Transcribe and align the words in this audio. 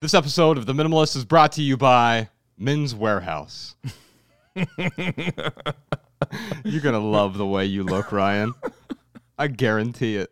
This 0.00 0.14
episode 0.14 0.58
of 0.58 0.66
The 0.66 0.74
Minimalist 0.74 1.16
is 1.16 1.24
brought 1.24 1.50
to 1.52 1.62
you 1.62 1.76
by 1.76 2.28
Men's 2.56 2.94
Wearhouse. 2.94 3.74
You're 4.54 4.66
going 6.80 6.94
to 6.94 7.00
love 7.00 7.36
the 7.36 7.44
way 7.44 7.64
you 7.64 7.82
look, 7.82 8.12
Ryan. 8.12 8.54
I 9.36 9.48
guarantee 9.48 10.14
it. 10.14 10.30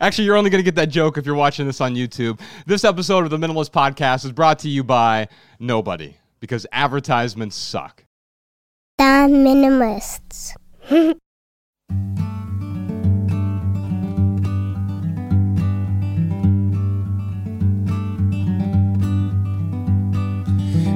Actually, 0.00 0.24
you're 0.24 0.36
only 0.36 0.48
going 0.48 0.60
to 0.60 0.64
get 0.64 0.76
that 0.76 0.88
joke 0.88 1.18
if 1.18 1.26
you're 1.26 1.34
watching 1.34 1.66
this 1.66 1.82
on 1.82 1.94
YouTube. 1.94 2.40
This 2.64 2.82
episode 2.84 3.24
of 3.24 3.30
The 3.30 3.36
Minimalist 3.36 3.70
Podcast 3.70 4.24
is 4.24 4.32
brought 4.32 4.60
to 4.60 4.70
you 4.70 4.82
by 4.82 5.28
nobody 5.58 6.16
because 6.40 6.66
advertisements 6.72 7.56
suck. 7.56 8.06
The 8.96 9.04
Minimalists. 9.04 10.54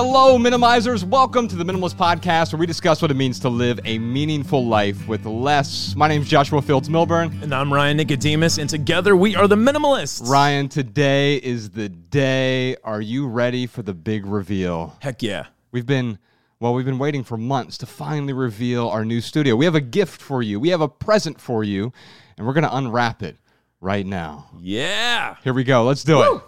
Hello, 0.00 0.38
minimizers. 0.38 1.02
Welcome 1.02 1.48
to 1.48 1.56
the 1.56 1.64
Minimalist 1.64 1.96
Podcast, 1.96 2.52
where 2.52 2.60
we 2.60 2.66
discuss 2.66 3.02
what 3.02 3.10
it 3.10 3.14
means 3.14 3.40
to 3.40 3.48
live 3.48 3.80
a 3.84 3.98
meaningful 3.98 4.64
life 4.64 5.08
with 5.08 5.26
less. 5.26 5.96
My 5.96 6.06
name 6.06 6.22
is 6.22 6.28
Joshua 6.28 6.62
Fields 6.62 6.88
Millburn. 6.88 7.42
And 7.42 7.52
I'm 7.52 7.74
Ryan 7.74 7.96
Nicodemus, 7.96 8.58
and 8.58 8.70
together 8.70 9.16
we 9.16 9.34
are 9.34 9.48
the 9.48 9.56
Minimalists. 9.56 10.24
Ryan, 10.30 10.68
today 10.68 11.38
is 11.38 11.70
the 11.70 11.88
day. 11.88 12.76
Are 12.84 13.00
you 13.00 13.26
ready 13.26 13.66
for 13.66 13.82
the 13.82 13.92
big 13.92 14.24
reveal? 14.24 14.96
Heck 15.00 15.20
yeah. 15.20 15.46
We've 15.72 15.84
been, 15.84 16.20
well, 16.60 16.74
we've 16.74 16.86
been 16.86 17.00
waiting 17.00 17.24
for 17.24 17.36
months 17.36 17.76
to 17.78 17.86
finally 17.86 18.32
reveal 18.32 18.88
our 18.88 19.04
new 19.04 19.20
studio. 19.20 19.56
We 19.56 19.64
have 19.64 19.74
a 19.74 19.80
gift 19.80 20.22
for 20.22 20.44
you, 20.44 20.60
we 20.60 20.68
have 20.68 20.80
a 20.80 20.88
present 20.88 21.40
for 21.40 21.64
you, 21.64 21.92
and 22.36 22.46
we're 22.46 22.52
going 22.52 22.62
to 22.62 22.76
unwrap 22.76 23.24
it 23.24 23.36
right 23.80 24.06
now. 24.06 24.48
Yeah. 24.60 25.34
Here 25.42 25.52
we 25.52 25.64
go. 25.64 25.82
Let's 25.82 26.04
do 26.04 26.22
it. 26.22 26.42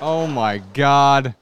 Oh 0.00 0.26
my 0.26 0.58
God. 0.74 1.34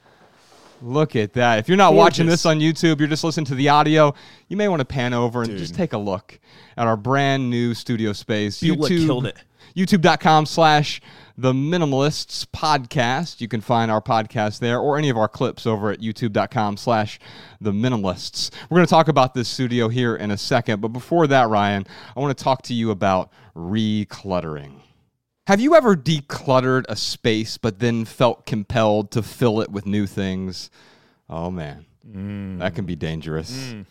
Look 0.83 1.17
at 1.17 1.35
that. 1.35 1.59
If 1.59 1.69
you're 1.69 1.77
not 1.77 1.95
watching 1.95 2.27
this 2.27 2.47
on 2.47 2.59
YouTube, 2.59 2.99
you're 2.99 3.09
just 3.09 3.25
listening 3.25 3.47
to 3.47 3.55
the 3.55 3.69
audio, 3.69 4.15
you 4.49 4.57
may 4.57 4.69
want 4.69 4.81
to 4.81 4.85
pan 4.85 5.15
over 5.15 5.43
and 5.43 5.57
just 5.57 5.75
take 5.75 5.93
a 5.93 5.99
look 5.99 6.39
at 6.77 6.87
our 6.87 6.97
brand 6.97 7.51
new 7.51 7.75
studio 7.75 8.13
space. 8.13 8.63
It 8.63 8.79
killed 9.07 9.27
it. 9.27 9.37
YouTube.com 9.75 10.47
slash 10.47 11.03
the 11.37 11.53
minimalists 11.53 12.47
podcast. 12.47 13.41
You 13.43 13.49
can 13.49 13.61
find 13.61 13.91
our 13.91 14.01
podcast 14.01 14.59
there 14.59 14.79
or 14.79 14.97
any 14.97 15.11
of 15.11 15.19
our 15.19 15.29
clips 15.29 15.67
over 15.67 15.91
at 15.91 16.01
youtube.com 16.01 16.79
slash 16.79 17.19
the 17.61 17.73
minimalists. 17.73 18.51
We're 18.71 18.77
going 18.77 18.87
to 18.87 18.91
talk 18.91 19.09
about 19.09 19.35
this 19.35 19.49
studio 19.49 19.89
here 19.89 20.17
in 20.17 20.31
a 20.31 20.39
second. 20.39 20.81
But 20.81 20.89
before 20.89 21.27
that, 21.27 21.49
Ryan, 21.49 21.87
I 22.17 22.21
want 22.21 22.37
to 22.37 22.43
talk 22.43 22.63
to 22.63 22.75
you 22.75 22.91
about 22.91 23.31
recluttering. 23.55 24.81
Have 25.47 25.61
you 25.61 25.77
ever 25.77 25.95
decluttered 25.95 26.87
a 26.89 26.97
space 26.97 27.57
but 27.57 27.79
then 27.79 28.05
felt 28.05 28.47
compelled 28.47 29.13
to 29.13 29.23
fill 29.23 29.61
it 29.61 29.71
with 29.71 29.87
new 29.87 30.05
things? 30.05 30.71
Oh 31.31 31.53
man, 31.53 31.87
mm. 32.05 32.59
that 32.59 32.75
can 32.75 32.85
be 32.85 32.97
dangerous. 32.97 33.53
Mm. 33.53 33.87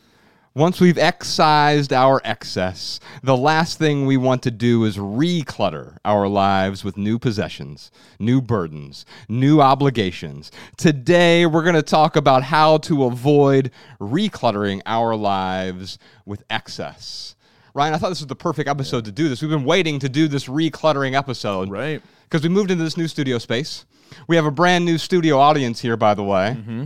Once 0.53 0.81
we've 0.81 0.97
excised 0.97 1.93
our 1.93 2.19
excess, 2.25 2.99
the 3.23 3.37
last 3.37 3.79
thing 3.79 4.05
we 4.05 4.17
want 4.17 4.43
to 4.43 4.51
do 4.51 4.83
is 4.83 4.97
reclutter 4.97 5.95
our 6.03 6.27
lives 6.27 6.83
with 6.83 6.97
new 6.97 7.17
possessions, 7.17 7.89
new 8.19 8.41
burdens, 8.41 9.05
new 9.29 9.61
obligations. 9.61 10.51
Today, 10.75 11.45
we're 11.45 11.63
going 11.63 11.75
to 11.75 11.81
talk 11.81 12.17
about 12.17 12.43
how 12.43 12.79
to 12.79 13.05
avoid 13.05 13.71
recluttering 14.01 14.81
our 14.85 15.15
lives 15.15 15.97
with 16.25 16.43
excess. 16.49 17.35
Ryan, 17.75 17.93
I 17.93 17.97
thought 17.97 18.07
this 18.09 18.21
was 18.21 18.27
the 18.27 18.35
perfect 18.37 18.67
episode 18.69 19.03
to 19.05 19.11
do 19.11 19.27
this. 19.29 19.41
We've 19.41 19.51
been 19.51 19.65
waiting 19.65 19.99
to 19.99 20.07
do 20.09 20.27
this 20.29 20.45
recluttering 20.47 21.13
episode 21.13 21.69
Right. 21.69 22.01
because 22.23 22.41
we 22.41 22.47
moved 22.49 22.71
into 22.71 22.83
this 22.85 22.95
new 22.95 23.07
studio 23.09 23.37
space. 23.37 23.85
We 24.27 24.37
have 24.37 24.45
a 24.45 24.51
brand 24.51 24.85
new 24.85 24.97
studio 24.97 25.37
audience 25.37 25.81
here, 25.81 25.97
by 25.97 26.13
the 26.13 26.23
way. 26.23 26.55
Mm-hmm. 26.57 26.85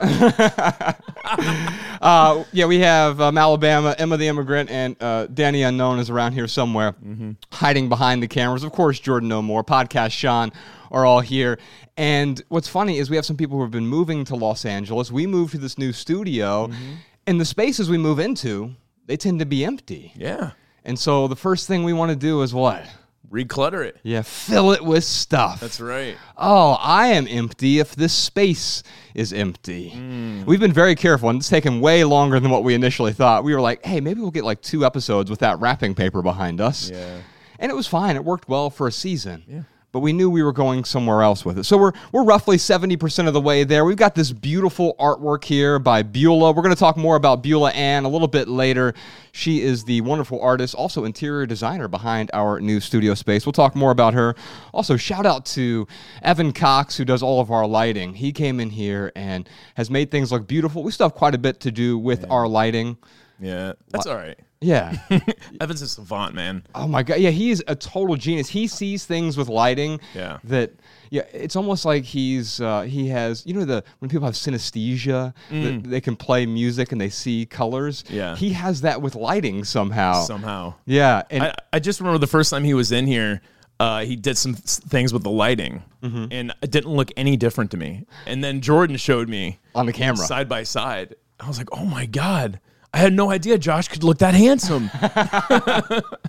uh, 2.00 2.44
yeah, 2.52 2.66
we 2.66 2.80
have 2.80 3.20
um, 3.20 3.36
Alabama, 3.36 3.94
Emma 3.98 4.16
the 4.16 4.28
immigrant, 4.28 4.70
and 4.70 4.96
uh, 5.00 5.26
Danny 5.26 5.62
Unknown 5.62 5.98
is 5.98 6.08
around 6.08 6.32
here 6.32 6.48
somewhere, 6.48 6.94
hiding 7.52 7.88
behind 7.88 8.22
the 8.22 8.28
cameras. 8.28 8.64
Of 8.64 8.72
course, 8.72 8.98
Jordan 8.98 9.28
No 9.28 9.42
More, 9.42 9.62
podcast 9.62 10.12
Sean 10.12 10.52
are 10.90 11.04
all 11.04 11.20
here. 11.20 11.58
And 11.96 12.42
what's 12.48 12.68
funny 12.68 12.98
is 12.98 13.10
we 13.10 13.16
have 13.16 13.26
some 13.26 13.36
people 13.36 13.56
who 13.56 13.62
have 13.62 13.70
been 13.70 13.86
moving 13.86 14.24
to 14.26 14.36
Los 14.36 14.64
Angeles. 14.64 15.12
We 15.12 15.26
moved 15.26 15.52
to 15.52 15.58
this 15.58 15.76
new 15.76 15.92
studio, 15.92 16.70
and 17.26 17.40
the 17.40 17.44
spaces 17.44 17.90
we 17.90 17.98
move 17.98 18.18
into, 18.18 18.74
they 19.06 19.18
tend 19.18 19.40
to 19.40 19.46
be 19.46 19.64
empty. 19.64 20.12
Yeah. 20.16 20.52
And 20.84 20.98
so 20.98 21.28
the 21.28 21.36
first 21.36 21.68
thing 21.68 21.84
we 21.84 21.92
want 21.92 22.10
to 22.10 22.16
do 22.16 22.42
is 22.42 22.54
what? 22.54 22.84
Reclutter 23.30 23.84
it. 23.84 23.96
Yeah, 24.02 24.22
fill 24.22 24.72
it 24.72 24.84
with 24.84 25.04
stuff. 25.04 25.60
That's 25.60 25.80
right. 25.80 26.16
Oh, 26.36 26.76
I 26.80 27.08
am 27.08 27.28
empty 27.28 27.78
if 27.78 27.94
this 27.94 28.12
space 28.12 28.82
is 29.14 29.32
empty. 29.32 29.92
Mm. 29.94 30.46
We've 30.46 30.58
been 30.58 30.72
very 30.72 30.96
careful, 30.96 31.28
and 31.28 31.38
it's 31.38 31.48
taken 31.48 31.80
way 31.80 32.02
longer 32.02 32.40
than 32.40 32.50
what 32.50 32.64
we 32.64 32.74
initially 32.74 33.12
thought. 33.12 33.44
We 33.44 33.54
were 33.54 33.60
like, 33.60 33.84
hey, 33.84 34.00
maybe 34.00 34.20
we'll 34.20 34.32
get 34.32 34.44
like 34.44 34.62
two 34.62 34.84
episodes 34.84 35.30
with 35.30 35.38
that 35.40 35.60
wrapping 35.60 35.94
paper 35.94 36.22
behind 36.22 36.60
us. 36.60 36.90
Yeah. 36.90 37.20
And 37.60 37.70
it 37.70 37.74
was 37.74 37.86
fine. 37.86 38.16
It 38.16 38.24
worked 38.24 38.48
well 38.48 38.68
for 38.68 38.88
a 38.88 38.92
season. 38.92 39.44
Yeah. 39.46 39.62
But 39.92 40.00
we 40.00 40.12
knew 40.12 40.30
we 40.30 40.42
were 40.42 40.52
going 40.52 40.84
somewhere 40.84 41.22
else 41.22 41.44
with 41.44 41.58
it. 41.58 41.64
So 41.64 41.76
we're, 41.76 41.92
we're 42.12 42.22
roughly 42.22 42.56
70% 42.56 43.26
of 43.26 43.34
the 43.34 43.40
way 43.40 43.64
there. 43.64 43.84
We've 43.84 43.96
got 43.96 44.14
this 44.14 44.30
beautiful 44.32 44.94
artwork 45.00 45.42
here 45.42 45.80
by 45.80 46.02
Beulah. 46.02 46.52
We're 46.52 46.62
going 46.62 46.74
to 46.74 46.78
talk 46.78 46.96
more 46.96 47.16
about 47.16 47.42
Beulah 47.42 47.72
Ann 47.72 48.04
a 48.04 48.08
little 48.08 48.28
bit 48.28 48.46
later. 48.46 48.94
She 49.32 49.62
is 49.62 49.84
the 49.84 50.00
wonderful 50.02 50.40
artist, 50.40 50.76
also 50.76 51.04
interior 51.04 51.44
designer 51.44 51.88
behind 51.88 52.30
our 52.32 52.60
new 52.60 52.78
studio 52.78 53.14
space. 53.14 53.44
We'll 53.44 53.52
talk 53.52 53.74
more 53.74 53.90
about 53.90 54.14
her. 54.14 54.36
Also, 54.72 54.96
shout 54.96 55.26
out 55.26 55.44
to 55.46 55.88
Evan 56.22 56.52
Cox, 56.52 56.96
who 56.96 57.04
does 57.04 57.22
all 57.22 57.40
of 57.40 57.50
our 57.50 57.66
lighting. 57.66 58.14
He 58.14 58.32
came 58.32 58.60
in 58.60 58.70
here 58.70 59.10
and 59.16 59.48
has 59.74 59.90
made 59.90 60.12
things 60.12 60.30
look 60.30 60.46
beautiful. 60.46 60.84
We 60.84 60.92
still 60.92 61.08
have 61.08 61.16
quite 61.16 61.34
a 61.34 61.38
bit 61.38 61.60
to 61.60 61.72
do 61.72 61.98
with 61.98 62.30
our 62.30 62.46
lighting. 62.46 62.96
Yeah. 63.40 63.72
That's 63.88 64.06
all 64.06 64.16
right. 64.16 64.38
Yeah. 64.60 64.96
Evan's 65.60 65.80
is 65.82 65.92
a 65.92 65.94
savant, 65.94 66.34
man. 66.34 66.64
Oh 66.74 66.86
my 66.86 67.02
god, 67.02 67.18
yeah, 67.18 67.30
he 67.30 67.50
is 67.50 67.64
a 67.66 67.74
total 67.74 68.16
genius. 68.16 68.48
He 68.48 68.66
sees 68.66 69.06
things 69.06 69.36
with 69.38 69.48
lighting 69.48 70.00
Yeah. 70.14 70.38
that 70.44 70.72
yeah, 71.10 71.22
it's 71.32 71.56
almost 71.56 71.84
like 71.84 72.04
he's 72.04 72.60
uh, 72.60 72.82
he 72.82 73.08
has 73.08 73.44
you 73.46 73.54
know 73.54 73.64
the 73.64 73.82
when 74.00 74.08
people 74.10 74.26
have 74.26 74.34
synesthesia 74.34 75.32
that 75.50 75.82
they 75.84 76.00
can 76.00 76.14
play 76.16 76.46
music 76.46 76.92
and 76.92 77.00
they 77.00 77.08
see 77.08 77.46
colors. 77.46 78.02
Mm. 78.04 78.10
Yeah. 78.14 78.36
he 78.36 78.50
has 78.50 78.82
that 78.82 79.00
with 79.02 79.14
lighting 79.14 79.64
somehow. 79.64 80.20
Somehow. 80.22 80.74
yeah, 80.86 81.22
and 81.30 81.44
I, 81.44 81.54
I 81.72 81.78
just 81.78 82.00
remember 82.00 82.18
the 82.18 82.26
first 82.26 82.50
time 82.50 82.62
he 82.64 82.74
was 82.74 82.92
in 82.92 83.06
here, 83.06 83.40
uh, 83.80 84.04
he 84.04 84.14
did 84.14 84.36
some 84.36 84.54
things 84.54 85.12
with 85.12 85.22
the 85.22 85.30
lighting, 85.30 85.82
Mm-hmm. 86.02 86.26
and 86.30 86.54
it 86.62 86.70
didn't 86.70 86.92
look 86.92 87.10
any 87.16 87.36
different 87.36 87.70
to 87.72 87.76
me. 87.76 88.06
And 88.26 88.42
then 88.42 88.60
Jordan 88.62 88.96
showed 88.96 89.28
me 89.28 89.58
on 89.74 89.84
the 89.86 89.92
camera. 89.92 90.16
side 90.26 90.48
by 90.48 90.62
side. 90.62 91.14
I 91.38 91.46
was 91.48 91.58
like, 91.58 91.68
oh 91.72 91.84
my 91.84 92.06
God. 92.06 92.58
I 92.92 92.98
had 92.98 93.12
no 93.12 93.30
idea 93.30 93.56
Josh 93.58 93.88
could 93.88 94.02
look 94.02 94.18
that 94.18 94.34
handsome. 94.34 94.90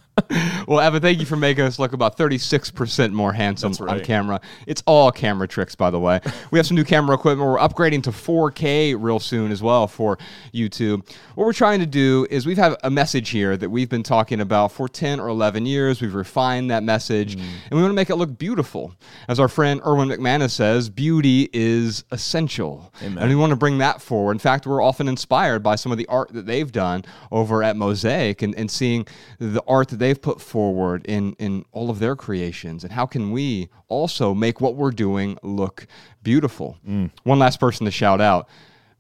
Well, 0.68 0.80
Evan, 0.80 1.02
thank 1.02 1.20
you 1.20 1.26
for 1.26 1.36
making 1.36 1.66
us 1.66 1.80
look 1.80 1.92
about 1.92 2.18
36% 2.18 3.12
more 3.12 3.34
handsome 3.34 3.72
That's 3.74 3.82
on 3.82 4.00
camera. 4.02 4.40
It's 4.68 4.84
all 4.86 5.12
camera 5.12 5.48
tricks, 5.48 5.76
by 5.76 5.90
the 5.90 6.00
way. 6.00 6.22
We 6.52 6.60
have 6.60 6.66
some 6.68 6.76
new 6.78 6.84
camera 6.84 7.16
equipment. 7.16 7.50
We're 7.50 7.58
upgrading 7.58 8.04
to 8.04 8.12
4K 8.12 8.96
real 8.98 9.20
soon 9.20 9.52
as 9.52 9.62
well 9.62 9.88
for 9.88 10.18
YouTube. 10.54 11.06
What 11.36 11.46
we're 11.46 11.52
trying 11.54 11.80
to 11.80 11.86
do 11.86 12.26
is 12.30 12.46
we've 12.46 12.58
had 12.58 12.76
a 12.84 12.90
message 12.92 13.30
here 13.30 13.58
that 13.58 13.70
we've 13.70 13.90
been 13.90 14.04
talking 14.04 14.40
about 14.40 14.72
for 14.72 14.88
10 14.88 15.20
or 15.20 15.28
11 15.28 15.66
years. 15.66 16.02
We've 16.02 16.14
refined 16.14 16.70
that 16.72 16.84
message, 16.84 17.36
Mm. 17.36 17.42
and 17.70 17.72
we 17.72 17.82
want 17.82 17.92
to 17.92 17.96
make 17.96 18.10
it 18.10 18.16
look 18.16 18.38
beautiful. 18.38 18.94
As 19.28 19.40
our 19.40 19.48
friend 19.48 19.82
Erwin 19.86 20.10
McManus 20.10 20.52
says, 20.52 20.90
beauty 20.90 21.50
is 21.54 22.04
essential. 22.12 22.94
Amen. 23.02 23.18
And 23.18 23.30
we 23.30 23.36
want 23.36 23.50
to 23.50 23.56
bring 23.56 23.80
that 23.80 24.02
forward. 24.02 24.34
In 24.34 24.40
fact, 24.40 24.66
we're 24.68 24.82
often 24.82 25.08
inspired 25.08 25.64
by 25.64 25.76
some 25.76 25.92
of 25.92 25.98
the 25.98 26.08
art 26.08 26.32
that 26.34 26.46
they've 26.46 26.72
done 26.72 27.04
over 27.32 27.64
at 27.64 27.76
Mosaic 27.76 28.42
and, 28.42 28.56
and 28.56 28.70
seeing 28.70 29.06
the 29.40 29.64
art 29.68 29.90
that 29.90 29.98
they've 30.12 30.22
put 30.22 30.42
forward 30.42 31.06
in, 31.06 31.32
in 31.40 31.64
all 31.72 31.90
of 31.90 32.00
their 32.00 32.18
creations. 32.18 32.84
And 32.84 32.92
how 32.92 33.06
can 33.06 33.32
we 33.32 33.70
also 33.88 34.34
make 34.34 34.60
what 34.60 34.76
we're 34.76 34.92
doing 34.92 35.38
look 35.42 35.88
beautiful? 36.22 36.78
One 37.24 37.40
last 37.40 37.62
person 37.62 37.86
to 37.86 37.92
shout 37.92 38.20
out. 38.20 38.50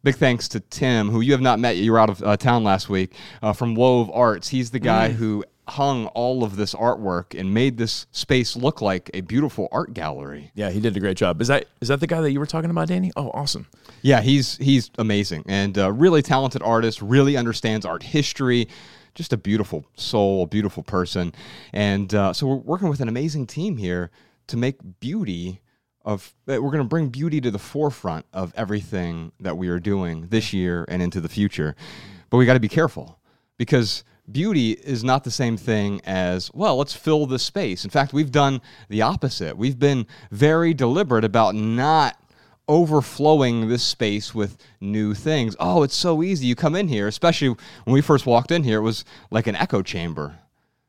Big 0.04 0.16
thanks 0.16 0.48
to 0.48 0.62
Tim, 0.62 1.10
who 1.10 1.20
you 1.20 1.34
have 1.34 1.42
not 1.42 1.60
met 1.60 1.76
yet. 1.76 1.84
You 1.84 1.92
were 1.92 2.00
out 2.00 2.10
of 2.10 2.24
uh, 2.24 2.38
town 2.38 2.64
last 2.64 2.88
week 2.88 3.14
uh, 3.42 3.52
from 3.52 3.76
Wove 3.76 4.10
Arts. 4.14 4.48
He's 4.48 4.72
the 4.72 4.80
guy 4.80 5.10
who 5.10 5.44
hung 5.68 6.08
all 6.08 6.46
of 6.46 6.56
this 6.56 6.74
artwork 6.74 7.38
and 7.38 7.54
made 7.54 7.78
this 7.78 8.08
space 8.12 8.56
look 8.56 8.82
like 8.82 9.12
a 9.14 9.20
beautiful 9.22 9.68
art 9.70 9.94
gallery. 9.94 10.52
Yeah, 10.56 10.70
he 10.70 10.80
did 10.80 10.96
a 10.96 11.00
great 11.02 11.18
job. 11.18 11.42
Is 11.42 11.50
that 11.50 11.66
is 11.82 11.90
that 11.90 12.00
the 12.00 12.08
guy 12.08 12.22
that 12.22 12.32
you 12.32 12.40
were 12.40 12.46
talking 12.46 12.70
about, 12.70 12.88
Danny? 12.88 13.12
Oh, 13.18 13.32
awesome. 13.34 13.68
Yeah, 14.02 14.22
he's 14.22 14.56
he's 14.58 14.90
amazing 14.98 15.44
and 15.48 15.78
uh, 15.78 15.92
really 15.92 16.22
talented 16.22 16.64
artist. 16.64 17.02
Really 17.02 17.36
understands 17.36 17.86
art 17.86 18.02
history. 18.02 18.70
Just 19.14 19.34
a 19.34 19.38
beautiful 19.38 19.86
soul, 19.96 20.44
a 20.44 20.48
beautiful 20.48 20.84
person, 20.84 21.34
and 21.74 22.14
uh, 22.14 22.34
so 22.34 22.48
we're 22.48 22.56
working 22.56 22.88
with 22.90 23.02
an 23.02 23.08
amazing 23.10 23.46
team 23.48 23.78
here 23.78 24.10
to 24.48 24.58
make 24.58 24.78
beauty 25.00 25.62
of. 26.06 26.34
uh, 26.48 26.62
We're 26.62 26.72
going 26.72 26.84
to 26.84 26.84
bring 26.86 27.10
beauty 27.10 27.42
to 27.42 27.52
the 27.52 27.60
forefront 27.60 28.26
of 28.32 28.54
everything 28.56 29.34
that 29.40 29.58
we 29.58 29.68
are 29.68 29.80
doing 29.80 30.28
this 30.30 30.54
year 30.54 30.86
and 30.88 31.02
into 31.02 31.20
the 31.20 31.30
future, 31.30 31.76
but 32.30 32.38
we 32.38 32.46
got 32.46 32.54
to 32.54 32.60
be 32.60 32.70
careful 32.70 33.20
because 33.58 34.04
beauty 34.32 34.72
is 34.72 35.04
not 35.04 35.24
the 35.26 35.32
same 35.32 35.58
thing 35.58 36.00
as 36.06 36.50
well 36.54 36.78
let's 36.78 36.94
fill 36.94 37.26
the 37.26 37.40
space. 37.40 37.84
In 37.84 37.90
fact 37.90 38.14
we've 38.14 38.32
done 38.32 38.62
the 38.88 39.02
opposite. 39.02 39.58
We've 39.58 39.80
been 39.80 40.06
very 40.30 40.74
deliberate 40.74 41.26
about 41.26 41.54
not 41.56 42.18
overflowing 42.72 43.68
this 43.68 43.84
space 43.84 44.34
with 44.34 44.58
new 44.80 45.14
things 45.14 45.56
oh 45.60 45.84
it's 45.84 45.96
so 45.96 46.24
easy 46.24 46.46
you 46.48 46.56
come 46.56 46.76
in 46.76 46.88
here 46.88 47.08
especially 47.08 47.50
when 47.50 47.94
we 47.94 48.02
first 48.02 48.26
walked 48.26 48.50
in 48.52 48.64
here 48.64 48.78
it 48.80 48.82
was 48.82 49.06
like 49.30 49.46
an 49.48 49.56
echo 49.56 49.82
chamber 49.82 50.36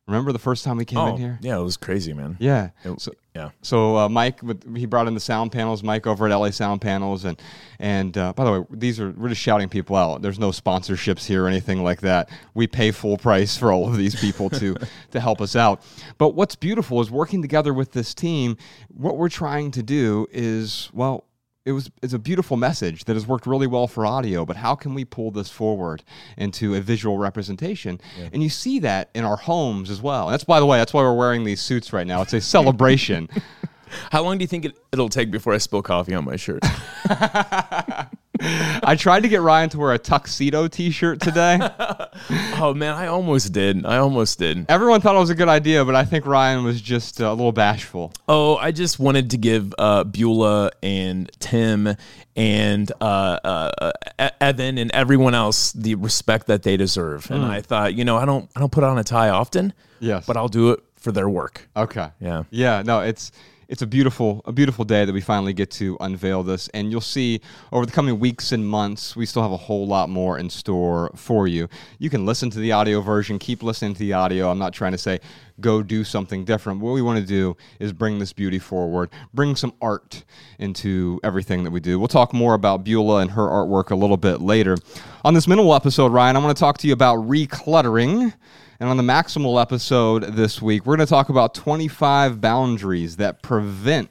remember 0.07 0.33
the 0.33 0.39
first 0.39 0.65
time 0.65 0.77
we 0.77 0.85
came 0.85 0.99
in 0.99 1.09
Oh, 1.15 1.17
here 1.17 1.39
yeah, 1.43 1.57
it 1.59 1.63
was 1.63 1.77
crazy, 1.77 2.13
man. 2.13 2.37
yeah 2.41 2.71
It- 2.85 3.01
so, 3.01 3.13
yeah. 3.35 3.51
so 3.63 3.97
uh, 3.97 4.09
Mike, 4.09 4.41
he 4.77 4.85
brought 4.85 5.07
in 5.09 5.15
the 5.15 5.21
sound 5.21 5.53
panels. 5.53 5.83
Mike 5.83 6.07
over 6.07 6.27
at 6.29 6.35
LA 6.37 6.51
Sound 6.51 6.83
Panels, 6.83 7.25
and 7.25 7.41
and 7.79 8.19
uh, 8.19 8.35
by 8.35 8.45
the 8.45 8.53
way, 8.61 8.67
these 8.73 9.01
are 9.01 9.11
we're 9.13 9.31
just 9.31 9.41
shouting 9.41 9.71
people 9.71 9.97
out. 9.97 10.21
There's 10.21 10.39
no 10.39 10.51
sponsorships 10.51 11.25
here 11.25 11.45
or 11.45 11.49
anything 11.49 11.83
like 11.83 12.03
that. 12.03 12.29
We 12.53 12.67
pay 12.67 12.91
full 12.91 13.17
price 13.17 13.57
for 13.57 13.73
all 13.73 13.89
of 13.89 13.97
these 13.97 14.15
people 14.21 14.51
to 14.51 14.77
to 15.13 15.21
help 15.21 15.41
us 15.41 15.57
out. 15.57 15.83
But 16.19 16.35
what's 16.35 16.57
beautiful 16.57 17.01
is 17.01 17.11
working 17.11 17.41
together 17.41 17.73
with 17.73 17.93
this 17.93 18.13
team. 18.13 18.59
What 18.89 19.17
we're 19.17 19.31
trying 19.31 19.71
to 19.71 19.83
do 19.83 20.27
is 20.31 20.91
well. 20.93 21.25
It 21.65 21.73
was 21.73 21.91
it's 22.03 22.13
a 22.13 22.19
beautiful 22.19 22.57
message 22.57 23.05
that 23.05 23.15
has 23.15 23.27
worked 23.27 23.47
really 23.47 23.67
well 23.69 23.87
for 23.87 24.05
audio, 24.05 24.45
but 24.45 24.57
how 24.57 24.75
can 24.75 24.95
we 24.95 25.05
pull 25.05 25.31
this 25.31 25.49
forward 25.49 26.03
into 26.37 26.75
a 26.75 26.81
visual 26.81 27.19
representation? 27.19 28.01
And 28.33 28.43
you 28.43 28.49
see 28.49 28.81
that 28.81 29.11
in 29.15 29.25
our 29.25 29.37
homes 29.37 29.89
as 29.89 30.03
well. 30.03 30.27
And 30.27 30.35
that's 30.35 30.45
by 30.45 30.59
the 30.59 30.67
way, 30.67 30.79
that's 30.79 30.93
why 30.93 31.03
we're 31.03 31.17
wearing 31.17 31.45
these 31.45 31.61
suits 31.61 31.93
right 31.93 32.07
now. 32.07 32.23
It's 32.23 32.33
a 32.33 32.41
celebration. 32.41 33.29
How 34.11 34.23
long 34.23 34.39
do 34.39 34.43
you 34.43 34.49
think 34.49 34.65
it, 34.65 34.79
it'll 34.91 35.09
take 35.09 35.31
before 35.31 35.53
I 35.53 35.59
spill 35.59 35.83
coffee 35.83 36.15
on 36.15 36.25
my 36.25 36.37
shirt? 36.37 36.65
I 38.41 38.97
tried 38.97 39.21
to 39.25 39.29
get 39.29 39.43
Ryan 39.43 39.69
to 39.71 39.79
wear 39.79 39.93
a 39.93 39.99
tuxedo 39.99 40.67
T-shirt 40.67 41.21
today. 41.21 41.59
oh 42.59 42.73
man, 42.75 42.95
I 42.95 43.07
almost 43.07 43.53
did. 43.53 43.85
I 43.85 43.99
almost 43.99 44.39
did. 44.39 44.67
Everyone 44.69 45.01
thought 45.01 45.15
it 45.15 45.19
was 45.19 45.31
a 45.31 45.35
good 45.35 45.49
idea, 45.49 45.85
but 45.85 45.95
I 45.95 46.05
think 46.05 46.27
Ryan 46.27 46.65
was 46.65 46.81
just 46.81 47.21
uh, 47.21 47.27
a 47.27 47.35
little 47.35 47.53
bashful. 47.53 48.13
Oh, 48.29 48.57
I 48.57 48.73
just 48.73 48.99
wanted 48.99 49.31
to 49.31 49.37
give 49.39 49.75
uh, 49.79 50.05
Beulah 50.05 50.71
and 50.83 51.31
Tim 51.41 51.95
and 52.35 52.93
uh, 53.01 53.39
uh, 53.45 53.93
Evan 54.41 54.79
and 54.79 54.91
everyone 54.93 55.35
else 55.35 55.73
the 55.73 55.95
respect 55.97 56.47
that 56.47 56.63
they 56.63 56.77
deserve. 56.77 57.31
And 57.31 57.45
I 57.45 57.61
thought, 57.61 57.95
you 57.95 58.05
know, 58.05 58.17
I 58.17 58.25
don't, 58.25 58.51
I 58.57 58.61
don't 58.61 58.73
put 58.73 58.85
on 58.85 58.99
a 58.99 59.05
tie 59.05 59.29
often. 59.29 59.73
Yes. 60.01 60.27
but 60.27 60.37
I'll 60.37 60.49
do 60.49 60.73
it 60.73 60.81
for 60.97 61.13
their 61.13 61.29
work. 61.29 61.69
Okay. 61.77 62.09
Yeah. 62.21 62.43
Yeah. 62.51 62.83
No, 62.85 63.01
it's 63.01 63.31
it's 63.73 63.81
a 63.81 63.87
beautiful 63.87 64.43
a 64.45 64.53
beautiful 64.53 64.85
day 64.85 65.07
that 65.07 65.15
we 65.15 65.23
finally 65.23 65.55
get 65.55 65.71
to 65.71 65.97
unveil 66.01 66.43
this, 66.43 66.69
and 66.75 66.91
you'll 66.91 67.01
see 67.01 67.41
over 67.73 67.87
the 67.87 67.91
coming 67.91 68.21
weeks 68.21 68.53
and 68.53 68.69
months, 68.69 69.17
we 69.17 69.25
still 69.25 69.41
have 69.41 69.51
a 69.51 69.57
whole 69.57 69.87
lot 69.87 70.11
more 70.11 70.39
in 70.39 70.51
store 70.51 71.11
for 71.17 71.49
you. 71.49 71.67
You 71.99 72.11
can 72.11 72.27
listen 72.27 72.51
to 72.51 72.59
the 72.59 72.71
audio 72.73 73.01
version, 73.01 73.39
keep 73.39 73.63
listening 73.63 73.95
to 73.95 73.99
the 73.99 74.13
audio. 74.13 74.51
I'm 74.51 74.59
not 74.59 74.75
trying 74.75 74.93
to 74.93 74.99
say 74.99 75.21
go 75.59 75.83
do 75.83 76.05
something 76.05 76.45
different. 76.45 76.81
What 76.81 76.93
we 76.93 77.01
want 77.01 77.19
to 77.21 77.27
do 77.27 77.57
is 77.81 77.95
bring 77.95 78.19
this 78.19 78.35
beauty 78.35 78.59
forward, 78.59 79.09
bring 79.33 79.57
some 79.57 79.73
art 79.81 80.23
into 80.59 81.19
everything 81.25 81.65
that 81.65 81.71
we 81.71 81.81
do. 81.81 81.99
We'll 81.99 82.09
talk 82.09 82.35
more 82.35 82.53
about 82.53 82.85
Beulah 82.85 83.23
and 83.23 83.31
her 83.31 83.49
artwork 83.49 83.91
a 83.91 83.97
little 83.97 84.19
bit 84.19 84.43
later. 84.43 84.77
On 85.25 85.33
this 85.33 85.49
minimal 85.49 85.75
episode, 85.75 86.13
Ryan, 86.13 86.37
I 86.37 86.41
want 86.41 86.55
to 86.55 86.61
talk 86.61 86.77
to 86.79 86.87
you 86.87 86.93
about 86.93 87.27
recluttering. 87.27 88.35
And 88.83 88.91
on 88.91 88.97
the 88.97 89.05
Maximal 89.05 89.63
episode 89.63 90.25
this 90.25 90.61
week, 90.61 90.85
we're 90.85 90.97
going 90.97 91.07
to 91.07 91.09
talk 91.09 91.29
about 91.29 91.55
25 91.55 92.41
boundaries 92.41 93.15
that 93.19 93.41
prevent 93.41 94.11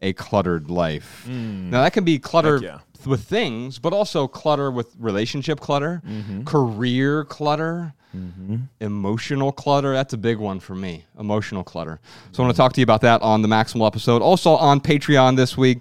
a 0.00 0.12
cluttered 0.12 0.70
life. 0.70 1.22
Hmm. 1.24 1.70
Now, 1.70 1.82
that 1.82 1.94
can 1.94 2.04
be 2.04 2.18
clutter 2.18 2.58
yeah. 2.58 2.80
with 3.06 3.24
things, 3.24 3.78
but 3.78 3.94
also 3.94 4.28
clutter 4.28 4.70
with 4.70 4.94
relationship 4.98 5.58
clutter, 5.58 6.02
mm-hmm. 6.06 6.44
career 6.44 7.24
clutter, 7.24 7.94
mm-hmm. 8.14 8.56
emotional 8.80 9.52
clutter. 9.52 9.94
That's 9.94 10.12
a 10.12 10.18
big 10.18 10.36
one 10.36 10.60
for 10.60 10.74
me, 10.74 11.06
emotional 11.18 11.64
clutter. 11.64 11.98
So 12.32 12.42
I 12.42 12.44
want 12.44 12.54
to 12.54 12.60
mm-hmm. 12.60 12.66
talk 12.66 12.74
to 12.74 12.80
you 12.82 12.84
about 12.84 13.00
that 13.00 13.22
on 13.22 13.40
the 13.40 13.48
Maximal 13.48 13.86
episode. 13.86 14.20
Also 14.20 14.50
on 14.50 14.82
Patreon 14.82 15.34
this 15.36 15.56
week. 15.56 15.78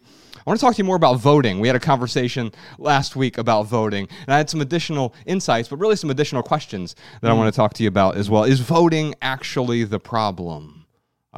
I 0.48 0.50
want 0.50 0.62
to 0.62 0.66
talk 0.66 0.76
to 0.76 0.78
you 0.78 0.86
more 0.86 0.96
about 0.96 1.20
voting. 1.20 1.60
We 1.60 1.68
had 1.68 1.76
a 1.76 1.80
conversation 1.82 2.54
last 2.78 3.18
week 3.18 3.38
about 3.38 3.64
voting, 3.64 4.08
and 4.26 4.34
I 4.34 4.38
had 4.38 4.50
some 4.50 4.62
additional 4.62 5.14
insights, 5.26 5.68
but 5.68 5.76
really 5.76 5.98
some 5.98 6.10
additional 6.10 6.42
questions 6.42 6.96
that 7.20 7.30
I 7.30 7.34
mm. 7.34 7.38
want 7.38 7.54
to 7.54 7.58
talk 7.58 7.74
to 7.74 7.84
you 7.84 7.90
about 7.90 8.16
as 8.16 8.30
well. 8.30 8.46
Is 8.46 8.62
voting 8.62 9.14
actually 9.22 9.84
the 9.84 10.00
problem? 10.00 10.77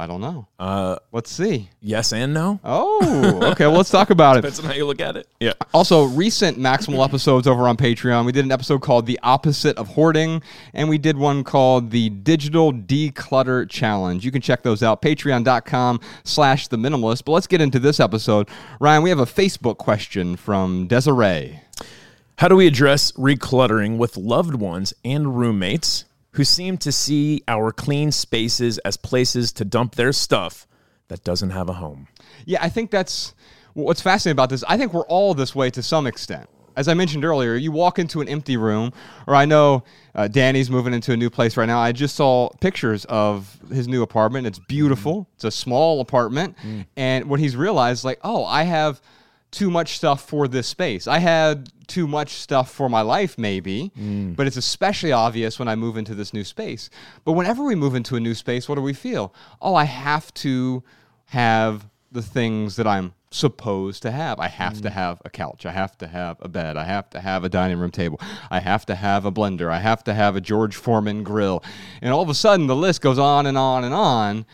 I 0.00 0.06
don't 0.06 0.22
know. 0.22 0.46
Uh, 0.58 0.96
Let's 1.12 1.30
see. 1.30 1.68
yes 1.82 2.12
and 2.14 2.32
no. 2.32 2.58
Oh, 2.64 3.50
okay. 3.52 3.66
Well, 3.70 3.76
let's 3.76 3.90
talk 3.90 4.08
about 4.08 4.38
it. 4.38 4.40
Depends 4.40 4.58
on 4.60 4.64
how 4.64 4.72
you 4.72 4.86
look 4.86 5.00
at 5.00 5.16
it. 5.16 5.28
Yeah. 5.38 5.52
Also, 5.74 6.04
recent 6.04 6.58
Maximal 6.58 7.04
episodes 7.04 7.46
over 7.46 7.68
on 7.68 7.76
Patreon. 7.76 8.24
We 8.24 8.32
did 8.32 8.46
an 8.46 8.50
episode 8.50 8.80
called 8.80 9.04
The 9.04 9.20
Opposite 9.22 9.76
of 9.76 9.88
Hoarding, 9.88 10.42
and 10.72 10.88
we 10.88 10.96
did 10.96 11.18
one 11.18 11.44
called 11.44 11.90
The 11.90 12.08
Digital 12.08 12.72
Declutter 12.72 13.68
Challenge. 13.68 14.24
You 14.24 14.32
can 14.32 14.40
check 14.40 14.62
those 14.62 14.82
out, 14.82 15.02
patreon.com 15.02 16.00
slash 16.24 16.68
the 16.68 16.78
minimalist. 16.78 17.24
But 17.26 17.32
let's 17.32 17.46
get 17.46 17.60
into 17.60 17.78
this 17.78 18.00
episode. 18.00 18.48
Ryan, 18.80 19.02
we 19.02 19.10
have 19.10 19.20
a 19.20 19.26
Facebook 19.26 19.76
question 19.76 20.36
from 20.36 20.86
Desiree. 20.86 21.60
How 22.38 22.48
do 22.48 22.56
we 22.56 22.66
address 22.66 23.12
recluttering 23.12 23.98
with 23.98 24.16
loved 24.16 24.54
ones 24.54 24.94
and 25.04 25.38
roommates 25.38 26.06
who 26.32 26.44
seem 26.44 26.78
to 26.78 26.92
see 26.92 27.42
our 27.48 27.72
clean 27.72 28.12
spaces 28.12 28.78
as 28.78 28.96
places 28.96 29.52
to 29.52 29.64
dump 29.64 29.96
their 29.96 30.12
stuff 30.12 30.66
that 31.08 31.24
doesn't 31.24 31.50
have 31.50 31.68
a 31.68 31.74
home? 31.74 32.08
Yeah, 32.44 32.58
I 32.62 32.68
think 32.68 32.90
that's 32.90 33.34
what's 33.74 34.00
fascinating 34.00 34.36
about 34.36 34.50
this. 34.50 34.64
I 34.68 34.76
think 34.76 34.92
we're 34.92 35.06
all 35.06 35.34
this 35.34 35.54
way 35.54 35.70
to 35.70 35.82
some 35.82 36.06
extent. 36.06 36.48
As 36.76 36.86
I 36.86 36.94
mentioned 36.94 37.24
earlier, 37.24 37.56
you 37.56 37.72
walk 37.72 37.98
into 37.98 38.20
an 38.20 38.28
empty 38.28 38.56
room, 38.56 38.92
or 39.26 39.34
I 39.34 39.44
know 39.44 39.82
uh, 40.14 40.28
Danny's 40.28 40.70
moving 40.70 40.94
into 40.94 41.12
a 41.12 41.16
new 41.16 41.28
place 41.28 41.56
right 41.56 41.66
now. 41.66 41.80
I 41.80 41.90
just 41.92 42.14
saw 42.14 42.48
pictures 42.60 43.04
of 43.06 43.58
his 43.72 43.88
new 43.88 44.02
apartment. 44.02 44.46
It's 44.46 44.60
beautiful. 44.60 45.28
It's 45.34 45.44
a 45.44 45.50
small 45.50 46.00
apartment, 46.00 46.56
and 46.96 47.28
what 47.28 47.40
he's 47.40 47.56
realized, 47.56 48.04
like, 48.04 48.20
oh, 48.22 48.44
I 48.44 48.62
have 48.62 49.00
too 49.50 49.70
much 49.70 49.96
stuff 49.96 50.28
for 50.28 50.46
this 50.46 50.66
space. 50.66 51.06
I 51.06 51.18
had 51.18 51.70
too 51.86 52.06
much 52.06 52.34
stuff 52.34 52.70
for 52.70 52.88
my 52.88 53.00
life, 53.00 53.36
maybe, 53.36 53.90
mm. 53.98 54.36
but 54.36 54.46
it's 54.46 54.56
especially 54.56 55.12
obvious 55.12 55.58
when 55.58 55.68
I 55.68 55.74
move 55.74 55.96
into 55.96 56.14
this 56.14 56.32
new 56.32 56.44
space. 56.44 56.88
But 57.24 57.32
whenever 57.32 57.64
we 57.64 57.74
move 57.74 57.94
into 57.94 58.16
a 58.16 58.20
new 58.20 58.34
space, 58.34 58.68
what 58.68 58.76
do 58.76 58.82
we 58.82 58.92
feel? 58.92 59.34
Oh, 59.60 59.74
I 59.74 59.84
have 59.84 60.32
to 60.34 60.84
have 61.26 61.88
the 62.12 62.22
things 62.22 62.76
that 62.76 62.86
I'm 62.86 63.14
supposed 63.32 64.02
to 64.02 64.10
have. 64.10 64.40
I 64.40 64.48
have 64.48 64.80
to 64.82 64.88
mm. 64.88 64.92
have 64.92 65.22
a 65.24 65.30
couch. 65.30 65.64
I 65.64 65.70
have 65.70 65.96
to 65.98 66.06
have 66.06 66.36
a 66.40 66.48
bed. 66.48 66.76
I 66.76 66.84
have 66.84 67.10
to 67.10 67.20
have 67.20 67.44
a 67.44 67.48
dining 67.48 67.78
room 67.78 67.90
table. 67.90 68.20
I 68.50 68.60
have 68.60 68.84
to 68.86 68.94
have 68.94 69.24
a 69.24 69.32
blender. 69.32 69.70
I 69.70 69.78
have 69.78 70.02
to 70.04 70.14
have 70.14 70.36
a 70.36 70.40
George 70.40 70.76
Foreman 70.76 71.22
grill. 71.22 71.62
And 72.02 72.12
all 72.12 72.22
of 72.22 72.28
a 72.28 72.34
sudden, 72.34 72.66
the 72.66 72.76
list 72.76 73.00
goes 73.00 73.18
on 73.18 73.46
and 73.46 73.56
on 73.56 73.84
and 73.84 73.94
on. 73.94 74.46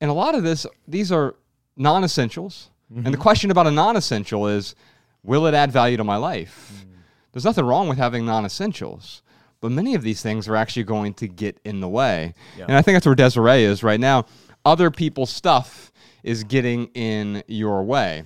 And 0.00 0.10
a 0.10 0.14
lot 0.14 0.34
of 0.34 0.44
this, 0.44 0.66
these 0.86 1.10
are 1.10 1.34
non 1.76 2.04
essentials. 2.04 2.70
And 2.94 3.06
the 3.06 3.10
mm-hmm. 3.10 3.20
question 3.20 3.50
about 3.50 3.66
a 3.66 3.70
non 3.70 3.96
essential 3.96 4.48
is 4.48 4.74
will 5.22 5.46
it 5.46 5.54
add 5.54 5.70
value 5.70 5.96
to 5.96 6.04
my 6.04 6.16
life? 6.16 6.84
Mm. 6.84 7.00
There's 7.32 7.44
nothing 7.44 7.64
wrong 7.64 7.88
with 7.88 7.98
having 7.98 8.24
non 8.24 8.44
essentials. 8.44 9.22
But 9.60 9.72
many 9.72 9.94
of 9.94 10.02
these 10.02 10.22
things 10.22 10.46
are 10.46 10.56
actually 10.56 10.84
going 10.84 11.14
to 11.14 11.26
get 11.26 11.58
in 11.64 11.80
the 11.80 11.88
way. 11.88 12.34
And 12.68 12.76
I 12.76 12.82
think 12.82 12.94
that's 12.94 13.06
where 13.06 13.16
Desiree 13.16 13.64
is 13.64 13.82
right 13.82 13.98
now. 13.98 14.26
Other 14.64 14.90
people's 14.90 15.30
stuff 15.30 15.90
is 16.22 16.44
getting 16.44 16.86
in 16.94 17.42
your 17.48 17.82
way. 17.82 18.24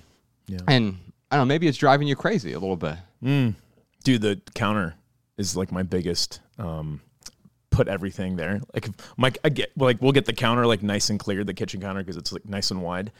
And 0.67 0.97
I 1.31 1.37
don't 1.37 1.47
know, 1.47 1.53
maybe 1.53 1.67
it's 1.67 1.77
driving 1.77 2.07
you 2.07 2.15
crazy 2.15 2.53
a 2.53 2.59
little 2.59 2.75
bit. 2.75 2.97
Mm. 3.23 3.55
Dude, 4.03 4.21
the 4.21 4.41
counter 4.53 4.95
is 5.37 5.55
like 5.55 5.71
my 5.71 5.83
biggest 5.83 6.39
um 6.59 7.01
put 7.71 7.87
everything 7.87 8.35
there. 8.35 8.61
Like 8.73 8.89
Mike 9.17 9.39
I 9.43 9.49
get 9.49 9.75
like 9.75 10.01
we'll 10.01 10.11
get 10.11 10.25
the 10.25 10.33
counter 10.33 10.67
like 10.67 10.83
nice 10.83 11.09
and 11.09 11.19
clear, 11.19 11.43
the 11.43 11.53
kitchen 11.53 11.81
counter 11.81 12.01
because 12.01 12.17
it's 12.17 12.31
like 12.31 12.45
nice 12.45 12.69
and 12.71 12.81
wide. 12.83 13.11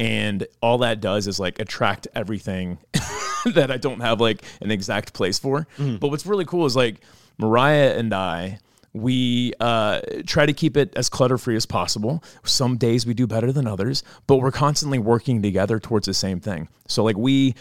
And 0.00 0.46
all 0.60 0.78
that 0.78 1.00
does 1.00 1.26
is 1.26 1.38
like 1.38 1.58
attract 1.58 2.08
everything 2.14 2.78
that 3.54 3.70
I 3.70 3.76
don't 3.76 4.00
have 4.00 4.20
like 4.20 4.42
an 4.60 4.70
exact 4.70 5.12
place 5.12 5.38
for. 5.38 5.66
But 5.98 6.08
what's 6.08 6.26
really 6.26 6.44
cool 6.44 6.66
is 6.66 6.74
like 6.74 7.00
Mariah 7.38 7.94
and 7.96 8.12
I 8.12 8.58
we 8.92 9.52
uh, 9.60 10.00
try 10.26 10.46
to 10.46 10.52
keep 10.52 10.76
it 10.76 10.92
as 10.96 11.08
clutter 11.08 11.38
free 11.38 11.54
as 11.56 11.64
possible. 11.64 12.24
Some 12.44 12.76
days 12.76 13.06
we 13.06 13.14
do 13.14 13.26
better 13.26 13.52
than 13.52 13.66
others, 13.66 14.02
but 14.26 14.38
we're 14.38 14.50
constantly 14.50 14.98
working 14.98 15.42
together 15.42 15.78
towards 15.78 16.06
the 16.06 16.14
same 16.14 16.40
thing. 16.40 16.68
So, 16.88 17.04
like, 17.04 17.16
we 17.16 17.54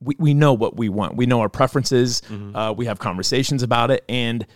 we, 0.00 0.14
we 0.18 0.34
know 0.34 0.52
what 0.52 0.76
we 0.76 0.88
want. 0.88 1.16
We 1.16 1.26
know 1.26 1.40
our 1.40 1.48
preferences. 1.48 2.22
Uh, 2.54 2.72
we 2.76 2.86
have 2.86 3.00
conversations 3.00 3.64
about 3.64 3.90
it, 3.90 4.04
and 4.08 4.46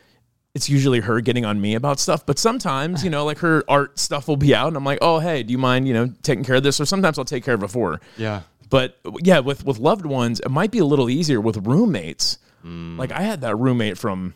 it's 0.55 0.69
usually 0.69 1.01
her 1.01 1.21
getting 1.21 1.45
on 1.45 1.61
me 1.61 1.75
about 1.75 1.99
stuff. 1.99 2.27
But 2.27 2.39
sometimes, 2.39 3.03
you 3.03 3.11
know, 3.11 3.25
like 3.25 3.39
her 3.39 3.65
art 3.69 3.99
stuff 3.99 4.29
will 4.29 4.37
be 4.37 4.55
out, 4.55 4.69
and 4.69 4.77
I'm 4.77 4.85
like, 4.85 4.99
oh, 5.01 5.19
hey, 5.19 5.43
do 5.43 5.53
you 5.53 5.59
mind, 5.59 5.89
you 5.89 5.95
know, 5.95 6.13
taking 6.23 6.45
care 6.45 6.57
of 6.57 6.63
this? 6.63 6.81
Or 6.81 6.85
sometimes 6.85 7.19
I'll 7.19 7.25
take 7.25 7.45
care 7.45 7.55
of 7.55 7.63
it 7.63 7.69
for 7.69 7.93
her. 7.93 8.01
Yeah. 8.17 8.43
But 8.69 8.99
yeah, 9.21 9.41
with 9.41 9.65
with 9.65 9.79
loved 9.79 10.07
ones, 10.07 10.41
it 10.41 10.51
might 10.51 10.71
be 10.71 10.79
a 10.79 10.85
little 10.85 11.11
easier 11.11 11.41
with 11.41 11.67
roommates. 11.67 12.39
Mm. 12.65 12.99
Like 12.99 13.13
I 13.13 13.23
had 13.23 13.43
that 13.43 13.57
roommate 13.57 13.99
from 13.99 14.35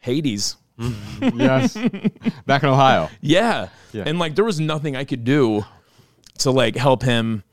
Hades. 0.00 0.56
Mm-hmm. 0.78 1.40
yes. 1.40 1.74
Back 2.46 2.62
in 2.62 2.70
Ohio. 2.70 3.10
Yeah. 3.20 3.68
Yeah. 3.92 4.04
And 4.06 4.18
like 4.18 4.34
there 4.34 4.44
was 4.44 4.60
nothing 4.60 4.96
I 4.96 5.04
could 5.04 5.24
do 5.24 5.64
to 6.38 6.50
like 6.50 6.76
help 6.76 7.02
him 7.02 7.44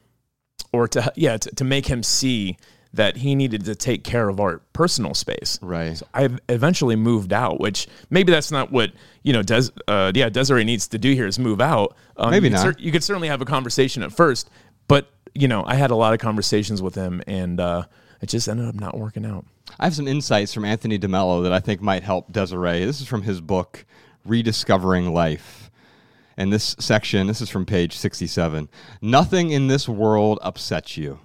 or 0.71 0.87
to 0.89 1.11
yeah, 1.15 1.37
to, 1.37 1.55
to 1.55 1.63
make 1.63 1.85
him 1.85 2.03
see 2.03 2.57
that 2.93 3.17
he 3.17 3.35
needed 3.35 3.65
to 3.65 3.75
take 3.75 4.03
care 4.03 4.29
of 4.29 4.39
our 4.39 4.59
personal 4.73 5.13
space. 5.13 5.59
Right. 5.61 6.01
I 6.13 6.29
eventually 6.49 6.95
moved 6.95 7.33
out, 7.33 7.59
which 7.59 7.87
maybe 8.09 8.31
that's 8.31 8.51
not 8.51 8.71
what 8.71 8.91
you 9.23 9.33
know. 9.33 9.43
Des, 9.43 9.69
uh, 9.87 10.11
yeah, 10.15 10.29
Desiree 10.29 10.63
needs 10.63 10.87
to 10.89 10.97
do 10.97 11.13
here 11.13 11.27
is 11.27 11.37
move 11.39 11.61
out. 11.61 11.95
Um, 12.17 12.31
Maybe 12.31 12.49
you 12.49 12.55
could 12.55 12.65
not. 12.65 12.79
you 12.79 12.91
could 12.91 13.03
certainly 13.03 13.27
have 13.27 13.41
a 13.41 13.45
conversation 13.45 14.03
at 14.03 14.11
first, 14.11 14.49
but 14.87 15.09
you 15.33 15.47
know, 15.47 15.63
I 15.65 15.75
had 15.75 15.91
a 15.91 15.95
lot 15.95 16.13
of 16.13 16.19
conversations 16.19 16.81
with 16.81 16.95
him, 16.95 17.21
and 17.27 17.59
uh, 17.59 17.83
it 18.21 18.27
just 18.27 18.47
ended 18.47 18.67
up 18.67 18.75
not 18.75 18.97
working 18.97 19.25
out. 19.25 19.45
I 19.79 19.85
have 19.85 19.95
some 19.95 20.07
insights 20.07 20.53
from 20.53 20.65
Anthony 20.65 20.97
DeMello 20.97 21.43
that 21.43 21.53
I 21.53 21.59
think 21.59 21.81
might 21.81 22.03
help 22.03 22.31
Desiree. 22.31 22.85
This 22.85 23.01
is 23.01 23.07
from 23.07 23.21
his 23.21 23.41
book, 23.41 23.85
Rediscovering 24.25 25.13
Life. 25.13 25.69
And 26.37 26.53
this 26.53 26.75
section, 26.79 27.27
this 27.27 27.41
is 27.41 27.49
from 27.49 27.65
page 27.65 27.95
67. 27.95 28.69
Nothing 29.01 29.51
in 29.51 29.67
this 29.67 29.89
world 29.89 30.39
upsets 30.41 30.95
you. 30.95 31.19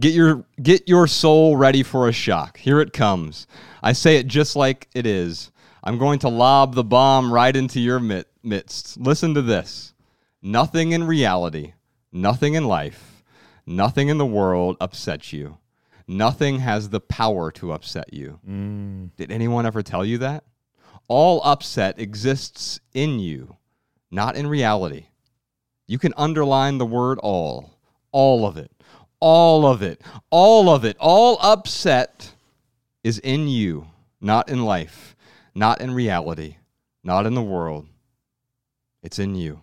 Get 0.00 0.14
your 0.14 0.44
get 0.62 0.88
your 0.88 1.06
soul 1.06 1.56
ready 1.56 1.82
for 1.82 2.08
a 2.08 2.12
shock. 2.12 2.58
Here 2.58 2.80
it 2.80 2.92
comes. 2.92 3.46
I 3.82 3.92
say 3.92 4.16
it 4.16 4.26
just 4.26 4.56
like 4.56 4.88
it 4.94 5.06
is. 5.06 5.50
I'm 5.82 5.98
going 5.98 6.18
to 6.20 6.28
lob 6.28 6.74
the 6.74 6.84
bomb 6.84 7.32
right 7.32 7.54
into 7.54 7.80
your 7.80 8.00
mit- 8.00 8.30
midst. 8.42 8.96
Listen 8.98 9.34
to 9.34 9.42
this. 9.42 9.92
Nothing 10.40 10.92
in 10.92 11.04
reality, 11.04 11.74
nothing 12.12 12.54
in 12.54 12.66
life, 12.66 13.22
nothing 13.66 14.08
in 14.08 14.18
the 14.18 14.26
world 14.26 14.76
upsets 14.80 15.32
you. 15.32 15.58
Nothing 16.06 16.58
has 16.58 16.90
the 16.90 17.00
power 17.00 17.50
to 17.52 17.72
upset 17.72 18.12
you. 18.12 18.40
Mm. 18.46 19.10
Did 19.16 19.32
anyone 19.32 19.64
ever 19.64 19.82
tell 19.82 20.04
you 20.04 20.18
that? 20.18 20.44
All 21.08 21.40
upset 21.44 21.98
exists 21.98 22.80
in 22.92 23.18
you, 23.18 23.56
not 24.10 24.36
in 24.36 24.46
reality. 24.46 25.06
You 25.86 25.98
can 25.98 26.14
underline 26.16 26.78
the 26.78 26.86
word 26.86 27.18
all, 27.22 27.78
all 28.12 28.46
of 28.46 28.56
it, 28.56 28.70
all 29.24 29.64
of 29.64 29.80
it, 29.80 30.02
all 30.28 30.68
of 30.68 30.84
it. 30.84 30.98
All 31.00 31.38
upset 31.40 32.34
is 33.02 33.18
in 33.20 33.48
you, 33.48 33.86
not 34.20 34.50
in 34.50 34.66
life, 34.66 35.16
not 35.54 35.80
in 35.80 35.94
reality, 35.94 36.58
not 37.02 37.24
in 37.24 37.32
the 37.32 37.40
world. 37.40 37.86
It's 39.02 39.18
in 39.18 39.34
you. 39.34 39.62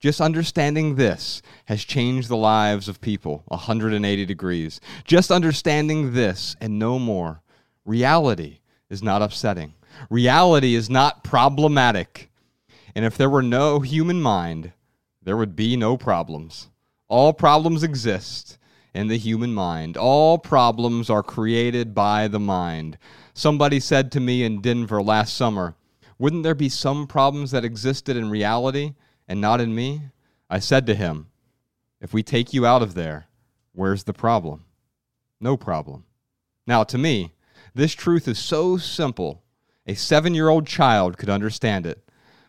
Just 0.00 0.20
understanding 0.20 0.96
this 0.96 1.40
has 1.64 1.82
changed 1.82 2.28
the 2.28 2.36
lives 2.36 2.88
of 2.88 3.00
people 3.00 3.42
180 3.48 4.26
degrees. 4.26 4.82
Just 5.04 5.30
understanding 5.30 6.12
this 6.12 6.54
and 6.60 6.78
no 6.78 6.98
more. 6.98 7.40
Reality 7.86 8.58
is 8.90 9.02
not 9.02 9.22
upsetting. 9.22 9.72
Reality 10.10 10.74
is 10.74 10.90
not 10.90 11.24
problematic. 11.24 12.30
And 12.94 13.06
if 13.06 13.16
there 13.16 13.30
were 13.30 13.42
no 13.42 13.80
human 13.80 14.20
mind, 14.20 14.72
there 15.22 15.38
would 15.38 15.56
be 15.56 15.74
no 15.74 15.96
problems. 15.96 16.68
All 17.08 17.32
problems 17.32 17.82
exist 17.82 18.58
in 18.94 19.08
the 19.08 19.18
human 19.18 19.54
mind. 19.54 19.96
All 19.96 20.38
problems 20.38 21.10
are 21.10 21.22
created 21.22 21.94
by 21.94 22.28
the 22.28 22.40
mind. 22.40 22.98
Somebody 23.34 23.80
said 23.80 24.10
to 24.12 24.20
me 24.20 24.42
in 24.42 24.60
Denver 24.60 25.02
last 25.02 25.34
summer, 25.36 25.76
Wouldn't 26.18 26.42
there 26.42 26.54
be 26.54 26.68
some 26.68 27.06
problems 27.06 27.50
that 27.52 27.64
existed 27.64 28.16
in 28.16 28.30
reality 28.30 28.94
and 29.28 29.40
not 29.40 29.60
in 29.60 29.74
me? 29.74 30.02
I 30.48 30.58
said 30.58 30.86
to 30.86 30.94
him, 30.94 31.28
If 32.00 32.12
we 32.12 32.22
take 32.22 32.52
you 32.52 32.66
out 32.66 32.82
of 32.82 32.94
there, 32.94 33.28
where's 33.72 34.04
the 34.04 34.12
problem? 34.12 34.64
No 35.40 35.56
problem. 35.56 36.04
Now, 36.66 36.84
to 36.84 36.98
me, 36.98 37.32
this 37.74 37.94
truth 37.94 38.26
is 38.28 38.38
so 38.38 38.76
simple, 38.76 39.42
a 39.86 39.94
seven 39.94 40.34
year 40.34 40.48
old 40.48 40.66
child 40.66 41.16
could 41.16 41.30
understand 41.30 41.86
it. 41.86 42.02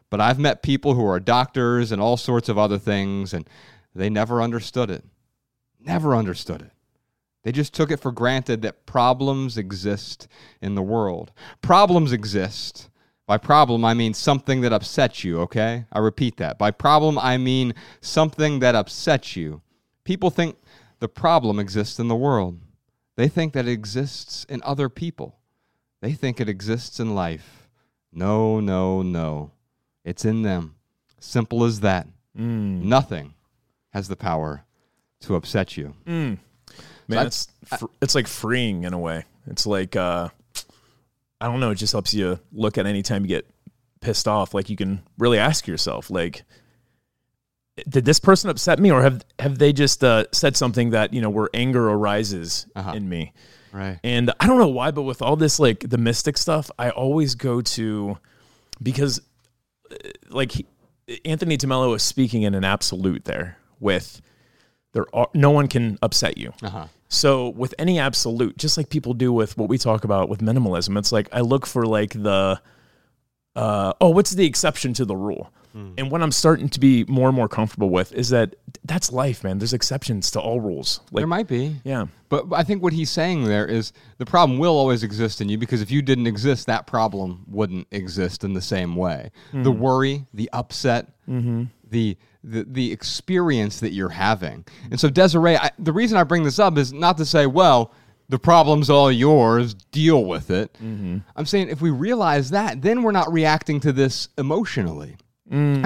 But 0.09 0.19
I've 0.19 0.39
met 0.39 0.61
people 0.61 0.95
who 0.95 1.05
are 1.05 1.19
doctors 1.19 1.91
and 1.91 2.01
all 2.01 2.17
sorts 2.17 2.49
of 2.49 2.57
other 2.57 2.77
things, 2.77 3.33
and 3.33 3.47
they 3.95 4.09
never 4.09 4.41
understood 4.41 4.91
it. 4.91 5.05
Never 5.83 6.15
understood 6.15 6.61
it. 6.61 6.71
They 7.43 7.51
just 7.51 7.73
took 7.73 7.89
it 7.89 7.99
for 7.99 8.11
granted 8.11 8.61
that 8.61 8.85
problems 8.85 9.57
exist 9.57 10.27
in 10.61 10.75
the 10.75 10.81
world. 10.81 11.31
Problems 11.61 12.11
exist. 12.11 12.89
By 13.25 13.37
problem, 13.37 13.85
I 13.85 13.93
mean 13.93 14.13
something 14.13 14.61
that 14.61 14.73
upsets 14.73 15.23
you, 15.23 15.39
okay? 15.41 15.85
I 15.91 15.99
repeat 15.99 16.37
that. 16.37 16.57
By 16.57 16.71
problem, 16.71 17.17
I 17.17 17.37
mean 17.37 17.73
something 18.01 18.59
that 18.59 18.75
upsets 18.75 19.35
you. 19.35 19.61
People 20.03 20.29
think 20.29 20.57
the 20.99 21.07
problem 21.07 21.57
exists 21.57 21.97
in 21.99 22.07
the 22.09 22.15
world, 22.15 22.59
they 23.15 23.27
think 23.27 23.53
that 23.53 23.67
it 23.67 23.71
exists 23.71 24.45
in 24.49 24.61
other 24.63 24.89
people, 24.89 25.39
they 26.01 26.13
think 26.13 26.39
it 26.39 26.49
exists 26.49 26.99
in 26.99 27.15
life. 27.15 27.69
No, 28.11 28.59
no, 28.59 29.01
no. 29.01 29.51
It's 30.03 30.25
in 30.25 30.41
them. 30.41 30.75
Simple 31.19 31.63
as 31.63 31.79
that. 31.79 32.07
Hmm. 32.35 32.87
Nothing 32.89 33.33
has 33.93 34.09
the 34.09 34.15
power 34.15 34.65
to 35.21 35.35
upset 35.35 35.77
you. 35.77 35.93
Man, 36.05 36.39
I- 37.09 37.25
it's 37.25 37.47
fr- 37.65 37.85
it's 38.01 38.15
like 38.15 38.27
freeing 38.27 38.83
in 38.83 38.93
a 38.93 38.99
way. 38.99 39.25
It's 39.47 39.65
like 39.65 39.95
uh, 39.95 40.29
I 41.39 41.45
don't 41.47 41.59
know. 41.59 41.71
It 41.71 41.75
just 41.75 41.91
helps 41.93 42.13
you 42.13 42.39
look 42.51 42.77
at 42.77 42.85
any 42.85 43.01
time 43.01 43.23
you 43.23 43.27
get 43.29 43.47
pissed 44.01 44.27
off. 44.27 44.53
Like 44.53 44.69
you 44.69 44.75
can 44.77 45.01
really 45.17 45.37
ask 45.39 45.67
yourself, 45.67 46.09
like, 46.09 46.43
did 47.89 48.05
this 48.05 48.19
person 48.19 48.49
upset 48.49 48.79
me, 48.79 48.91
or 48.91 49.01
have 49.01 49.23
have 49.39 49.57
they 49.57 49.73
just 49.73 50.03
uh, 50.03 50.25
said 50.31 50.55
something 50.55 50.91
that 50.91 51.13
you 51.13 51.21
know 51.21 51.29
where 51.29 51.49
anger 51.53 51.89
arises 51.89 52.65
Uh-huh. 52.75 52.93
in 52.93 53.09
me? 53.09 53.33
Right. 53.73 53.99
And 54.03 54.31
I 54.39 54.47
don't 54.47 54.57
know 54.59 54.67
why, 54.67 54.91
but 54.91 55.03
with 55.03 55.21
all 55.21 55.35
this 55.37 55.57
like 55.59 55.89
the 55.89 55.97
mystic 55.97 56.37
stuff, 56.37 56.69
I 56.77 56.89
always 56.89 57.35
go 57.35 57.61
to 57.61 58.17
because 58.83 59.21
uh, 59.89 59.95
like 60.29 60.51
he, 60.51 60.65
Anthony 61.25 61.57
DeMello 61.57 61.95
is 61.95 62.03
speaking 62.03 62.43
in 62.43 62.53
an 62.53 62.63
absolute 62.65 63.23
there 63.25 63.57
with 63.79 64.21
there 64.93 65.05
are 65.13 65.27
no 65.33 65.51
one 65.51 65.67
can 65.67 65.97
upset 66.01 66.37
you. 66.37 66.53
Uh-huh. 66.61 66.87
So 67.09 67.49
with 67.49 67.75
any 67.77 67.99
absolute, 67.99 68.57
just 68.57 68.77
like 68.77 68.89
people 68.89 69.13
do 69.13 69.33
with 69.33 69.57
what 69.57 69.69
we 69.69 69.77
talk 69.77 70.03
about 70.03 70.29
with 70.29 70.39
minimalism, 70.39 70.97
it's 70.97 71.11
like 71.11 71.27
I 71.31 71.41
look 71.41 71.65
for 71.65 71.85
like 71.85 72.11
the 72.13 72.61
uh, 73.55 73.93
oh, 73.99 74.09
what's 74.09 74.31
the 74.31 74.45
exception 74.45 74.93
to 74.93 75.05
the 75.05 75.15
rule? 75.15 75.51
And 75.73 76.11
what 76.11 76.21
I'm 76.21 76.33
starting 76.33 76.67
to 76.67 76.81
be 76.81 77.05
more 77.05 77.29
and 77.29 77.35
more 77.35 77.47
comfortable 77.47 77.89
with 77.89 78.11
is 78.11 78.27
that 78.31 78.57
that's 78.83 79.09
life, 79.09 79.41
man. 79.45 79.57
There's 79.57 79.71
exceptions 79.71 80.29
to 80.31 80.41
all 80.41 80.59
rules. 80.59 80.99
Like 81.11 81.21
there 81.21 81.27
might 81.27 81.47
be. 81.47 81.77
yeah. 81.85 82.07
But 82.27 82.47
I 82.51 82.63
think 82.63 82.83
what 82.83 82.91
he's 82.91 83.09
saying 83.09 83.45
there 83.45 83.65
is 83.65 83.93
the 84.17 84.25
problem 84.25 84.59
will 84.59 84.77
always 84.77 85.01
exist 85.01 85.39
in 85.39 85.47
you 85.47 85.57
because 85.57 85.81
if 85.81 85.89
you 85.89 86.01
didn't 86.01 86.27
exist, 86.27 86.67
that 86.67 86.87
problem 86.87 87.45
wouldn't 87.47 87.87
exist 87.91 88.43
in 88.43 88.53
the 88.53 88.61
same 88.61 88.97
way. 88.97 89.31
The 89.53 89.71
worry, 89.71 90.25
the 90.33 90.49
upset, 90.51 91.07
the, 91.89 92.17
the 92.43 92.63
the 92.63 92.91
experience 92.91 93.79
that 93.79 93.91
you're 93.91 94.09
having. 94.09 94.65
And 94.89 94.99
so 94.99 95.09
Desiree, 95.09 95.57
I, 95.57 95.71
the 95.77 95.93
reason 95.93 96.17
I 96.17 96.23
bring 96.23 96.43
this 96.43 96.59
up 96.59 96.77
is 96.77 96.91
not 96.91 97.17
to 97.17 97.25
say, 97.25 97.45
well, 97.45 97.93
the 98.29 98.39
problem's 98.39 98.89
all 98.89 99.11
yours, 99.11 99.73
deal 99.73 100.25
with 100.25 100.51
it. 100.51 100.75
I'm 101.35 101.45
saying 101.45 101.69
if 101.69 101.81
we 101.81 101.89
realize 101.91 102.49
that, 102.51 102.81
then 102.81 103.03
we're 103.03 103.11
not 103.11 103.31
reacting 103.31 103.79
to 103.81 103.91
this 103.91 104.29
emotionally. 104.37 105.17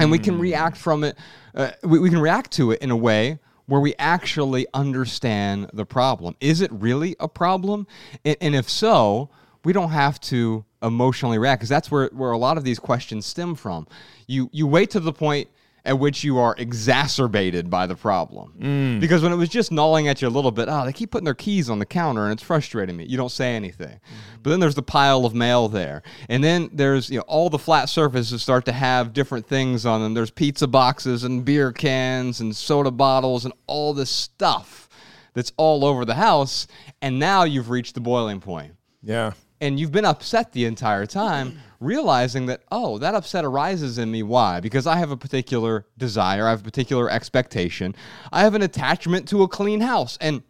And 0.00 0.12
we 0.12 0.20
can 0.20 0.38
react 0.38 0.76
from 0.76 1.02
it 1.02 1.16
uh, 1.56 1.70
we, 1.82 1.98
we 1.98 2.10
can 2.10 2.20
react 2.20 2.52
to 2.52 2.70
it 2.70 2.80
in 2.82 2.90
a 2.90 2.96
way 2.96 3.38
where 3.64 3.80
we 3.80 3.94
actually 3.98 4.66
understand 4.74 5.68
the 5.72 5.84
problem. 5.84 6.36
Is 6.40 6.60
it 6.60 6.70
really 6.72 7.16
a 7.18 7.26
problem? 7.26 7.86
And, 8.24 8.36
and 8.40 8.54
if 8.54 8.70
so 8.70 9.30
we 9.64 9.72
don't 9.72 9.90
have 9.90 10.20
to 10.20 10.64
emotionally 10.82 11.38
react 11.38 11.60
because 11.60 11.68
that's 11.68 11.90
where, 11.90 12.08
where 12.12 12.30
a 12.30 12.38
lot 12.38 12.58
of 12.58 12.62
these 12.62 12.78
questions 12.78 13.26
stem 13.26 13.56
from. 13.56 13.88
You 14.28 14.48
you 14.52 14.66
wait 14.66 14.90
to 14.90 15.00
the 15.00 15.12
point 15.12 15.48
at 15.86 15.98
which 15.98 16.24
you 16.24 16.38
are 16.38 16.54
exacerbated 16.58 17.70
by 17.70 17.86
the 17.86 17.94
problem. 17.94 18.52
Mm. 18.58 19.00
Because 19.00 19.22
when 19.22 19.32
it 19.32 19.36
was 19.36 19.48
just 19.48 19.70
gnawing 19.70 20.08
at 20.08 20.20
you 20.20 20.28
a 20.28 20.30
little 20.30 20.50
bit, 20.50 20.68
oh, 20.68 20.84
they 20.84 20.92
keep 20.92 21.12
putting 21.12 21.24
their 21.24 21.34
keys 21.34 21.70
on 21.70 21.78
the 21.78 21.86
counter 21.86 22.24
and 22.24 22.32
it's 22.32 22.42
frustrating 22.42 22.96
me. 22.96 23.04
You 23.04 23.16
don't 23.16 23.30
say 23.30 23.54
anything. 23.54 23.88
Mm-hmm. 23.88 24.42
But 24.42 24.50
then 24.50 24.60
there's 24.60 24.74
the 24.74 24.82
pile 24.82 25.24
of 25.24 25.34
mail 25.34 25.68
there. 25.68 26.02
And 26.28 26.42
then 26.42 26.70
there's, 26.72 27.08
you 27.08 27.18
know, 27.18 27.24
all 27.28 27.48
the 27.48 27.58
flat 27.58 27.88
surfaces 27.88 28.42
start 28.42 28.64
to 28.64 28.72
have 28.72 29.12
different 29.12 29.46
things 29.46 29.86
on 29.86 30.02
them. 30.02 30.14
There's 30.14 30.30
pizza 30.30 30.66
boxes 30.66 31.22
and 31.22 31.44
beer 31.44 31.72
cans 31.72 32.40
and 32.40 32.54
soda 32.54 32.90
bottles 32.90 33.44
and 33.44 33.54
all 33.68 33.94
this 33.94 34.10
stuff 34.10 34.88
that's 35.34 35.52
all 35.56 35.84
over 35.84 36.04
the 36.04 36.14
house. 36.14 36.66
And 37.00 37.18
now 37.20 37.44
you've 37.44 37.70
reached 37.70 37.94
the 37.94 38.00
boiling 38.00 38.40
point 38.40 38.74
Yeah. 39.02 39.32
And 39.60 39.80
you've 39.80 39.92
been 39.92 40.04
upset 40.04 40.52
the 40.52 40.64
entire 40.64 41.06
time, 41.06 41.58
realizing 41.80 42.46
that, 42.46 42.62
oh, 42.70 42.98
that 42.98 43.14
upset 43.14 43.44
arises 43.44 43.98
in 43.98 44.10
me. 44.10 44.22
Why? 44.22 44.60
Because 44.60 44.86
I 44.86 44.96
have 44.96 45.10
a 45.10 45.16
particular 45.16 45.86
desire, 45.96 46.46
I 46.46 46.50
have 46.50 46.60
a 46.60 46.64
particular 46.64 47.10
expectation, 47.10 47.94
I 48.32 48.42
have 48.42 48.54
an 48.54 48.62
attachment 48.62 49.28
to 49.28 49.42
a 49.42 49.48
clean 49.48 49.80
house. 49.80 50.18
And 50.20 50.42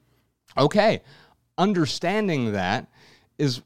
okay, 0.59 1.03
understanding 1.59 2.53
that 2.53 2.89
is, 3.39 3.63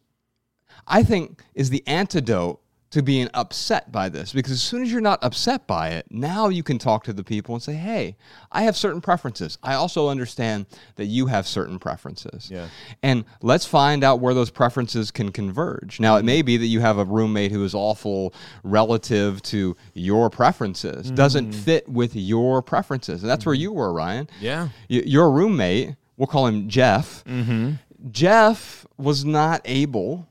I 0.86 1.02
think, 1.02 1.42
is 1.54 1.70
the 1.70 1.86
antidote 1.86 2.60
to 2.90 3.02
being 3.02 3.28
upset 3.34 3.92
by 3.92 4.08
this 4.08 4.32
because 4.32 4.50
as 4.50 4.62
soon 4.62 4.82
as 4.82 4.90
you're 4.90 5.00
not 5.00 5.22
upset 5.22 5.66
by 5.66 5.90
it, 5.90 6.06
now 6.10 6.48
you 6.48 6.62
can 6.62 6.78
talk 6.78 7.04
to 7.04 7.12
the 7.12 7.22
people 7.22 7.54
and 7.54 7.62
say, 7.62 7.74
"Hey, 7.74 8.16
I 8.50 8.62
have 8.62 8.76
certain 8.76 9.00
preferences. 9.00 9.58
I 9.62 9.74
also 9.74 10.08
understand 10.08 10.66
that 10.96 11.06
you 11.06 11.26
have 11.26 11.46
certain 11.46 11.78
preferences." 11.78 12.50
Yeah. 12.50 12.66
And 13.02 13.24
let's 13.42 13.64
find 13.64 14.02
out 14.02 14.20
where 14.20 14.34
those 14.34 14.50
preferences 14.50 15.10
can 15.10 15.30
converge. 15.30 16.00
Now, 16.00 16.16
it 16.16 16.24
may 16.24 16.42
be 16.42 16.56
that 16.56 16.66
you 16.66 16.80
have 16.80 16.98
a 16.98 17.04
roommate 17.04 17.52
who 17.52 17.64
is 17.64 17.74
awful 17.74 18.34
relative 18.64 19.40
to 19.42 19.76
your 19.94 20.28
preferences, 20.28 21.06
mm-hmm. 21.06 21.14
doesn't 21.14 21.52
fit 21.52 21.88
with 21.88 22.16
your 22.16 22.60
preferences. 22.60 23.22
And 23.22 23.30
that's 23.30 23.46
where 23.46 23.54
mm-hmm. 23.54 23.62
you 23.62 23.72
were, 23.72 23.92
Ryan. 23.92 24.28
Yeah. 24.40 24.68
Y- 24.88 25.02
your 25.06 25.30
roommate, 25.30 25.94
we'll 26.16 26.26
call 26.26 26.46
him 26.46 26.68
Jeff. 26.68 27.24
Mm-hmm. 27.24 27.74
Jeff 28.10 28.86
was 28.96 29.24
not 29.24 29.60
able 29.64 30.28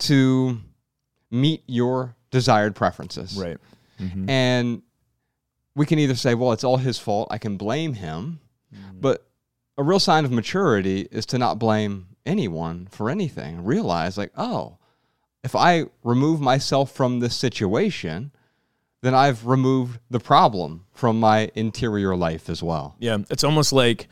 to 0.00 0.60
meet 1.34 1.62
your 1.66 2.14
desired 2.30 2.74
preferences. 2.74 3.36
Right. 3.36 3.58
And 4.28 4.82
we 5.74 5.86
can 5.86 5.98
either 5.98 6.14
say, 6.14 6.34
well, 6.34 6.52
it's 6.52 6.64
all 6.64 6.76
his 6.76 6.98
fault. 6.98 7.28
I 7.30 7.38
can 7.38 7.56
blame 7.56 7.94
him. 7.94 8.40
But 9.00 9.26
a 9.78 9.82
real 9.82 10.00
sign 10.00 10.24
of 10.24 10.32
maturity 10.32 11.08
is 11.10 11.26
to 11.26 11.38
not 11.38 11.58
blame 11.58 12.06
anyone 12.26 12.88
for 12.90 13.10
anything. 13.10 13.64
Realize, 13.64 14.18
like, 14.18 14.32
oh, 14.36 14.78
if 15.42 15.54
I 15.54 15.84
remove 16.02 16.40
myself 16.40 16.90
from 16.92 17.20
this 17.20 17.36
situation, 17.36 18.32
then 19.02 19.14
I've 19.14 19.46
removed 19.46 20.00
the 20.10 20.20
problem 20.20 20.86
from 20.92 21.20
my 21.20 21.50
interior 21.54 22.16
life 22.16 22.48
as 22.48 22.62
well. 22.62 22.96
Yeah, 22.98 23.18
it's 23.30 23.44
almost 23.44 23.72
like 23.72 24.08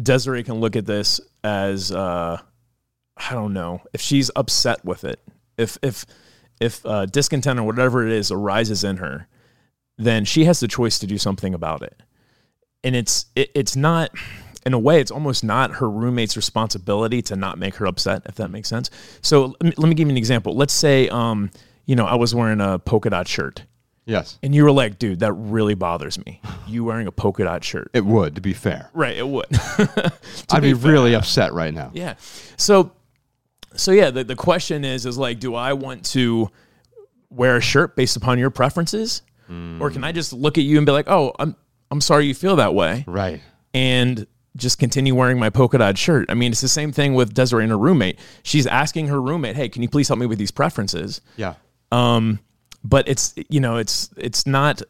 Desiree 0.00 0.42
can 0.44 0.60
look 0.60 0.76
at 0.76 0.86
this 0.86 1.20
as 1.42 1.90
uh, 1.90 2.40
I 3.16 3.32
don't 3.32 3.54
know 3.54 3.80
if 3.92 4.00
she's 4.00 4.30
upset 4.36 4.84
with 4.84 5.04
it, 5.04 5.20
if 5.56 5.78
if 5.82 6.04
if 6.60 6.84
uh, 6.86 7.06
discontent 7.06 7.58
or 7.58 7.64
whatever 7.64 8.06
it 8.06 8.12
is 8.12 8.30
arises 8.30 8.84
in 8.84 8.98
her, 8.98 9.26
then 9.98 10.24
she 10.24 10.44
has 10.44 10.60
the 10.60 10.68
choice 10.68 10.98
to 11.00 11.06
do 11.06 11.18
something 11.18 11.54
about 11.54 11.82
it, 11.82 12.02
and 12.84 12.94
it's 12.94 13.26
it, 13.34 13.50
it's 13.54 13.76
not. 13.76 14.10
In 14.66 14.74
a 14.74 14.78
way, 14.78 15.00
it's 15.00 15.10
almost 15.10 15.42
not 15.42 15.76
her 15.76 15.88
roommate's 15.88 16.36
responsibility 16.36 17.22
to 17.22 17.34
not 17.34 17.56
make 17.58 17.76
her 17.76 17.86
upset, 17.86 18.20
if 18.26 18.34
that 18.34 18.50
makes 18.50 18.68
sense. 18.68 18.90
So 19.22 19.54
let 19.58 19.62
me, 19.62 19.72
let 19.78 19.88
me 19.88 19.94
give 19.94 20.06
you 20.06 20.12
an 20.12 20.18
example. 20.18 20.54
Let's 20.54 20.74
say, 20.74 21.08
um, 21.08 21.50
you 21.86 21.96
know, 21.96 22.04
I 22.04 22.16
was 22.16 22.34
wearing 22.34 22.60
a 22.60 22.78
polka 22.78 23.08
dot 23.08 23.26
shirt, 23.26 23.64
Yes. 24.04 24.38
and 24.42 24.54
you 24.54 24.62
were 24.64 24.70
like, 24.70 24.98
"Dude, 24.98 25.20
that 25.20 25.32
really 25.32 25.72
bothers 25.74 26.18
me. 26.26 26.42
You 26.68 26.84
wearing 26.84 27.06
a 27.06 27.10
polka 27.12 27.42
dot 27.44 27.64
shirt." 27.64 27.90
It 27.94 28.04
would, 28.04 28.34
to 28.34 28.42
be 28.42 28.52
fair. 28.52 28.90
Right, 28.92 29.16
it 29.16 29.26
would. 29.26 29.46
I'd 30.50 30.60
be, 30.60 30.74
be 30.74 30.74
really 30.74 31.14
upset 31.14 31.54
right 31.54 31.72
now. 31.72 31.90
yeah. 31.94 32.16
So 32.58 32.92
so 33.74 33.92
yeah, 33.92 34.10
the, 34.10 34.24
the 34.24 34.36
question 34.36 34.84
is 34.84 35.06
is 35.06 35.16
like, 35.18 35.38
do 35.40 35.54
I 35.54 35.72
want 35.72 36.04
to 36.06 36.50
wear 37.30 37.56
a 37.56 37.60
shirt 37.60 37.96
based 37.96 38.16
upon 38.16 38.38
your 38.38 38.50
preferences? 38.50 39.22
Or 39.80 39.90
can 39.90 40.04
I 40.04 40.12
just 40.12 40.32
look 40.32 40.58
at 40.58 40.64
you 40.64 40.76
and 40.76 40.86
be 40.86 40.92
like, 40.92 41.08
oh, 41.08 41.32
I'm 41.40 41.56
I'm 41.90 42.00
sorry 42.00 42.26
you 42.26 42.34
feel 42.34 42.54
that 42.56 42.72
way 42.72 43.04
Right. 43.08 43.40
and 43.74 44.24
just 44.56 44.78
continue 44.78 45.12
wearing 45.14 45.40
my 45.40 45.50
polka 45.50 45.76
dot 45.78 45.98
shirt. 45.98 46.26
I 46.30 46.34
mean, 46.34 46.52
it's 46.52 46.60
the 46.60 46.68
same 46.68 46.92
thing 46.92 47.14
with 47.14 47.34
Desiree 47.34 47.64
and 47.64 47.72
her 47.72 47.78
roommate. 47.78 48.20
She's 48.44 48.66
asking 48.68 49.08
her 49.08 49.20
roommate, 49.20 49.56
hey, 49.56 49.68
can 49.68 49.82
you 49.82 49.88
please 49.88 50.06
help 50.06 50.20
me 50.20 50.26
with 50.26 50.38
these 50.38 50.52
preferences? 50.52 51.20
Yeah. 51.36 51.54
Um, 51.90 52.38
but 52.84 53.08
it's 53.08 53.34
you 53.48 53.58
know 53.58 53.76
it's 53.76 54.10
it's 54.16 54.46
not. 54.46 54.82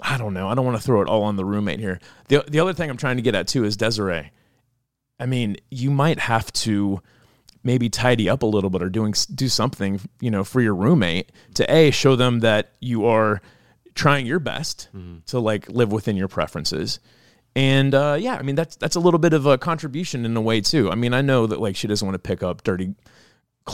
I 0.00 0.18
don't 0.18 0.34
know. 0.34 0.48
I 0.48 0.54
don't 0.56 0.64
want 0.64 0.76
to 0.76 0.82
throw 0.82 1.02
it 1.02 1.08
all 1.08 1.22
on 1.22 1.36
the 1.36 1.44
roommate 1.44 1.78
here. 1.78 2.00
the 2.28 2.42
The 2.48 2.58
other 2.58 2.72
thing 2.72 2.90
I'm 2.90 2.96
trying 2.96 3.16
to 3.16 3.22
get 3.22 3.36
at 3.36 3.46
too 3.46 3.64
is 3.64 3.76
Desiree. 3.76 4.32
I 5.20 5.26
mean, 5.26 5.56
you 5.70 5.92
might 5.92 6.18
have 6.18 6.52
to 6.54 7.00
maybe 7.62 7.88
tidy 7.88 8.28
up 8.28 8.42
a 8.42 8.46
little 8.46 8.70
bit 8.70 8.82
or 8.82 8.88
doing 8.88 9.14
do 9.34 9.48
something 9.48 10.00
you 10.20 10.30
know 10.30 10.42
for 10.44 10.60
your 10.60 10.74
roommate 10.74 11.30
to 11.54 11.70
a 11.72 11.90
show 11.90 12.16
them 12.16 12.40
that 12.40 12.72
you 12.80 13.04
are 13.06 13.40
trying 13.94 14.26
your 14.26 14.38
best 14.38 14.88
to 15.26 15.38
like 15.38 15.68
live 15.68 15.92
within 15.92 16.16
your 16.16 16.28
preferences. 16.28 17.00
And 17.56 17.94
uh, 17.94 18.16
yeah 18.18 18.36
i 18.36 18.42
mean 18.42 18.54
that's 18.54 18.76
that's 18.76 18.96
a 18.96 19.00
little 19.00 19.18
bit 19.18 19.32
of 19.32 19.44
a 19.46 19.58
contribution 19.58 20.24
in 20.24 20.36
a 20.36 20.40
way 20.40 20.60
too. 20.60 20.90
I 20.90 20.94
mean 20.94 21.12
i 21.12 21.20
know 21.20 21.46
that 21.46 21.60
like 21.60 21.76
she 21.76 21.86
doesn't 21.88 22.06
want 22.06 22.14
to 22.14 22.28
pick 22.28 22.42
up 22.42 22.62
dirty 22.62 22.94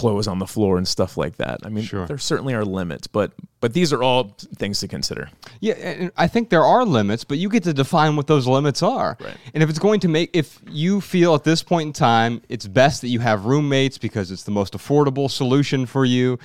clothes 0.00 0.28
on 0.28 0.38
the 0.38 0.46
floor 0.46 0.76
and 0.78 0.86
stuff 0.96 1.16
like 1.16 1.36
that 1.36 1.58
i 1.64 1.68
mean 1.68 1.84
Sure. 1.84 2.06
there 2.06 2.18
certainly 2.18 2.54
are 2.54 2.64
limits 2.64 3.06
but 3.06 3.32
but 3.60 3.72
these 3.72 3.90
are 3.94 4.02
all 4.02 4.22
things 4.60 4.80
to 4.80 4.86
consider 4.96 5.24
Yeah, 5.60 5.74
and 5.74 6.10
I 6.24 6.26
think 6.28 6.50
there 6.50 6.62
are 6.74 6.84
limits, 6.84 7.24
but 7.24 7.38
you 7.38 7.48
get 7.48 7.62
to 7.64 7.72
define 7.72 8.14
what 8.14 8.26
those 8.26 8.46
limits 8.46 8.82
are. 8.82 9.16
Right. 9.18 9.36
And 9.54 9.62
if 9.62 9.70
it's 9.70 9.78
going 9.78 10.00
to 10.00 10.08
make, 10.08 10.28
if 10.34 10.60
you 10.70 11.00
feel 11.00 11.34
at 11.34 11.42
this 11.44 11.62
point 11.62 11.86
in 11.88 11.92
time 11.94 12.42
it's 12.50 12.66
best 12.68 13.00
that 13.00 13.08
you 13.08 13.20
have 13.20 13.46
roommates 13.46 13.96
because 13.98 14.30
it's 14.30 14.44
the 14.44 14.50
most 14.60 14.74
affordable 14.74 15.28
solution 15.30 15.86
for 15.86 16.04
you, 16.04 16.38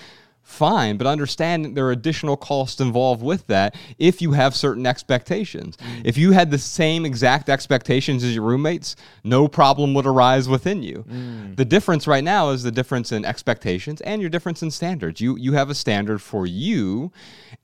fine. 0.52 0.98
But 0.98 1.08
understand 1.08 1.76
there 1.76 1.86
are 1.88 1.92
additional 1.92 2.38
costs 2.38 2.80
involved 2.80 3.24
with 3.24 3.48
that 3.48 3.76
if 3.98 4.22
you 4.22 4.34
have 4.34 4.56
certain 4.56 4.86
expectations. 4.86 5.78
Mm. 5.78 6.02
If 6.06 6.18
you 6.18 6.32
had 6.32 6.52
the 6.52 6.58
same 6.58 7.06
exact 7.06 7.50
expectations 7.50 8.24
as 8.24 8.36
your 8.36 8.44
roommates, 8.44 8.96
no 9.24 9.48
problem 9.48 9.94
would 9.94 10.06
arise 10.06 10.48
within 10.48 10.84
you. 10.84 11.06
Mm. 11.10 11.56
The 11.56 11.66
difference 11.66 12.08
right 12.08 12.24
now 12.24 12.50
is 12.50 12.64
the 12.64 12.72
difference 12.72 13.12
in 13.12 13.26
expectations 13.26 14.02
and 14.02 14.22
your 14.22 14.30
difference 14.30 14.62
in 14.62 14.72
standards. 14.72 15.22
You 15.22 15.38
you 15.38 15.54
have 15.54 15.70
a 15.70 15.76
standard 15.76 16.22
for 16.22 16.46
you, 16.46 17.12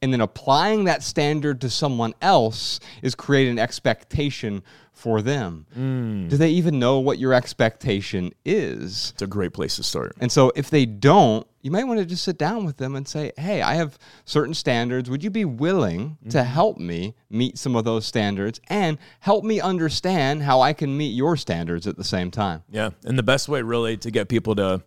and 0.02 0.12
then 0.12 0.22
applying 0.22 0.86
that 0.86 1.04
standard 1.04 1.62
to 1.62 1.70
someone 1.70 2.14
else 2.22 2.80
is 3.02 3.16
creating 3.16 3.54
an 3.54 3.60
expectation 3.60 4.64
for 4.98 5.22
them. 5.22 5.66
Mm. 5.78 6.30
Do 6.30 6.38
they 6.38 6.50
even 6.50 6.80
know 6.80 7.00
what 7.00 7.20
your 7.20 7.34
expectation 7.34 8.34
is? 8.44 9.12
it's 9.14 9.22
a 9.22 9.28
great 9.28 9.54
place 9.54 9.76
to 9.76 9.84
start 9.84 10.16
And 10.20 10.32
so 10.32 10.52
if 10.56 10.70
they 10.70 10.86
don't, 10.86 11.47
you 11.68 11.72
might 11.72 11.84
want 11.84 12.00
to 12.00 12.06
just 12.06 12.24
sit 12.24 12.38
down 12.38 12.64
with 12.64 12.78
them 12.78 12.96
and 12.96 13.06
say, 13.06 13.34
"Hey, 13.36 13.62
I 13.62 13.76
have 13.76 14.00
certain 14.24 14.54
standards. 14.54 15.10
Would 15.10 15.22
you 15.22 15.30
be 15.30 15.44
willing 15.44 16.18
to 16.30 16.38
mm-hmm. 16.38 16.48
help 16.48 16.78
me 16.78 17.14
meet 17.30 17.58
some 17.58 17.76
of 17.76 17.84
those 17.84 18.06
standards 18.06 18.62
and 18.70 18.98
help 19.20 19.44
me 19.44 19.60
understand 19.60 20.44
how 20.44 20.62
I 20.62 20.72
can 20.72 20.96
meet 20.96 21.14
your 21.14 21.36
standards 21.36 21.86
at 21.86 21.98
the 21.98 22.06
same 22.06 22.32
time?" 22.32 22.64
Yeah, 22.70 22.92
and 23.04 23.20
the 23.20 23.24
best 23.24 23.50
way 23.50 23.64
really 23.64 23.98
to 23.98 24.10
get 24.10 24.30
people 24.30 24.56
to 24.56 24.82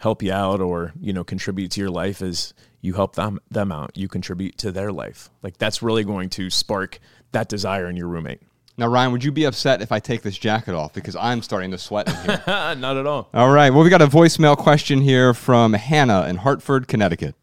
help 0.00 0.24
you 0.24 0.32
out 0.32 0.60
or 0.60 0.92
you 1.00 1.12
know 1.12 1.22
contribute 1.22 1.70
to 1.70 1.80
your 1.80 1.90
life 1.90 2.20
is 2.20 2.52
you 2.80 2.94
help 2.94 3.14
them 3.14 3.38
them 3.48 3.70
out. 3.70 3.96
You 3.96 4.08
contribute 4.08 4.58
to 4.58 4.72
their 4.72 4.90
life. 4.90 5.30
Like 5.40 5.56
that's 5.58 5.84
really 5.84 6.02
going 6.02 6.30
to 6.30 6.50
spark 6.50 6.98
that 7.30 7.48
desire 7.48 7.88
in 7.88 7.94
your 7.94 8.08
roommate. 8.08 8.40
Now, 8.76 8.88
Ryan, 8.88 9.12
would 9.12 9.22
you 9.22 9.30
be 9.30 9.44
upset 9.44 9.82
if 9.82 9.92
I 9.92 10.00
take 10.00 10.22
this 10.22 10.36
jacket 10.36 10.74
off 10.74 10.92
because 10.92 11.14
I'm 11.14 11.42
starting 11.42 11.70
to 11.70 11.78
sweat 11.78 12.08
in 12.08 12.14
here? 12.14 12.42
Not 12.46 12.96
at 12.96 13.06
all. 13.06 13.28
All 13.32 13.50
right. 13.50 13.70
Well, 13.70 13.84
we 13.84 13.90
got 13.90 14.02
a 14.02 14.08
voicemail 14.08 14.56
question 14.56 15.00
here 15.00 15.32
from 15.32 15.74
Hannah 15.74 16.26
in 16.26 16.36
Hartford, 16.36 16.88
Connecticut. 16.88 17.36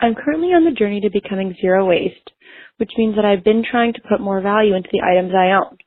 I'm 0.00 0.16
currently 0.16 0.48
on 0.48 0.64
the 0.64 0.76
journey 0.76 1.00
to 1.02 1.10
becoming 1.10 1.54
zero 1.60 1.86
waste, 1.86 2.32
which 2.78 2.90
means 2.98 3.14
that 3.14 3.24
I've 3.24 3.44
been 3.44 3.62
trying 3.68 3.92
to 3.92 4.00
put 4.00 4.20
more 4.20 4.40
value 4.40 4.74
into 4.74 4.88
the 4.90 5.00
items 5.00 5.32
I 5.32 5.52
own. 5.52 5.78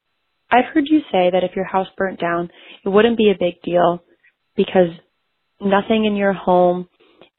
I've 0.49 0.73
heard 0.73 0.85
you 0.87 0.99
say 1.11 1.31
that 1.31 1.43
if 1.43 1.53
your 1.53 1.65
house 1.65 1.87
burnt 1.97 2.21
down, 2.21 2.49
it 2.85 2.89
wouldn't 2.89 3.17
be 3.17 3.31
a 3.31 3.37
big 3.37 3.61
deal 3.61 4.03
because 4.55 4.87
nothing 5.59 6.05
in 6.05 6.15
your 6.15 6.31
home 6.31 6.87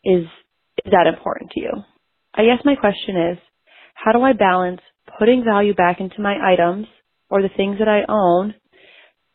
is, 0.04 0.24
is 0.84 0.92
that 0.92 1.06
important 1.06 1.52
to 1.52 1.60
you. 1.60 1.70
I 2.34 2.42
guess 2.42 2.62
my 2.62 2.74
question 2.74 3.16
is, 3.32 3.38
how 3.94 4.12
do 4.12 4.20
I 4.20 4.34
balance 4.34 4.80
putting 5.18 5.44
value 5.44 5.72
back 5.72 6.00
into 6.00 6.20
my 6.20 6.36
items 6.52 6.86
or 7.30 7.42
the 7.42 7.50
things 7.56 7.78
that 7.78 7.88
I 7.88 8.02
own 8.08 8.54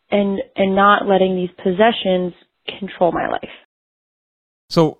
and, 0.10 0.39
and 0.56 0.75
not 0.75 1.08
letting 1.08 1.36
these 1.36 1.49
possessions 1.58 2.34
control 2.80 3.12
my 3.12 3.27
life? 3.27 3.49
So 4.69 4.99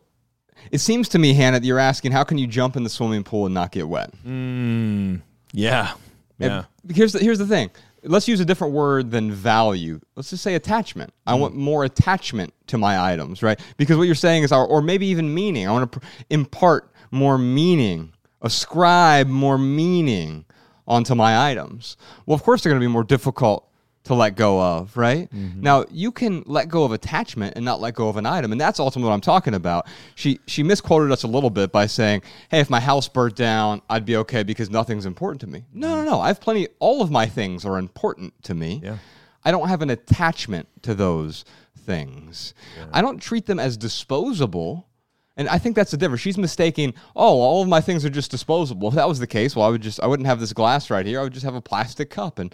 it 0.72 0.80
seems 0.80 1.10
to 1.10 1.20
me, 1.20 1.34
Hannah, 1.34 1.60
that 1.60 1.66
you're 1.66 1.80
asking, 1.80 2.12
how 2.12 2.24
can 2.24 2.38
you 2.38 2.48
jump 2.48 2.76
in 2.76 2.84
the 2.84 2.90
swimming 2.90 3.24
pool 3.24 3.46
and 3.46 3.54
not 3.54 3.72
get 3.72 3.88
wet? 3.88 4.12
Mm, 4.26 5.22
yeah, 5.54 5.94
yeah. 6.38 6.66
And 6.84 6.96
here's 6.96 7.14
the, 7.14 7.20
here's 7.20 7.40
the 7.40 7.48
thing. 7.48 7.72
Let's 8.04 8.28
use 8.28 8.40
a 8.40 8.46
different 8.46 8.74
word 8.74 9.12
than 9.12 9.32
value. 9.32 10.00
Let's 10.16 10.32
just 10.32 10.44
say 10.44 10.56
attachment. 10.56 11.14
I 11.28 11.36
want 11.36 11.56
more 11.56 11.84
attachment 11.84 12.52
to 12.68 12.80
my 12.80 13.00
items, 13.00 13.44
right? 13.44 13.60
Because 13.78 13.98
what 13.98 14.04
you're 14.04 14.16
saying 14.16 14.44
is, 14.44 14.52
or, 14.52 14.66
or 14.66 14.82
maybe 14.82 15.06
even 15.08 15.34
meaning. 15.34 15.68
I 15.68 15.72
want 15.72 15.92
to 15.92 16.00
pr- 16.00 16.06
impart 16.32 16.92
more 17.12 17.38
meaning, 17.38 18.14
ascribe 18.42 19.28
more 19.28 19.60
meaning 19.60 20.46
onto 20.92 21.16
my 21.16 21.50
items. 21.50 21.96
Well, 22.26 22.36
of 22.36 22.44
course, 22.44 22.62
they're 22.62 22.72
going 22.72 22.82
to 22.82 22.86
be 22.86 22.92
more 22.92 23.06
difficult 23.06 23.68
to 24.04 24.16
let 24.16 24.36
go 24.36 24.60
of, 24.60 24.98
right? 24.98 25.32
Mm-hmm. 25.32 25.62
Now, 25.62 25.86
you 25.92 26.12
can 26.12 26.44
let 26.46 26.68
go 26.68 26.84
of 26.84 26.92
attachment 26.92 27.56
and 27.56 27.64
not 27.64 27.80
let 27.80 27.94
go 27.94 28.10
of 28.10 28.18
an 28.18 28.26
item, 28.26 28.52
and 28.52 28.60
that's 28.60 28.80
ultimately 28.80 29.10
what 29.10 29.14
I'm 29.14 29.22
talking 29.22 29.54
about. 29.54 29.88
She 30.16 30.40
she 30.48 30.64
misquoted 30.64 31.12
us 31.12 31.24
a 31.24 31.28
little 31.28 31.50
bit 31.50 31.72
by 31.72 31.86
saying, 31.86 32.24
"Hey, 32.50 32.60
if 32.60 32.70
my 32.70 32.80
house 32.80 33.08
burnt 33.08 33.36
down, 33.36 33.82
I'd 33.90 34.06
be 34.06 34.18
okay 34.18 34.44
because 34.44 34.70
nothing's 34.70 35.06
important 35.06 35.42
to 35.42 35.48
me." 35.48 35.64
No, 35.74 35.90
no, 35.90 35.96
mm-hmm. 35.96 36.06
no. 36.10 36.20
I 36.20 36.28
have 36.28 36.42
plenty. 36.42 36.68
All 36.80 37.02
of 37.02 37.12
my 37.12 37.26
things 37.28 37.64
are 37.64 37.78
important 37.78 38.34
to 38.44 38.54
me. 38.54 38.82
Yeah. 38.84 38.98
I 39.46 39.52
don't 39.52 39.70
have 39.70 39.82
an 39.82 39.90
attachment 39.90 40.68
to 40.84 40.94
those 40.94 41.46
things. 41.76 42.54
I 42.94 43.02
don't 43.02 43.20
treat 43.20 43.46
them 43.48 43.60
as 43.60 43.76
disposable. 43.78 44.88
And 45.38 45.48
I 45.48 45.58
think 45.58 45.76
that's 45.76 45.92
the 45.92 45.98
difference. 45.98 46.22
She's 46.22 46.38
mistaking, 46.38 46.94
oh, 47.16 47.40
all 47.40 47.62
of 47.62 47.68
my 47.68 47.82
things 47.82 48.04
are 48.04 48.10
just 48.10 48.32
disposable. 48.32 48.90
If 48.90 48.96
that 48.96 49.08
was 49.08 49.20
the 49.20 49.28
case, 49.28 49.56
well, 49.56 49.66
I 49.66 49.70
would 49.70 49.82
just 49.82 50.00
I 50.02 50.08
wouldn't 50.08 50.28
have 50.28 50.40
this 50.40 50.54
glass 50.54 50.90
right 50.90 51.06
here. 51.06 51.20
I 51.20 51.24
would 51.24 51.34
just 51.34 51.46
have 51.46 51.56
a 51.56 51.62
plastic 51.62 52.10
cup 52.10 52.38
and 52.38 52.54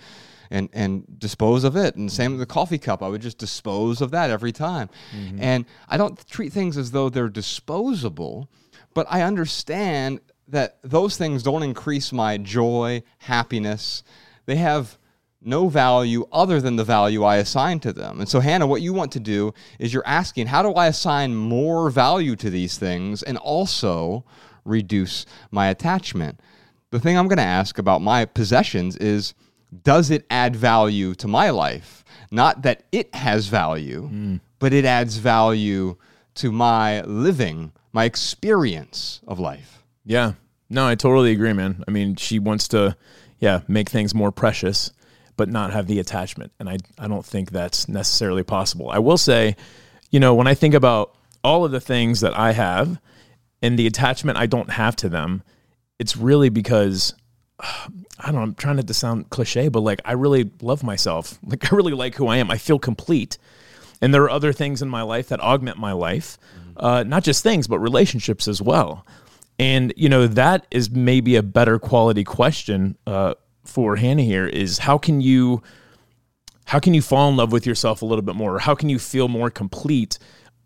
and 0.52 0.70
and 0.74 1.20
dispose 1.20 1.64
of 1.64 1.76
it. 1.76 1.96
And 1.96 2.12
same 2.12 2.32
with 2.32 2.40
the 2.40 2.46
coffee 2.46 2.78
cup. 2.78 3.02
I 3.02 3.08
would 3.08 3.22
just 3.22 3.40
dispose 3.40 4.02
of 4.02 4.12
that 4.12 4.30
every 4.30 4.52
time. 4.52 4.90
Mm-hmm. 5.16 5.42
And 5.42 5.66
I 5.90 5.98
don't 5.98 6.26
treat 6.28 6.54
things 6.54 6.78
as 6.78 6.92
though 6.92 7.10
they're 7.10 7.30
disposable, 7.30 8.50
but 8.94 9.08
I 9.10 9.22
understand 9.24 10.22
that 10.48 10.78
those 10.84 11.18
things 11.18 11.44
don't 11.44 11.64
increase 11.64 12.14
my 12.14 12.38
joy, 12.38 13.04
happiness. 13.18 14.04
They 14.46 14.56
have 14.56 14.98
no 15.42 15.70
value 15.70 16.26
other 16.32 16.60
than 16.60 16.76
the 16.76 16.84
value 16.84 17.24
I 17.24 17.38
assign 17.38 17.80
to 17.82 17.94
them. 17.94 18.20
And 18.20 18.28
so, 18.28 18.40
Hannah, 18.40 18.68
what 18.68 18.82
you 18.82 18.94
want 18.94 19.12
to 19.14 19.20
do 19.20 19.54
is 19.80 19.94
you're 19.94 20.06
asking, 20.06 20.48
how 20.48 20.62
do 20.62 20.74
I 20.74 20.88
assign 20.88 21.36
more 21.36 21.90
value 21.90 22.36
to 22.38 22.50
these 22.50 22.78
things 22.78 23.24
and 23.24 23.38
also 23.38 24.26
reduce 24.66 25.26
my 25.52 25.68
attachment? 25.68 26.40
The 26.90 27.00
thing 27.00 27.18
I'm 27.18 27.28
going 27.28 27.38
to 27.38 27.44
ask 27.44 27.78
about 27.78 28.02
my 28.02 28.26
possessions 28.26 28.98
is, 28.98 29.34
does 29.84 30.10
it 30.10 30.26
add 30.30 30.56
value 30.56 31.14
to 31.16 31.28
my 31.28 31.50
life? 31.50 32.04
Not 32.32 32.64
that 32.64 32.84
it 32.92 33.14
has 33.14 33.48
value, 33.48 34.10
mm. 34.12 34.40
but 34.60 34.74
it 34.74 34.86
adds 34.86 35.18
value 35.18 35.98
to 36.36 36.52
my 36.52 37.02
living, 37.02 37.72
my 37.94 38.06
experience 38.06 39.22
of 39.28 39.40
life. 39.40 39.84
Yeah. 40.06 40.34
No, 40.70 40.88
I 40.88 40.96
totally 40.96 41.32
agree, 41.32 41.54
man. 41.54 41.84
I 41.88 41.92
mean, 41.92 42.16
she 42.16 42.40
wants 42.40 42.68
to, 42.70 42.96
yeah, 43.40 43.62
make 43.68 43.90
things 43.90 44.14
more 44.14 44.32
precious, 44.32 44.92
but 45.38 45.50
not 45.50 45.72
have 45.72 45.88
the 45.88 46.00
attachment. 46.00 46.52
And 46.60 46.68
I, 46.68 46.78
I 46.98 47.08
don't 47.08 47.26
think 47.26 47.52
that's 47.52 47.88
necessarily 47.88 48.44
possible. 48.44 48.90
I 48.90 49.00
will 49.00 49.18
say, 49.18 49.56
you 50.12 50.20
know, 50.20 50.36
when 50.36 50.48
I 50.48 50.54
think 50.54 50.74
about 50.74 51.16
all 51.44 51.64
of 51.64 51.72
the 51.72 51.80
things 51.80 52.22
that 52.22 52.38
I 52.38 52.52
have 52.52 53.00
and 53.62 53.78
the 53.78 53.88
attachment 53.88 54.38
I 54.38 54.48
don't 54.48 54.72
have 54.72 54.96
to 54.98 55.10
them, 55.10 55.44
it's 56.00 56.18
really 56.18 56.50
because 56.50 57.14
I 57.60 58.26
don't 58.26 58.36
know, 58.36 58.42
I'm 58.42 58.56
trying 58.56 58.78
not 58.78 58.88
to 58.88 58.94
sound 58.94 59.30
cliche, 59.30 59.70
but 59.70 59.82
like 59.82 60.02
I 60.04 60.14
really 60.14 60.52
love 60.62 60.84
myself. 60.84 61.40
Like 61.48 61.72
I 61.72 61.76
really 61.76 61.94
like 61.94 62.16
who 62.16 62.28
I 62.28 62.38
am. 62.38 62.52
I 62.52 62.58
feel 62.58 62.80
complete. 62.80 63.38
And 64.02 64.14
there 64.14 64.24
are 64.24 64.30
other 64.30 64.54
things 64.54 64.82
in 64.82 64.90
my 64.90 65.02
life 65.02 65.30
that 65.30 65.40
augment 65.40 65.78
my 65.78 65.92
life, 65.92 66.38
uh, 66.76 67.04
not 67.04 67.24
just 67.24 67.42
things, 67.42 67.68
but 67.68 67.80
relationships 67.80 68.48
as 68.48 68.62
well. 68.62 69.06
And 69.60 69.92
you 69.98 70.08
know 70.10 70.28
that 70.28 70.68
is 70.70 70.92
maybe 70.92 71.36
a 71.36 71.44
better 71.44 71.80
quality 71.80 72.24
question 72.24 72.98
uh, 73.08 73.34
for 73.68 73.96
Hannah 73.96 74.24
here 74.24 74.48
is 74.48 74.80
how 74.80 74.98
can 74.98 75.22
you 75.22 75.62
how 76.66 76.80
can 76.80 76.94
you 76.94 77.02
fall 77.02 77.30
in 77.30 77.38
love 77.38 77.52
with 77.52 77.66
yourself 77.66 78.02
a 78.02 78.06
little 78.06 78.22
bit 78.22 78.36
more, 78.36 78.60
how 78.60 78.76
can 78.76 78.90
you 78.90 79.00
feel 79.00 79.28
more 79.28 79.50
complete? 79.50 80.20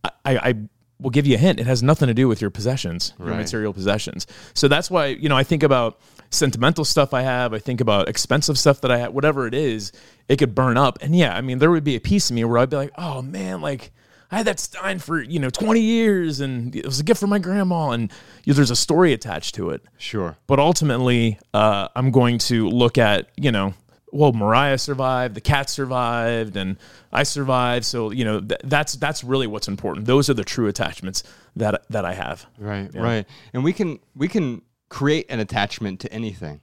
I, 0.04 0.38
I 0.38 0.56
will 1.00 1.12
give 1.12 1.28
you 1.28 1.36
a 1.36 1.38
hint. 1.38 1.60
It 1.60 1.68
has 1.68 1.84
nothing 1.84 2.08
to 2.08 2.14
do 2.14 2.28
with 2.28 2.42
your 2.42 2.50
possessions, 2.50 3.14
your 3.20 3.36
material 3.36 3.74
possessions. 3.74 4.26
So 4.54 4.68
that's 4.68 4.90
why 4.90 5.08
you 5.08 5.30
know 5.30 5.38
I 5.38 5.44
think 5.44 5.64
about 5.64 6.00
sentimental 6.30 6.86
stuff 6.86 7.14
I 7.14 7.22
have. 7.22 7.54
I 7.54 7.60
think 7.60 7.82
about 7.82 8.08
expensive 8.10 8.58
stuff 8.58 8.82
that 8.82 8.92
I 8.92 8.98
have. 8.98 9.14
Whatever 9.14 9.48
it 9.48 9.54
is, 9.54 9.92
it 10.28 10.38
could 10.38 10.56
burn 10.56 10.78
up. 10.78 11.00
And 11.02 11.16
yeah, 11.16 11.36
I 11.36 11.42
mean 11.42 11.60
there 11.60 11.72
would 11.72 11.84
be 11.84 11.96
a 11.96 12.02
piece 12.02 12.30
of 12.30 12.36
me 12.36 12.44
where 12.46 12.58
I'd 12.58 12.70
be 12.70 12.78
like, 12.78 12.92
oh 12.98 13.22
man, 13.22 13.62
like. 13.62 13.92
I 14.32 14.38
had 14.38 14.48
that 14.48 14.60
Stein 14.60 15.00
for 15.00 15.22
you 15.22 15.40
know 15.40 15.50
20 15.50 15.82
years, 15.82 16.40
and 16.40 16.76
it 16.76 16.86
was 16.86 17.00
a 17.00 17.04
gift 17.04 17.20
from 17.20 17.30
my 17.30 17.40
grandma, 17.40 17.92
and 17.92 18.12
you 18.46 18.54
know, 18.54 18.56
there's 18.56 18.72
a 18.72 18.76
story 18.76 19.14
attached 19.14 19.56
to 19.56 19.72
it. 19.72 19.82
Sure. 19.98 20.38
But 20.48 20.60
ultimately, 20.60 21.38
uh, 21.54 21.90
I'm 21.96 22.12
going 22.12 22.38
to 22.40 22.70
look 22.70 22.98
at, 22.98 23.30
you 23.36 23.52
know, 23.52 23.74
well, 24.14 24.34
Mariah 24.34 24.78
survived, 24.78 25.36
the 25.36 25.42
cat 25.42 25.70
survived, 25.70 26.58
and 26.58 26.78
I 27.12 27.24
survived. 27.24 27.86
So, 27.86 28.12
you 28.12 28.26
know, 28.26 28.42
th- 28.42 28.62
that's 28.64 28.94
that's 28.94 29.24
really 29.24 29.48
what's 29.48 29.68
important. 29.68 30.06
Those 30.06 30.30
are 30.30 30.34
the 30.34 30.44
true 30.44 30.68
attachments 30.68 31.24
that 31.56 31.84
that 31.90 32.06
I 32.06 32.14
have. 32.14 32.46
Right, 32.58 32.94
right. 32.94 33.26
And 33.54 33.64
we 33.64 33.74
can 33.74 34.00
we 34.16 34.28
can 34.28 34.62
create 34.90 35.26
an 35.30 35.40
attachment 35.40 36.02
to 36.02 36.12
anything. 36.12 36.62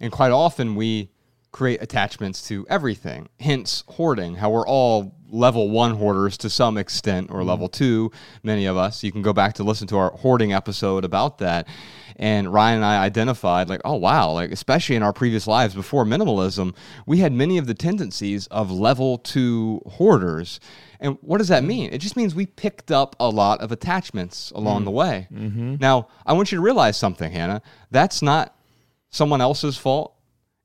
And 0.00 0.10
quite 0.12 0.32
often 0.32 0.74
we 0.76 1.10
create 1.56 1.80
attachments 1.80 2.46
to 2.46 2.66
everything. 2.68 3.30
Hence 3.40 3.82
hoarding, 3.88 4.34
how 4.34 4.50
we're 4.50 4.68
all 4.68 5.16
level 5.30 5.70
1 5.70 5.94
hoarders 5.94 6.36
to 6.36 6.50
some 6.50 6.76
extent 6.76 7.30
or 7.30 7.38
mm-hmm. 7.38 7.48
level 7.48 7.68
2 7.70 8.10
many 8.42 8.66
of 8.66 8.76
us. 8.76 9.02
You 9.02 9.10
can 9.10 9.22
go 9.22 9.32
back 9.32 9.54
to 9.54 9.64
listen 9.64 9.86
to 9.88 9.96
our 9.96 10.10
hoarding 10.10 10.52
episode 10.52 11.02
about 11.02 11.38
that. 11.38 11.66
And 12.16 12.52
Ryan 12.52 12.76
and 12.76 12.84
I 12.84 13.02
identified 13.02 13.70
like, 13.70 13.80
oh 13.86 13.94
wow, 13.94 14.32
like 14.32 14.52
especially 14.52 14.96
in 14.96 15.02
our 15.02 15.14
previous 15.14 15.46
lives 15.46 15.74
before 15.74 16.04
minimalism, 16.04 16.76
we 17.06 17.18
had 17.20 17.32
many 17.32 17.56
of 17.56 17.66
the 17.66 17.74
tendencies 17.74 18.46
of 18.48 18.70
level 18.70 19.16
2 19.16 19.80
hoarders. 19.92 20.60
And 21.00 21.16
what 21.22 21.38
does 21.38 21.48
that 21.48 21.60
mm-hmm. 21.60 21.68
mean? 21.68 21.92
It 21.94 21.98
just 21.98 22.18
means 22.18 22.34
we 22.34 22.44
picked 22.44 22.90
up 22.90 23.16
a 23.18 23.30
lot 23.30 23.62
of 23.62 23.72
attachments 23.72 24.50
along 24.50 24.84
the 24.84 24.90
mm-hmm. 24.90 25.70
way. 25.70 25.78
Now, 25.80 26.08
I 26.26 26.34
want 26.34 26.52
you 26.52 26.56
to 26.56 26.62
realize 26.62 26.98
something, 26.98 27.32
Hannah. 27.32 27.62
That's 27.90 28.20
not 28.20 28.54
someone 29.08 29.40
else's 29.40 29.78
fault. 29.78 30.12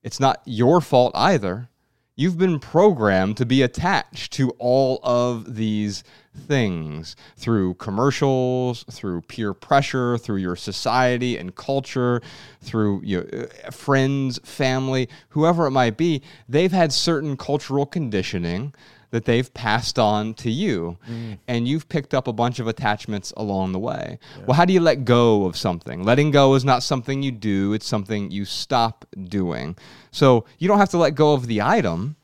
It's 0.03 0.19
not 0.19 0.41
your 0.45 0.81
fault 0.81 1.11
either. 1.15 1.69
You've 2.15 2.37
been 2.37 2.59
programmed 2.59 3.37
to 3.37 3.45
be 3.45 3.61
attached 3.61 4.33
to 4.33 4.51
all 4.59 4.99
of 5.01 5.55
these 5.55 6.03
things 6.35 7.15
through 7.35 7.75
commercials, 7.75 8.83
through 8.91 9.21
peer 9.21 9.53
pressure, 9.53 10.17
through 10.17 10.37
your 10.37 10.55
society 10.55 11.37
and 11.37 11.55
culture, 11.55 12.21
through 12.61 13.01
your 13.03 13.25
uh, 13.33 13.71
friends, 13.71 14.39
family, 14.43 15.07
whoever 15.29 15.67
it 15.67 15.71
might 15.71 15.97
be. 15.97 16.21
They've 16.49 16.71
had 16.71 16.91
certain 16.91 17.37
cultural 17.37 17.85
conditioning 17.85 18.73
that 19.11 19.25
they've 19.25 19.53
passed 19.53 19.99
on 19.99 20.33
to 20.33 20.49
you 20.49 20.97
mm. 21.09 21.37
and 21.47 21.67
you've 21.67 21.87
picked 21.87 22.13
up 22.13 22.27
a 22.27 22.33
bunch 22.33 22.59
of 22.59 22.67
attachments 22.67 23.31
along 23.37 23.73
the 23.73 23.79
way. 23.79 24.17
Well, 24.45 24.55
how 24.55 24.65
do 24.65 24.73
you 24.73 24.79
let 24.79 25.05
go 25.05 25.45
of 25.45 25.55
something? 25.55 26.03
Letting 26.03 26.31
go 26.31 26.55
is 26.55 26.65
not 26.65 26.81
something 26.81 27.21
you 27.21 27.31
do, 27.31 27.73
it's 27.73 27.85
something 27.85 28.31
you 28.31 28.45
stop 28.45 29.05
doing. 29.23 29.77
So, 30.11 30.45
you 30.57 30.67
don't 30.67 30.79
have 30.79 30.89
to 30.89 30.97
let 30.97 31.15
go 31.15 31.33
of 31.33 31.47
the 31.47 31.61
item, 31.61 32.15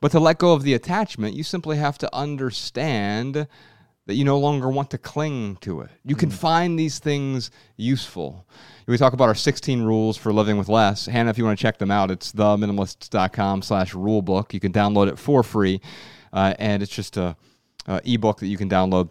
but 0.00 0.12
to 0.12 0.20
let 0.20 0.38
go 0.38 0.52
of 0.52 0.62
the 0.62 0.74
attachment, 0.74 1.34
you 1.34 1.42
simply 1.42 1.76
have 1.76 1.98
to 1.98 2.14
understand 2.14 3.46
that 4.06 4.14
you 4.14 4.24
no 4.24 4.38
longer 4.38 4.68
want 4.68 4.90
to 4.92 4.98
cling 4.98 5.56
to 5.56 5.80
it. 5.80 5.90
You 6.04 6.14
can 6.14 6.30
mm. 6.30 6.34
find 6.34 6.78
these 6.78 7.00
things 7.00 7.50
useful. 7.76 8.46
We 8.86 8.96
talk 8.96 9.14
about 9.14 9.28
our 9.28 9.34
16 9.34 9.82
rules 9.82 10.16
for 10.16 10.32
living 10.32 10.58
with 10.58 10.68
less. 10.68 11.06
Hannah, 11.06 11.30
if 11.30 11.38
you 11.38 11.44
want 11.44 11.58
to 11.58 11.62
check 11.62 11.78
them 11.78 11.90
out, 11.90 12.12
it's 12.12 12.32
theminimalists.com 12.32 13.62
slash 13.62 13.94
rulebook. 13.94 14.52
You 14.52 14.60
can 14.60 14.72
download 14.72 15.08
it 15.08 15.18
for 15.18 15.42
free. 15.42 15.80
Uh, 16.32 16.54
and 16.58 16.82
it's 16.82 16.94
just 16.94 17.16
a, 17.16 17.36
a 17.86 18.00
ebook 18.04 18.40
that 18.40 18.46
you 18.46 18.56
can 18.56 18.68
download 18.68 19.10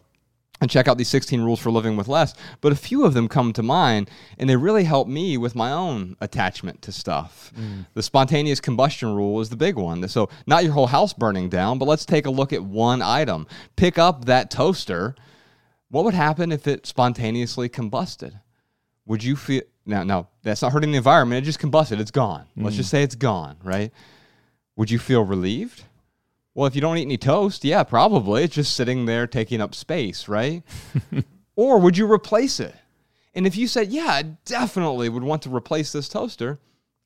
and 0.62 0.72
check 0.72 0.88
out 0.88 0.98
these 0.98 1.10
16 1.10 1.42
rules 1.42 1.60
for 1.60 1.70
living 1.70 1.98
with 1.98 2.08
less. 2.08 2.34
But 2.62 2.72
a 2.72 2.76
few 2.76 3.06
of 3.06 3.14
them 3.14 3.28
come 3.28 3.54
to 3.54 3.64
mind, 3.64 4.10
and 4.40 4.50
they 4.50 4.56
really 4.56 4.86
help 4.86 5.08
me 5.08 5.38
with 5.38 5.56
my 5.56 5.72
own 5.72 6.16
attachment 6.22 6.82
to 6.84 6.92
stuff. 6.92 7.52
Mm. 7.58 7.88
The 7.94 8.04
spontaneous 8.04 8.60
combustion 8.60 9.14
rule 9.14 9.42
is 9.42 9.50
the 9.50 9.58
big 9.58 9.76
one. 9.76 10.08
So, 10.08 10.30
not 10.48 10.64
your 10.64 10.74
whole 10.74 10.88
house 10.88 11.14
burning 11.14 11.50
down, 11.50 11.78
but 11.78 11.88
let's 11.88 12.06
take 12.06 12.26
a 12.26 12.32
look 12.32 12.54
at 12.54 12.64
one 12.64 13.02
item. 13.02 13.48
Pick 13.76 13.98
up 13.98 14.26
that 14.26 14.50
toaster. 14.50 15.16
What 15.90 16.06
would 16.06 16.14
happen 16.14 16.52
if 16.52 16.68
it 16.68 16.86
spontaneously 16.86 17.70
combusted? 17.70 18.40
Would 19.06 19.24
you 19.24 19.36
feel 19.36 19.62
now? 19.86 20.04
No, 20.04 20.28
that's 20.42 20.62
not 20.62 20.72
hurting 20.72 20.92
the 20.92 20.98
environment. 20.98 21.44
It 21.44 21.46
just 21.46 21.60
combusted. 21.60 22.00
It's 22.00 22.12
gone. 22.12 22.46
Let's 22.58 22.76
mm. 22.76 22.80
just 22.80 22.90
say 22.90 23.04
it's 23.04 23.16
gone, 23.16 23.58
right? 23.64 23.92
Would 24.78 24.90
you 24.90 25.00
feel 25.00 25.24
relieved? 25.24 25.84
Well, 26.56 26.68
if 26.68 26.74
you 26.74 26.82
don't 26.82 26.98
eat 26.98 27.04
any 27.04 27.18
toast, 27.18 27.66
yeah, 27.66 27.84
probably. 27.84 28.44
It's 28.44 28.56
just 28.56 28.76
sitting 28.76 29.06
there 29.06 29.28
taking 29.28 29.60
up 29.60 29.76
space, 29.76 30.30
right? 30.30 30.64
or 31.58 31.80
would 31.80 31.98
you 31.98 32.10
replace 32.10 32.62
it? 32.62 32.74
And 33.36 33.46
if 33.46 33.58
you 33.58 33.68
said, 33.68 33.90
yeah, 33.90 34.08
I 34.08 34.22
definitely 34.46 35.10
would 35.10 35.24
want 35.24 35.42
to 35.42 35.54
replace 35.54 35.92
this 35.92 36.08
toaster, 36.08 36.60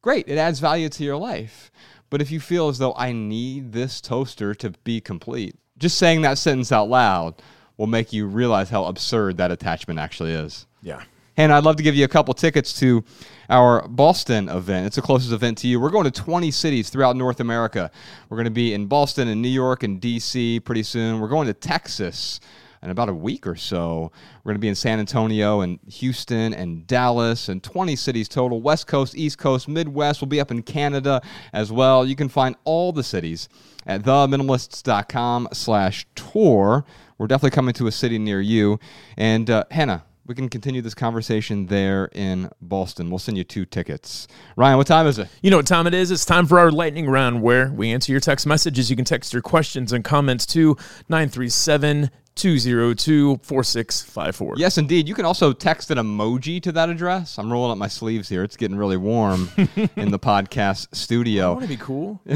great. 0.04 0.28
It 0.28 0.38
adds 0.38 0.60
value 0.60 0.88
to 0.90 1.04
your 1.04 1.18
life. 1.18 1.72
But 2.12 2.22
if 2.22 2.30
you 2.30 2.40
feel 2.40 2.70
as 2.70 2.78
though 2.78 2.94
I 2.96 3.12
need 3.12 3.72
this 3.72 4.00
toaster 4.00 4.54
to 4.56 4.70
be 4.84 5.02
complete, 5.02 5.56
just 5.80 5.98
saying 5.98 6.22
that 6.22 6.38
sentence 6.38 6.72
out 6.72 6.88
loud 6.88 7.42
will 7.78 7.88
make 7.88 8.14
you 8.14 8.28
realize 8.28 8.70
how 8.70 8.86
absurd 8.86 9.38
that 9.38 9.52
attachment 9.52 10.00
actually 10.00 10.34
is. 10.34 10.68
Yeah. 10.84 11.02
And 11.40 11.54
I'd 11.54 11.64
love 11.64 11.78
to 11.78 11.84
give 11.84 11.96
you 11.96 12.04
a 12.04 12.10
couple 12.10 12.34
tickets 12.34 12.78
to 12.82 13.02
our 13.50 13.88
Boston 13.88 14.50
event. 14.50 14.88
It's 14.88 14.98
the 14.98 15.02
closest 15.02 15.32
event 15.32 15.58
to 15.60 15.70
you. 15.70 15.80
We're 15.80 15.90
going 15.90 16.04
to 16.04 16.12
20 16.12 16.52
cities 16.52 16.90
throughout 16.90 17.16
North 17.16 17.40
America. 17.40 17.92
We're 18.28 18.36
going 18.36 18.44
to 18.44 18.52
be 18.52 18.74
in 18.74 18.88
Boston 18.88 19.30
and 19.30 19.42
New 19.42 19.48
York 19.48 19.84
and 19.84 20.02
DC 20.02 20.66
pretty 20.66 20.84
soon. 20.84 21.22
We're 21.22 21.30
going 21.30 21.48
to 21.48 21.54
Texas 21.54 22.42
in 22.84 22.90
about 22.90 23.08
a 23.08 23.14
week 23.14 23.48
or 23.48 23.56
so. 23.56 24.12
We're 24.44 24.50
going 24.50 24.58
to 24.58 24.60
be 24.60 24.68
in 24.68 24.76
San 24.76 25.00
Antonio 25.00 25.62
and 25.62 25.80
Houston 25.88 26.54
and 26.54 26.86
Dallas 26.86 27.48
and 27.48 27.64
20 27.64 27.96
cities 27.96 28.28
total. 28.28 28.62
West 28.62 28.88
Coast, 28.88 29.16
East 29.16 29.38
Coast, 29.38 29.70
Midwest. 29.70 30.20
We'll 30.20 30.28
be 30.28 30.42
up 30.42 30.52
in 30.52 30.62
Canada 30.62 31.22
as 31.54 31.72
well. 31.72 32.06
You 32.06 32.18
can 32.18 32.28
find 32.28 32.58
all 32.66 32.92
the 32.92 33.04
cities 33.04 33.48
at 33.88 34.02
theminimalists.com 34.02 35.48
slash 35.54 36.06
tour. 36.16 36.84
We're 37.18 37.28
definitely 37.28 37.56
coming 37.56 37.74
to 37.76 37.88
a 37.88 37.94
city 37.94 38.20
near 38.20 38.42
you. 38.42 38.78
And 39.16 39.50
uh, 39.50 39.64
Hannah, 39.72 40.04
we 40.30 40.36
can 40.36 40.48
continue 40.48 40.80
this 40.80 40.94
conversation 40.94 41.66
there 41.66 42.08
in 42.14 42.52
Boston. 42.62 43.10
We'll 43.10 43.18
send 43.18 43.36
you 43.36 43.44
two 43.44 43.66
tickets. 43.66 44.28
Ryan, 44.56 44.78
what 44.78 44.86
time 44.86 45.08
is 45.08 45.18
it? 45.18 45.28
You 45.42 45.50
know 45.50 45.58
what 45.58 45.66
time 45.66 45.88
it 45.88 45.96
is? 45.96 46.12
It's 46.12 46.24
time 46.24 46.46
for 46.46 46.60
our 46.60 46.70
lightning 46.70 47.10
round 47.10 47.42
where 47.42 47.72
we 47.72 47.92
answer 47.92 48.12
your 48.12 48.22
text 48.22 48.46
messages. 48.46 48.92
You 48.92 48.96
can 48.96 49.06
text 49.06 49.34
your 49.34 49.42
questions 49.42 49.92
and 49.92 50.04
comments 50.04 50.46
to 50.48 50.78
937 51.10 52.12
202 52.36 53.40
4654. 53.44 54.56
Yes, 54.58 54.78
indeed. 54.78 55.08
You 55.08 55.14
can 55.14 55.26
also 55.26 55.52
text 55.54 55.92
an 55.92 55.98
emoji 55.98 56.62
to 56.64 56.72
that 56.72 56.90
address. 56.90 57.38
I'm 57.38 57.52
rolling 57.52 57.72
up 57.72 57.78
my 57.78 57.88
sleeves 57.88 58.30
here. 58.30 58.44
It's 58.44 58.56
getting 58.56 58.78
really 58.78 58.98
warm 58.98 59.50
in 59.96 60.12
the 60.12 60.20
podcast 60.20 60.88
I 60.94 60.96
studio. 60.96 61.54
want 61.54 61.64
to 61.64 61.68
be 61.70 61.78
cool. 61.78 62.22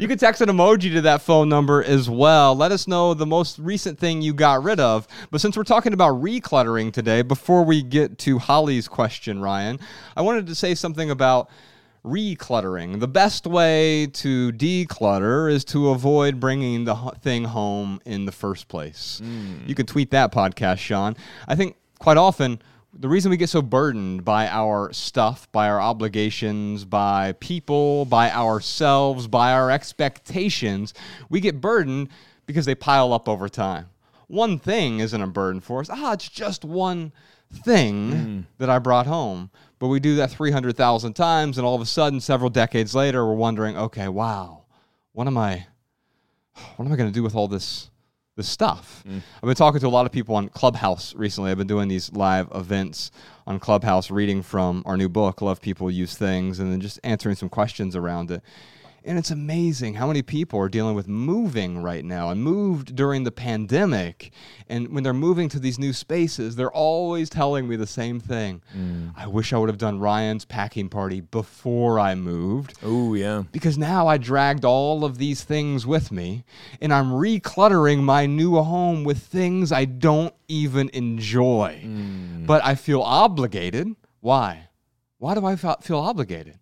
You 0.00 0.08
can 0.08 0.18
text 0.18 0.40
an 0.40 0.48
emoji 0.48 0.92
to 0.94 1.00
that 1.02 1.22
phone 1.22 1.48
number 1.48 1.82
as 1.82 2.08
well. 2.10 2.54
Let 2.54 2.72
us 2.72 2.86
know 2.86 3.14
the 3.14 3.26
most 3.26 3.58
recent 3.58 3.98
thing 3.98 4.20
you 4.22 4.34
got 4.34 4.62
rid 4.62 4.80
of. 4.80 5.06
But 5.30 5.40
since 5.40 5.56
we're 5.56 5.64
talking 5.64 5.92
about 5.92 6.20
recluttering 6.20 6.92
today, 6.92 7.22
before 7.22 7.64
we 7.64 7.82
get 7.82 8.18
to 8.20 8.38
Holly's 8.38 8.88
question, 8.88 9.40
Ryan, 9.40 9.78
I 10.16 10.22
wanted 10.22 10.46
to 10.48 10.54
say 10.54 10.74
something 10.74 11.10
about 11.10 11.48
recluttering. 12.06 13.00
The 13.00 13.08
best 13.08 13.46
way 13.46 14.06
to 14.06 14.52
declutter 14.52 15.50
is 15.50 15.64
to 15.66 15.90
avoid 15.90 16.38
bringing 16.38 16.84
the 16.84 16.94
thing 17.20 17.44
home 17.44 18.00
in 18.04 18.24
the 18.26 18.32
first 18.32 18.68
place. 18.68 19.20
You 19.66 19.74
can 19.74 19.86
tweet 19.86 20.10
that 20.12 20.32
podcast, 20.32 20.78
Sean. 20.78 21.16
I 21.48 21.56
think 21.56 21.76
quite 21.98 22.16
often 22.16 22.60
the 22.98 23.08
reason 23.08 23.30
we 23.30 23.36
get 23.36 23.50
so 23.50 23.60
burdened 23.60 24.24
by 24.24 24.48
our 24.48 24.92
stuff, 24.92 25.50
by 25.52 25.68
our 25.68 25.80
obligations, 25.80 26.84
by 26.84 27.32
people, 27.40 28.04
by 28.06 28.30
ourselves, 28.30 29.26
by 29.26 29.52
our 29.52 29.70
expectations, 29.70 30.94
we 31.28 31.40
get 31.40 31.60
burdened 31.60 32.08
because 32.46 32.64
they 32.64 32.74
pile 32.74 33.12
up 33.12 33.28
over 33.28 33.48
time. 33.48 33.86
One 34.28 34.58
thing 34.58 35.00
isn't 35.00 35.20
a 35.20 35.26
burden 35.26 35.60
for 35.60 35.80
us. 35.80 35.90
Ah, 35.90 36.12
it's 36.12 36.28
just 36.28 36.64
one 36.64 37.12
thing 37.52 38.46
that 38.58 38.70
I 38.70 38.78
brought 38.78 39.06
home. 39.06 39.50
But 39.78 39.88
we 39.88 40.00
do 40.00 40.16
that 40.16 40.30
300,000 40.30 41.12
times, 41.14 41.58
and 41.58 41.66
all 41.66 41.74
of 41.74 41.80
a 41.82 41.86
sudden, 41.86 42.20
several 42.20 42.50
decades 42.50 42.94
later, 42.94 43.26
we're 43.26 43.34
wondering, 43.34 43.76
okay, 43.76 44.08
wow, 44.08 44.62
what 45.12 45.26
am 45.26 45.36
I, 45.36 45.66
what 46.76 46.86
am 46.86 46.92
I 46.92 46.96
going 46.96 47.10
to 47.10 47.14
do 47.14 47.22
with 47.22 47.34
all 47.34 47.48
this 47.48 47.90
this 48.36 48.48
stuff. 48.48 49.02
Mm. 49.08 49.22
I've 49.36 49.46
been 49.46 49.54
talking 49.54 49.80
to 49.80 49.86
a 49.86 49.88
lot 49.88 50.04
of 50.04 50.12
people 50.12 50.36
on 50.36 50.50
Clubhouse 50.50 51.14
recently. 51.14 51.50
I've 51.50 51.58
been 51.58 51.66
doing 51.66 51.88
these 51.88 52.12
live 52.12 52.48
events 52.54 53.10
on 53.46 53.58
Clubhouse, 53.58 54.10
reading 54.10 54.42
from 54.42 54.82
our 54.84 54.96
new 54.96 55.08
book, 55.08 55.40
Love 55.40 55.60
People 55.60 55.90
Use 55.90 56.16
Things, 56.16 56.60
and 56.60 56.70
then 56.70 56.80
just 56.80 57.00
answering 57.02 57.34
some 57.34 57.48
questions 57.48 57.96
around 57.96 58.30
it. 58.30 58.42
And 59.06 59.18
it's 59.18 59.30
amazing 59.30 59.94
how 59.94 60.08
many 60.08 60.20
people 60.20 60.58
are 60.58 60.68
dealing 60.68 60.96
with 60.96 61.06
moving 61.06 61.78
right 61.80 62.04
now 62.04 62.30
and 62.30 62.42
moved 62.42 62.96
during 62.96 63.22
the 63.22 63.30
pandemic. 63.30 64.32
And 64.68 64.88
when 64.92 65.04
they're 65.04 65.12
moving 65.14 65.48
to 65.50 65.60
these 65.60 65.78
new 65.78 65.92
spaces, 65.92 66.56
they're 66.56 66.72
always 66.72 67.30
telling 67.30 67.68
me 67.68 67.76
the 67.76 67.86
same 67.86 68.18
thing. 68.18 68.62
Mm. 68.76 69.12
I 69.16 69.28
wish 69.28 69.52
I 69.52 69.58
would 69.58 69.68
have 69.68 69.78
done 69.78 70.00
Ryan's 70.00 70.44
packing 70.44 70.88
party 70.88 71.20
before 71.20 72.00
I 72.00 72.16
moved 72.16 72.74
Oh, 72.82 73.14
yeah. 73.14 73.44
because 73.52 73.78
now 73.78 74.08
I 74.08 74.18
dragged 74.18 74.64
all 74.64 75.04
of 75.04 75.18
these 75.18 75.44
things 75.44 75.86
with 75.86 76.10
me 76.10 76.44
and 76.80 76.92
I'm 76.92 77.12
recluttering 77.12 78.02
my 78.02 78.26
new 78.26 78.56
home 78.56 79.04
with 79.04 79.18
things 79.18 79.70
I 79.70 79.84
don't 79.84 80.34
even 80.48 80.88
enjoy. 80.92 81.80
Mm. 81.84 82.46
But 82.46 82.64
I 82.64 82.74
feel 82.74 83.02
obligated. 83.02 83.86
Why? 84.20 84.68
Why 85.18 85.34
do 85.34 85.46
I 85.46 85.54
feel 85.54 85.98
obligated? 85.98 86.58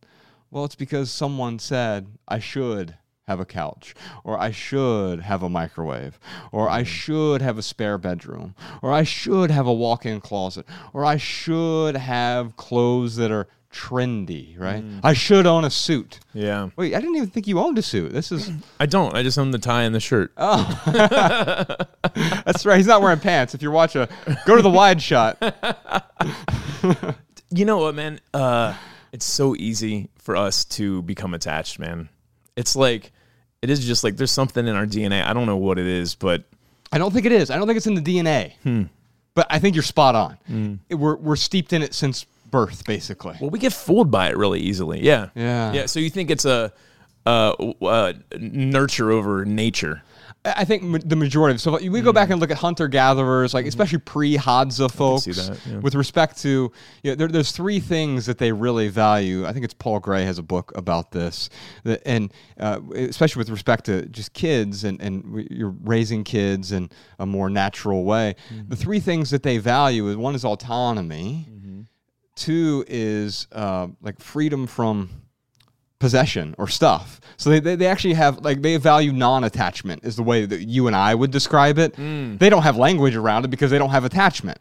Well, 0.54 0.64
it's 0.64 0.76
because 0.76 1.10
someone 1.10 1.58
said 1.58 2.06
I 2.28 2.38
should 2.38 2.94
have 3.26 3.40
a 3.40 3.44
couch, 3.44 3.92
or 4.22 4.38
I 4.38 4.52
should 4.52 5.18
have 5.18 5.42
a 5.42 5.48
microwave, 5.48 6.16
or 6.52 6.70
I 6.70 6.84
should 6.84 7.42
have 7.42 7.58
a 7.58 7.62
spare 7.62 7.98
bedroom, 7.98 8.54
or 8.80 8.92
I 8.92 9.02
should 9.02 9.50
have 9.50 9.66
a 9.66 9.72
walk 9.72 10.06
in 10.06 10.20
closet, 10.20 10.64
or 10.92 11.04
I 11.04 11.16
should 11.16 11.96
have 11.96 12.56
clothes 12.56 13.16
that 13.16 13.32
are 13.32 13.48
trendy, 13.72 14.56
right? 14.56 14.84
I 15.02 15.12
should 15.12 15.44
own 15.44 15.64
a 15.64 15.70
suit. 15.70 16.20
Yeah. 16.32 16.70
Wait, 16.76 16.94
I 16.94 17.00
didn't 17.00 17.16
even 17.16 17.30
think 17.30 17.48
you 17.48 17.58
owned 17.58 17.76
a 17.76 17.82
suit. 17.82 18.12
This 18.12 18.30
is 18.30 18.52
I 18.78 18.86
don't. 18.86 19.12
I 19.12 19.24
just 19.24 19.40
own 19.40 19.50
the 19.50 19.58
tie 19.58 19.82
and 19.82 19.92
the 19.92 19.98
shirt. 19.98 20.30
Oh. 20.36 20.62
That's 22.14 22.64
right. 22.64 22.76
He's 22.76 22.86
not 22.86 23.02
wearing 23.02 23.18
pants. 23.18 23.56
If 23.56 23.62
you're 23.62 23.72
watching, 23.72 24.06
go 24.46 24.54
to 24.54 24.62
the 24.62 24.70
wide 24.70 25.02
shot. 25.02 25.36
you 27.50 27.64
know 27.64 27.78
what, 27.78 27.96
man? 27.96 28.20
Uh, 28.32 28.74
it's 29.14 29.24
so 29.24 29.55
easy 29.57 30.09
for 30.18 30.35
us 30.37 30.64
to 30.64 31.00
become 31.03 31.35
attached, 31.35 31.79
man. 31.79 32.09
It's 32.57 32.74
like, 32.74 33.12
it 33.62 33.70
is 33.70 33.87
just 33.87 34.03
like 34.05 34.16
there's 34.16 34.33
something 34.33 34.66
in 34.66 34.74
our 34.74 34.87
DNA. 34.87 35.24
I 35.24 35.33
don't 35.33 35.46
know 35.46 35.57
what 35.57 35.79
it 35.79 35.87
is, 35.87 36.14
but 36.16 36.42
I 36.92 36.98
don't 36.98 37.12
think 37.14 37.24
it 37.24 37.33
is. 37.33 37.48
I 37.50 37.57
don't 37.57 37.66
think 37.68 37.77
it's 37.77 37.87
in 37.87 37.94
the 37.94 38.03
DNA. 38.03 38.88
But 39.35 39.46
I 39.50 39.59
think 39.61 39.74
you're 39.77 39.83
spot 39.85 40.14
on. 40.16 40.81
It- 40.88 40.96
we're 40.96 41.16
we're 41.16 41.37
steeped 41.37 41.72
in 41.72 41.81
it 41.83 41.94
since 41.94 42.24
birth, 42.50 42.85
basically. 42.85 43.37
well, 43.40 43.50
we 43.50 43.59
get 43.59 43.72
fooled 43.72 44.11
by 44.11 44.29
it 44.31 44.37
really 44.37 44.61
easily. 44.61 45.00
Yeah. 45.03 45.31
Yeah. 45.35 45.72
Yeah. 45.72 45.87
So 45.87 45.98
you 46.00 46.11
think 46.11 46.31
it's 46.31 46.44
a 46.44 46.72
uh, 47.27 47.55
uh, 47.83 48.12
nurture 48.38 49.11
over 49.11 49.44
nature? 49.44 50.03
I 50.46 50.64
think 50.64 50.83
ma- 50.83 50.98
the 51.02 51.16
majority 51.16 51.54
of 51.54 51.61
so 51.61 51.78
we 51.88 52.00
go 52.02 52.12
back 52.12 52.28
and 52.28 52.38
look 52.38 52.50
at 52.50 52.59
hunter 52.59 52.87
gatherers, 52.87 53.54
like 53.54 53.64
especially 53.66 53.98
pre 53.98 54.37
Hadza 54.37 54.90
folks, 54.92 55.24
that, 55.24 55.59
yeah. 55.66 55.78
with 55.78 55.94
respect 55.94 56.37
to 56.42 56.70
you 57.02 57.11
know, 57.11 57.14
there, 57.14 57.28
there's 57.28 57.50
three 57.52 57.80
things 57.80 58.26
that 58.26 58.37
they 58.38 58.52
really 58.52 58.88
value. 58.88 59.46
I 59.46 59.52
think 59.52 59.64
it's 59.64 59.72
Paul 59.74 60.00
Gray 60.00 60.24
has 60.24 60.38
a 60.38 60.42
book 60.42 60.70
about 60.76 61.12
this, 61.12 61.48
that, 61.85 62.02
and 62.07 62.30
uh, 62.61 62.80
especially 62.94 63.40
with 63.40 63.48
respect 63.48 63.87
to 63.87 64.07
just 64.07 64.35
kids 64.35 64.85
and 64.85 65.00
and 65.00 65.24
we- 65.33 65.48
you're 65.50 65.74
raising 65.83 66.24
kids 66.24 66.72
in 66.72 66.90
a 67.18 67.24
more 67.24 67.48
natural 67.48 68.04
way. 68.04 68.35
The 68.68 68.76
three 68.76 69.00
things 69.00 69.30
that 69.30 69.42
they 69.44 69.57
value 69.59 70.09
is 70.09 70.16
one 70.16 70.35
is 70.35 70.44
autonomy, 70.44 71.48
two 72.37 72.85
is 72.87 73.46
uh, 73.52 73.88
like 74.02 74.20
freedom 74.20 74.66
from 74.66 75.09
possession 76.04 76.54
or 76.58 76.68
stuff. 76.68 77.18
So 77.38 77.48
they, 77.48 77.60
they, 77.60 77.76
they 77.76 77.86
actually 77.86 78.12
have 78.12 78.44
like 78.44 78.60
they 78.60 78.76
value 78.76 79.10
non-attachment 79.10 80.04
is 80.04 80.16
the 80.16 80.22
way 80.22 80.44
that 80.44 80.64
you 80.64 80.86
and 80.86 80.94
I 80.94 81.14
would 81.14 81.30
describe 81.30 81.78
it. 81.78 81.96
Mm. 81.96 82.38
They 82.38 82.50
don't 82.50 82.60
have 82.60 82.76
language 82.76 83.16
around 83.16 83.46
it 83.46 83.48
because 83.48 83.70
they 83.70 83.78
don't 83.78 83.88
have 83.88 84.04
attachment. 84.04 84.58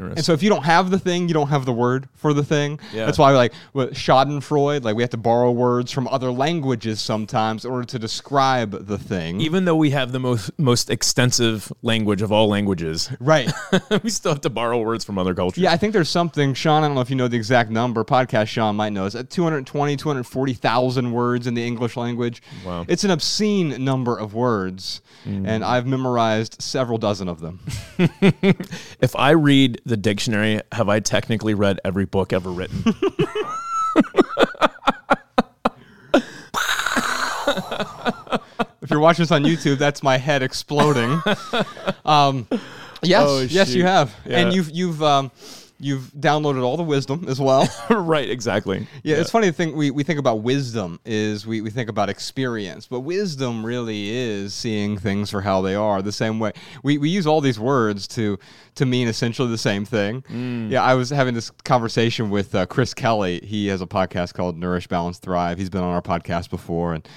And 0.00 0.24
so 0.24 0.32
if 0.32 0.42
you 0.42 0.48
don't 0.48 0.64
have 0.64 0.90
the 0.90 0.98
thing, 0.98 1.28
you 1.28 1.34
don't 1.34 1.48
have 1.48 1.64
the 1.64 1.72
word 1.72 2.08
for 2.14 2.32
the 2.32 2.44
thing. 2.44 2.80
Yeah. 2.92 3.06
That's 3.06 3.18
why 3.18 3.30
like 3.32 3.52
with 3.72 3.94
Schadenfreude, 3.94 4.82
like 4.84 4.96
we 4.96 5.02
have 5.02 5.10
to 5.10 5.16
borrow 5.16 5.50
words 5.50 5.92
from 5.92 6.08
other 6.08 6.30
languages 6.30 7.00
sometimes 7.00 7.64
in 7.64 7.70
order 7.70 7.86
to 7.86 7.98
describe 7.98 8.86
the 8.86 8.98
thing. 8.98 9.40
Even 9.40 9.64
though 9.64 9.76
we 9.76 9.90
have 9.90 10.12
the 10.12 10.18
most 10.18 10.50
most 10.58 10.90
extensive 10.90 11.72
language 11.82 12.22
of 12.22 12.32
all 12.32 12.48
languages, 12.48 13.10
right. 13.20 13.50
we 14.02 14.10
still 14.10 14.32
have 14.32 14.40
to 14.42 14.50
borrow 14.50 14.80
words 14.80 15.04
from 15.04 15.18
other 15.18 15.34
cultures. 15.34 15.62
Yeah, 15.62 15.72
I 15.72 15.76
think 15.76 15.92
there's 15.92 16.08
something, 16.08 16.54
Sean. 16.54 16.82
I 16.82 16.86
don't 16.86 16.94
know 16.94 17.00
if 17.00 17.10
you 17.10 17.16
know 17.16 17.28
the 17.28 17.36
exact 17.36 17.70
number. 17.70 18.04
Podcast 18.04 18.48
Sean 18.48 18.76
might 18.76 18.92
know. 18.92 19.06
It's 19.06 19.14
at 19.14 19.30
220, 19.30 19.96
240,000 19.96 21.12
words 21.12 21.46
in 21.46 21.54
the 21.54 21.66
English 21.66 21.96
language. 21.96 22.42
Wow. 22.64 22.84
It's 22.88 23.04
an 23.04 23.10
obscene 23.10 23.84
number 23.84 24.18
of 24.18 24.34
words, 24.34 25.02
hmm. 25.24 25.46
and 25.46 25.64
I've 25.64 25.86
memorized 25.86 26.60
several 26.60 26.98
dozen 26.98 27.28
of 27.28 27.40
them. 27.40 27.60
If 29.00 29.14
I 29.16 29.30
read 29.30 29.80
the 29.84 29.96
dictionary, 29.96 30.60
have 30.72 30.88
I 30.88 31.00
technically 31.00 31.54
read 31.54 31.80
every 31.84 32.04
book 32.06 32.32
ever 32.32 32.50
written? 32.50 32.82
if 38.82 38.90
you're 38.90 39.00
watching 39.00 39.22
this 39.22 39.30
on 39.30 39.44
YouTube, 39.44 39.78
that's 39.78 40.02
my 40.02 40.16
head 40.18 40.42
exploding. 40.42 41.20
Um, 42.06 42.46
yes, 43.02 43.24
Oh, 43.26 43.40
yes, 43.40 43.68
you 43.70 43.80
shoot. 43.80 43.86
have, 43.86 44.14
and 44.26 44.52
you've 44.52 44.68
you've 44.70 45.02
um, 45.02 45.30
you've 45.80 46.12
downloaded 46.12 46.62
all 46.62 46.76
the 46.76 46.82
wisdom 46.82 47.26
as 47.28 47.40
well. 47.40 47.68
right, 47.90 48.28
exactly. 48.28 48.86
Yeah, 49.02 49.16
it's 49.16 49.30
funny 49.30 49.48
to 49.48 49.52
think 49.52 49.74
we, 49.74 49.90
we 49.90 50.02
think 50.02 50.18
about 50.18 50.42
wisdom 50.42 51.00
is 51.04 51.46
we, 51.46 51.60
we 51.60 51.70
think 51.70 51.88
about 51.88 52.08
experience, 52.08 52.86
but 52.86 53.00
wisdom 53.00 53.64
really 53.64 54.10
is 54.10 54.54
seeing 54.54 54.98
things 54.98 55.30
for 55.30 55.40
how 55.40 55.60
they 55.62 55.74
are 55.74 56.00
the 56.02 56.12
same 56.12 56.38
way. 56.38 56.52
We, 56.82 56.98
we 56.98 57.10
use 57.10 57.26
all 57.26 57.40
these 57.40 57.58
words 57.58 58.06
to 58.08 58.38
to 58.76 58.86
mean 58.86 59.08
essentially 59.08 59.48
the 59.50 59.58
same 59.58 59.84
thing. 59.84 60.24
Yeah, 60.70 60.82
I 60.82 60.94
was 60.94 61.10
having 61.10 61.34
this 61.34 61.50
conversation 61.64 62.30
with 62.30 62.54
uh, 62.54 62.66
Chris 62.66 62.92
Kelly. 62.94 63.40
He 63.44 63.68
has 63.68 63.80
a 63.80 63.86
podcast 63.86 64.34
called 64.34 64.56
Nourish, 64.58 64.88
Balance, 64.88 65.18
Thrive. 65.18 65.58
He's 65.58 65.70
been 65.70 65.82
on 65.82 65.94
our 65.94 66.02
podcast 66.02 66.50
before 66.50 66.94
and 66.94 67.08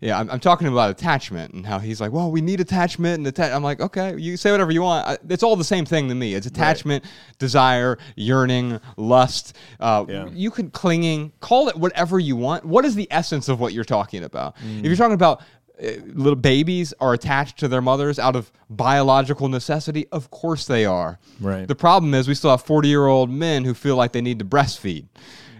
yeah, 0.00 0.18
I'm, 0.18 0.30
I'm 0.30 0.40
talking 0.40 0.66
about 0.66 0.90
attachment 0.90 1.52
and 1.52 1.66
how 1.66 1.78
he's 1.78 2.00
like, 2.00 2.10
well, 2.10 2.30
we 2.30 2.40
need 2.40 2.60
attachment 2.60 3.26
and. 3.26 3.40
I'm 3.40 3.62
like, 3.62 3.80
okay, 3.80 4.16
you 4.16 4.36
say 4.36 4.50
whatever 4.50 4.70
you 4.72 4.82
want. 4.82 5.06
I, 5.06 5.18
it's 5.28 5.42
all 5.42 5.56
the 5.56 5.64
same 5.64 5.84
thing 5.84 6.08
to 6.08 6.14
me. 6.14 6.34
It's 6.34 6.46
attachment, 6.46 7.04
desire, 7.38 7.98
yearning, 8.16 8.80
lust. 8.96 9.56
Uh, 9.78 10.04
Yeah. 10.08 10.28
You 10.32 10.50
could 10.50 10.72
clinging, 10.72 11.32
call 11.40 11.68
it 11.68 11.76
whatever 11.76 12.18
you 12.18 12.36
want. 12.36 12.64
What 12.64 12.84
is 12.84 12.94
the 12.94 13.08
essence 13.10 13.48
of 13.48 13.60
what 13.60 13.72
you're 13.72 13.84
talking 13.84 14.24
about? 14.24 14.56
If 14.62 14.84
you're 14.84 14.96
talking 14.96 15.14
about 15.14 15.42
uh, 15.82 15.92
little 16.14 16.36
babies 16.36 16.92
are 17.00 17.14
attached 17.14 17.58
to 17.58 17.68
their 17.68 17.80
mothers 17.82 18.18
out 18.18 18.36
of 18.36 18.50
biological 18.68 19.48
necessity, 19.48 20.06
of 20.12 20.30
course 20.30 20.66
they 20.66 20.84
are. 20.84 21.18
Right. 21.40 21.66
The 21.66 21.74
problem 21.74 22.14
is 22.14 22.28
we 22.28 22.34
still 22.34 22.50
have 22.50 22.62
40 22.62 22.88
year 22.88 23.06
old 23.06 23.30
men 23.30 23.64
who 23.64 23.74
feel 23.74 23.96
like 23.96 24.12
they 24.12 24.20
need 24.20 24.38
to 24.38 24.44
breastfeed. 24.44 25.06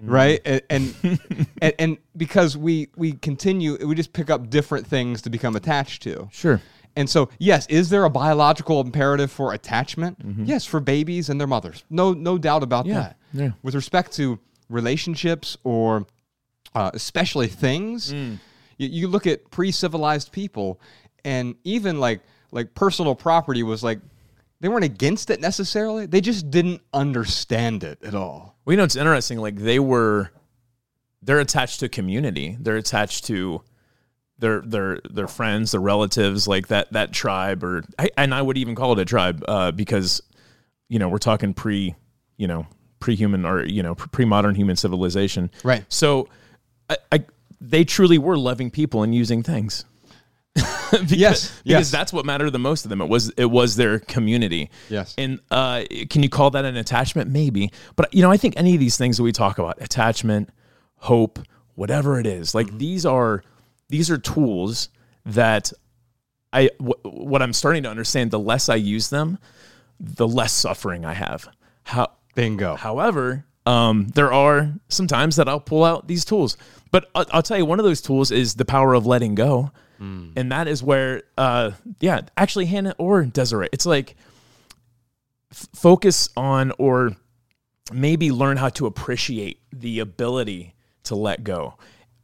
Right 0.02 0.40
and 0.44 0.62
and, 0.70 0.94
and 1.62 1.74
and 1.78 1.98
because 2.16 2.56
we 2.56 2.88
we 2.96 3.12
continue 3.12 3.76
we 3.86 3.94
just 3.94 4.12
pick 4.12 4.30
up 4.30 4.48
different 4.50 4.86
things 4.86 5.22
to 5.22 5.30
become 5.30 5.56
attached 5.56 6.02
to. 6.04 6.28
Sure. 6.32 6.60
And 6.96 7.08
so, 7.08 7.28
yes, 7.38 7.66
is 7.68 7.88
there 7.90 8.04
a 8.04 8.10
biological 8.10 8.80
imperative 8.80 9.30
for 9.30 9.52
attachment? 9.52 10.18
Mm-hmm. 10.26 10.44
Yes, 10.46 10.64
for 10.64 10.80
babies 10.80 11.28
and 11.30 11.40
their 11.40 11.46
mothers. 11.46 11.84
No, 11.88 12.12
no 12.14 12.36
doubt 12.36 12.64
about 12.64 12.84
Yeah, 12.86 12.94
that. 12.94 13.16
yeah. 13.32 13.50
With 13.62 13.76
respect 13.76 14.12
to 14.14 14.40
relationships 14.68 15.56
or 15.62 16.06
uh, 16.74 16.90
especially 16.94 17.46
things, 17.46 18.12
Mm. 18.12 18.38
you, 18.76 18.88
you 18.88 19.08
look 19.08 19.26
at 19.26 19.50
pre-civilized 19.50 20.32
people, 20.32 20.80
and 21.24 21.54
even 21.64 22.00
like 22.00 22.20
like 22.52 22.74
personal 22.74 23.14
property 23.14 23.62
was 23.62 23.84
like 23.84 24.00
they 24.60 24.68
weren't 24.68 24.84
against 24.84 25.30
it 25.30 25.40
necessarily. 25.40 26.06
They 26.06 26.20
just 26.20 26.50
didn't 26.50 26.82
understand 26.92 27.82
it 27.82 28.02
at 28.04 28.14
all. 28.14 28.58
Well, 28.64 28.74
you 28.74 28.76
know, 28.76 28.84
it's 28.84 28.96
interesting. 28.96 29.38
Like 29.38 29.56
they 29.56 29.78
were, 29.78 30.30
they're 31.22 31.40
attached 31.40 31.80
to 31.80 31.88
community. 31.88 32.56
They're 32.60 32.76
attached 32.76 33.24
to 33.26 33.62
their 34.38 34.60
their 34.60 35.00
their 35.10 35.28
friends, 35.28 35.72
their 35.72 35.80
relatives, 35.80 36.46
like 36.48 36.68
that 36.68 36.92
that 36.92 37.12
tribe, 37.12 37.62
or 37.64 37.84
I, 37.98 38.10
and 38.16 38.34
I 38.34 38.42
would 38.42 38.58
even 38.58 38.74
call 38.74 38.92
it 38.92 38.98
a 38.98 39.04
tribe 39.04 39.44
uh, 39.48 39.70
because, 39.70 40.22
you 40.88 40.98
know, 40.98 41.08
we're 41.08 41.18
talking 41.18 41.54
pre, 41.54 41.94
you 42.36 42.46
know, 42.46 42.66
pre-human 43.00 43.44
or 43.44 43.64
you 43.64 43.82
know 43.82 43.94
pre-modern 43.94 44.54
human 44.54 44.76
civilization. 44.76 45.50
Right. 45.62 45.84
So, 45.88 46.28
I, 46.88 46.96
I 47.12 47.24
they 47.60 47.84
truly 47.84 48.18
were 48.18 48.38
loving 48.38 48.70
people 48.70 49.02
and 49.02 49.14
using 49.14 49.42
things. 49.42 49.84
because, 50.54 51.12
Yes, 51.12 51.50
because 51.62 51.62
yes. 51.64 51.90
that's 51.90 52.12
what 52.12 52.24
mattered 52.26 52.50
the 52.50 52.58
most 52.58 52.82
to 52.82 52.88
them. 52.88 53.00
It 53.00 53.08
was 53.08 53.30
it 53.36 53.44
was 53.44 53.76
their 53.76 53.98
community. 53.98 54.70
Yes. 54.88 55.14
And 55.16 55.40
uh, 55.50 55.84
can 56.08 56.22
you 56.22 56.28
call 56.28 56.50
that 56.50 56.64
an 56.64 56.76
attachment? 56.76 57.30
Maybe. 57.30 57.70
But 57.96 58.12
you 58.12 58.22
know, 58.22 58.30
I 58.30 58.36
think 58.36 58.54
any 58.56 58.74
of 58.74 58.80
these 58.80 58.96
things 58.96 59.16
that 59.16 59.22
we 59.22 59.32
talk 59.32 59.58
about, 59.58 59.80
attachment, 59.80 60.50
hope, 60.96 61.38
whatever 61.74 62.18
it 62.18 62.26
is, 62.26 62.54
like 62.54 62.78
these 62.78 63.06
are 63.06 63.42
these 63.88 64.10
are 64.10 64.18
tools 64.18 64.88
that 65.24 65.72
I 66.52 66.70
what 66.78 67.42
I'm 67.42 67.52
starting 67.52 67.84
to 67.84 67.90
understand. 67.90 68.30
The 68.30 68.38
less 68.38 68.68
I 68.68 68.76
use 68.76 69.10
them, 69.10 69.38
the 70.00 70.26
less 70.26 70.52
suffering 70.52 71.04
I 71.04 71.14
have. 71.14 71.48
How 71.84 72.12
Bingo. 72.34 72.76
However, 72.76 73.44
um, 73.66 74.08
there 74.14 74.32
are 74.32 74.72
some 74.88 75.06
times 75.06 75.36
that 75.36 75.48
I'll 75.48 75.60
pull 75.60 75.84
out 75.84 76.08
these 76.08 76.24
tools. 76.24 76.56
But 76.90 77.08
I'll, 77.14 77.26
I'll 77.32 77.42
tell 77.42 77.58
you, 77.58 77.64
one 77.64 77.78
of 77.78 77.84
those 77.84 78.00
tools 78.00 78.30
is 78.30 78.54
the 78.54 78.64
power 78.64 78.94
of 78.94 79.06
letting 79.06 79.34
go. 79.34 79.70
And 80.36 80.50
that 80.52 80.66
is 80.66 80.82
where, 80.82 81.22
uh, 81.36 81.72
yeah, 82.00 82.22
actually, 82.36 82.66
Hannah 82.66 82.94
or 82.98 83.24
Desiree, 83.24 83.68
it's 83.72 83.86
like 83.86 84.16
f- 85.52 85.68
focus 85.74 86.28
on 86.36 86.72
or 86.78 87.16
maybe 87.92 88.30
learn 88.32 88.56
how 88.56 88.68
to 88.70 88.86
appreciate 88.86 89.60
the 89.72 89.98
ability 89.98 90.74
to 91.04 91.14
let 91.14 91.44
go 91.44 91.74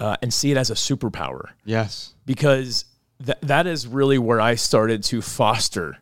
uh, 0.00 0.16
and 0.22 0.32
see 0.32 0.50
it 0.50 0.56
as 0.56 0.70
a 0.70 0.74
superpower 0.74 1.50
yes. 1.64 2.14
because 2.24 2.84
th- 3.24 3.38
that 3.42 3.66
is 3.66 3.86
really 3.86 4.18
where 4.18 4.40
I 4.40 4.54
started 4.54 5.02
to 5.04 5.22
foster 5.22 5.98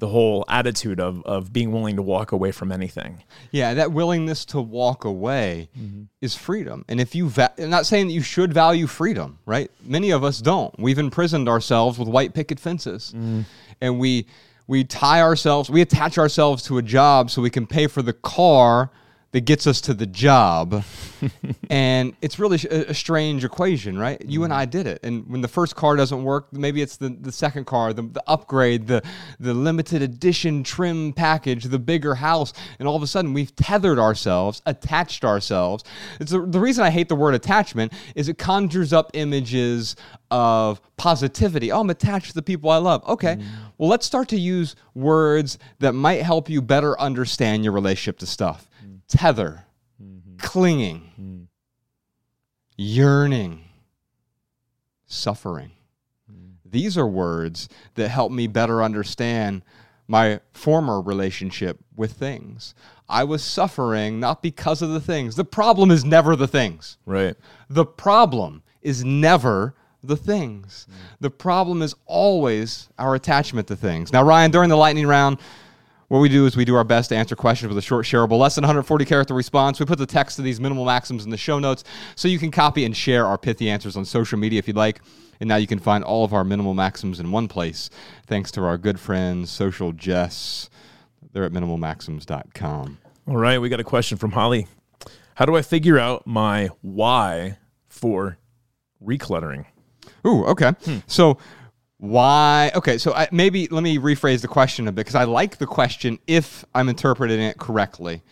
the 0.00 0.08
whole 0.08 0.44
attitude 0.48 0.98
of, 0.98 1.22
of 1.24 1.52
being 1.52 1.70
willing 1.70 1.96
to 1.96 2.02
walk 2.02 2.32
away 2.32 2.50
from 2.50 2.72
anything. 2.72 3.22
Yeah, 3.52 3.74
that 3.74 3.92
willingness 3.92 4.44
to 4.46 4.60
walk 4.60 5.04
away 5.04 5.68
mm-hmm. 5.78 6.04
is 6.20 6.34
freedom. 6.34 6.84
And 6.88 7.00
if 7.00 7.14
you, 7.14 7.28
va- 7.28 7.52
I'm 7.58 7.70
not 7.70 7.86
saying 7.86 8.08
that 8.08 8.12
you 8.12 8.22
should 8.22 8.52
value 8.52 8.86
freedom, 8.86 9.38
right? 9.46 9.70
Many 9.84 10.10
of 10.10 10.24
us 10.24 10.40
don't. 10.40 10.76
We've 10.78 10.98
imprisoned 10.98 11.48
ourselves 11.48 11.98
with 11.98 12.08
white 12.08 12.34
picket 12.34 12.58
fences, 12.58 13.12
mm. 13.16 13.44
and 13.80 14.00
we 14.00 14.26
we 14.66 14.84
tie 14.84 15.20
ourselves, 15.20 15.68
we 15.68 15.80
attach 15.80 16.16
ourselves 16.16 16.62
to 16.62 16.78
a 16.78 16.82
job 16.82 17.28
so 17.28 17.42
we 17.42 17.50
can 17.50 17.66
pay 17.66 17.88
for 17.88 18.02
the 18.02 18.12
car 18.12 18.90
that 19.32 19.42
gets 19.42 19.66
us 19.66 19.80
to 19.82 19.94
the 19.94 20.06
job. 20.06 20.84
and 21.70 22.14
it's 22.20 22.38
really 22.38 22.58
a, 22.70 22.90
a 22.90 22.94
strange 22.94 23.44
equation, 23.44 23.96
right? 23.96 24.20
You 24.24 24.42
and 24.44 24.52
I 24.52 24.64
mm-hmm. 24.64 24.70
did 24.70 24.86
it. 24.86 25.00
And 25.04 25.28
when 25.28 25.40
the 25.40 25.48
first 25.48 25.76
car 25.76 25.94
doesn't 25.96 26.24
work, 26.24 26.52
maybe 26.52 26.82
it's 26.82 26.96
the, 26.96 27.10
the 27.10 27.30
second 27.30 27.66
car, 27.66 27.92
the, 27.92 28.02
the 28.02 28.22
upgrade, 28.26 28.88
the, 28.88 29.02
the 29.38 29.54
limited 29.54 30.02
edition 30.02 30.64
trim 30.64 31.12
package, 31.12 31.64
the 31.64 31.78
bigger 31.78 32.16
house. 32.16 32.52
And 32.78 32.88
all 32.88 32.96
of 32.96 33.02
a 33.02 33.06
sudden, 33.06 33.32
we've 33.32 33.54
tethered 33.54 33.98
ourselves, 33.98 34.62
attached 34.66 35.24
ourselves. 35.24 35.84
It's 36.18 36.32
the, 36.32 36.44
the 36.44 36.60
reason 36.60 36.84
I 36.84 36.90
hate 36.90 37.08
the 37.08 37.16
word 37.16 37.34
attachment 37.34 37.92
is 38.16 38.28
it 38.28 38.38
conjures 38.38 38.92
up 38.92 39.10
images 39.14 39.94
of 40.32 40.80
positivity. 40.96 41.70
Oh, 41.70 41.80
I'm 41.80 41.90
attached 41.90 42.28
to 42.28 42.34
the 42.34 42.42
people 42.42 42.70
I 42.70 42.76
love. 42.78 43.06
Okay. 43.06 43.36
Mm. 43.36 43.44
Well, 43.78 43.88
let's 43.88 44.06
start 44.06 44.28
to 44.28 44.38
use 44.38 44.76
words 44.94 45.58
that 45.78 45.92
might 45.92 46.22
help 46.22 46.48
you 46.48 46.60
better 46.60 46.98
understand 47.00 47.64
your 47.64 47.72
relationship 47.72 48.18
to 48.18 48.26
stuff. 48.26 48.69
Tether, 49.10 49.64
mm-hmm. 50.02 50.36
clinging, 50.38 51.10
mm. 51.20 51.46
yearning, 52.76 53.64
suffering. 55.06 55.72
Mm. 56.30 56.52
These 56.64 56.96
are 56.96 57.06
words 57.06 57.68
that 57.96 58.08
help 58.08 58.30
me 58.30 58.46
better 58.46 58.82
understand 58.82 59.62
my 60.06 60.40
former 60.52 61.00
relationship 61.00 61.80
with 61.96 62.12
things. 62.12 62.74
I 63.08 63.24
was 63.24 63.42
suffering 63.42 64.20
not 64.20 64.42
because 64.42 64.80
of 64.80 64.90
the 64.90 65.00
things. 65.00 65.34
The 65.34 65.44
problem 65.44 65.90
is 65.90 66.04
never 66.04 66.36
the 66.36 66.48
things. 66.48 66.96
Right. 67.04 67.36
The 67.68 67.84
problem 67.84 68.62
is 68.80 69.04
never 69.04 69.74
the 70.04 70.16
things. 70.16 70.86
Mm. 70.88 70.94
The 71.18 71.30
problem 71.30 71.82
is 71.82 71.96
always 72.06 72.88
our 72.96 73.16
attachment 73.16 73.66
to 73.68 73.76
things. 73.76 74.12
Now, 74.12 74.22
Ryan, 74.22 74.52
during 74.52 74.70
the 74.70 74.76
lightning 74.76 75.06
round, 75.06 75.38
what 76.10 76.18
we 76.18 76.28
do 76.28 76.44
is 76.44 76.56
we 76.56 76.64
do 76.64 76.74
our 76.74 76.82
best 76.82 77.10
to 77.10 77.16
answer 77.16 77.36
questions 77.36 77.68
with 77.68 77.78
a 77.78 77.82
short, 77.82 78.04
shareable, 78.04 78.36
less 78.36 78.56
than 78.56 78.62
140 78.62 79.04
character 79.04 79.32
response. 79.32 79.78
We 79.78 79.86
put 79.86 79.96
the 79.96 80.06
text 80.06 80.34
to 80.36 80.42
these 80.42 80.58
minimal 80.58 80.84
maxims 80.84 81.24
in 81.24 81.30
the 81.30 81.36
show 81.36 81.60
notes 81.60 81.84
so 82.16 82.26
you 82.26 82.40
can 82.40 82.50
copy 82.50 82.84
and 82.84 82.96
share 82.96 83.24
our 83.24 83.38
pithy 83.38 83.70
answers 83.70 83.96
on 83.96 84.04
social 84.04 84.36
media 84.36 84.58
if 84.58 84.66
you'd 84.66 84.76
like. 84.76 85.02
And 85.38 85.48
now 85.48 85.54
you 85.54 85.68
can 85.68 85.78
find 85.78 86.02
all 86.02 86.24
of 86.24 86.34
our 86.34 86.42
minimal 86.42 86.74
maxims 86.74 87.20
in 87.20 87.30
one 87.30 87.46
place, 87.46 87.90
thanks 88.26 88.50
to 88.52 88.64
our 88.64 88.76
good 88.76 88.98
friends, 88.98 89.50
Social 89.50 89.92
Jess. 89.92 90.68
They're 91.32 91.44
at 91.44 91.52
minimalmaxims.com. 91.52 92.98
All 93.28 93.36
right. 93.36 93.60
We 93.60 93.68
got 93.68 93.78
a 93.78 93.84
question 93.84 94.18
from 94.18 94.32
Holly. 94.32 94.66
How 95.36 95.44
do 95.44 95.56
I 95.56 95.62
figure 95.62 95.96
out 95.96 96.26
my 96.26 96.70
why 96.80 97.58
for 97.86 98.36
recluttering? 99.00 99.64
Ooh, 100.26 100.44
okay. 100.46 100.72
Hmm. 100.84 100.98
So 101.06 101.38
why? 102.00 102.72
Okay, 102.74 102.96
so 102.96 103.12
I, 103.12 103.28
maybe 103.30 103.68
let 103.68 103.82
me 103.82 103.98
rephrase 103.98 104.40
the 104.40 104.48
question 104.48 104.88
a 104.88 104.92
bit 104.92 105.02
because 105.02 105.14
I 105.14 105.24
like 105.24 105.58
the 105.58 105.66
question 105.66 106.18
if 106.26 106.64
I'm 106.74 106.88
interpreting 106.88 107.40
it 107.40 107.58
correctly. 107.58 108.22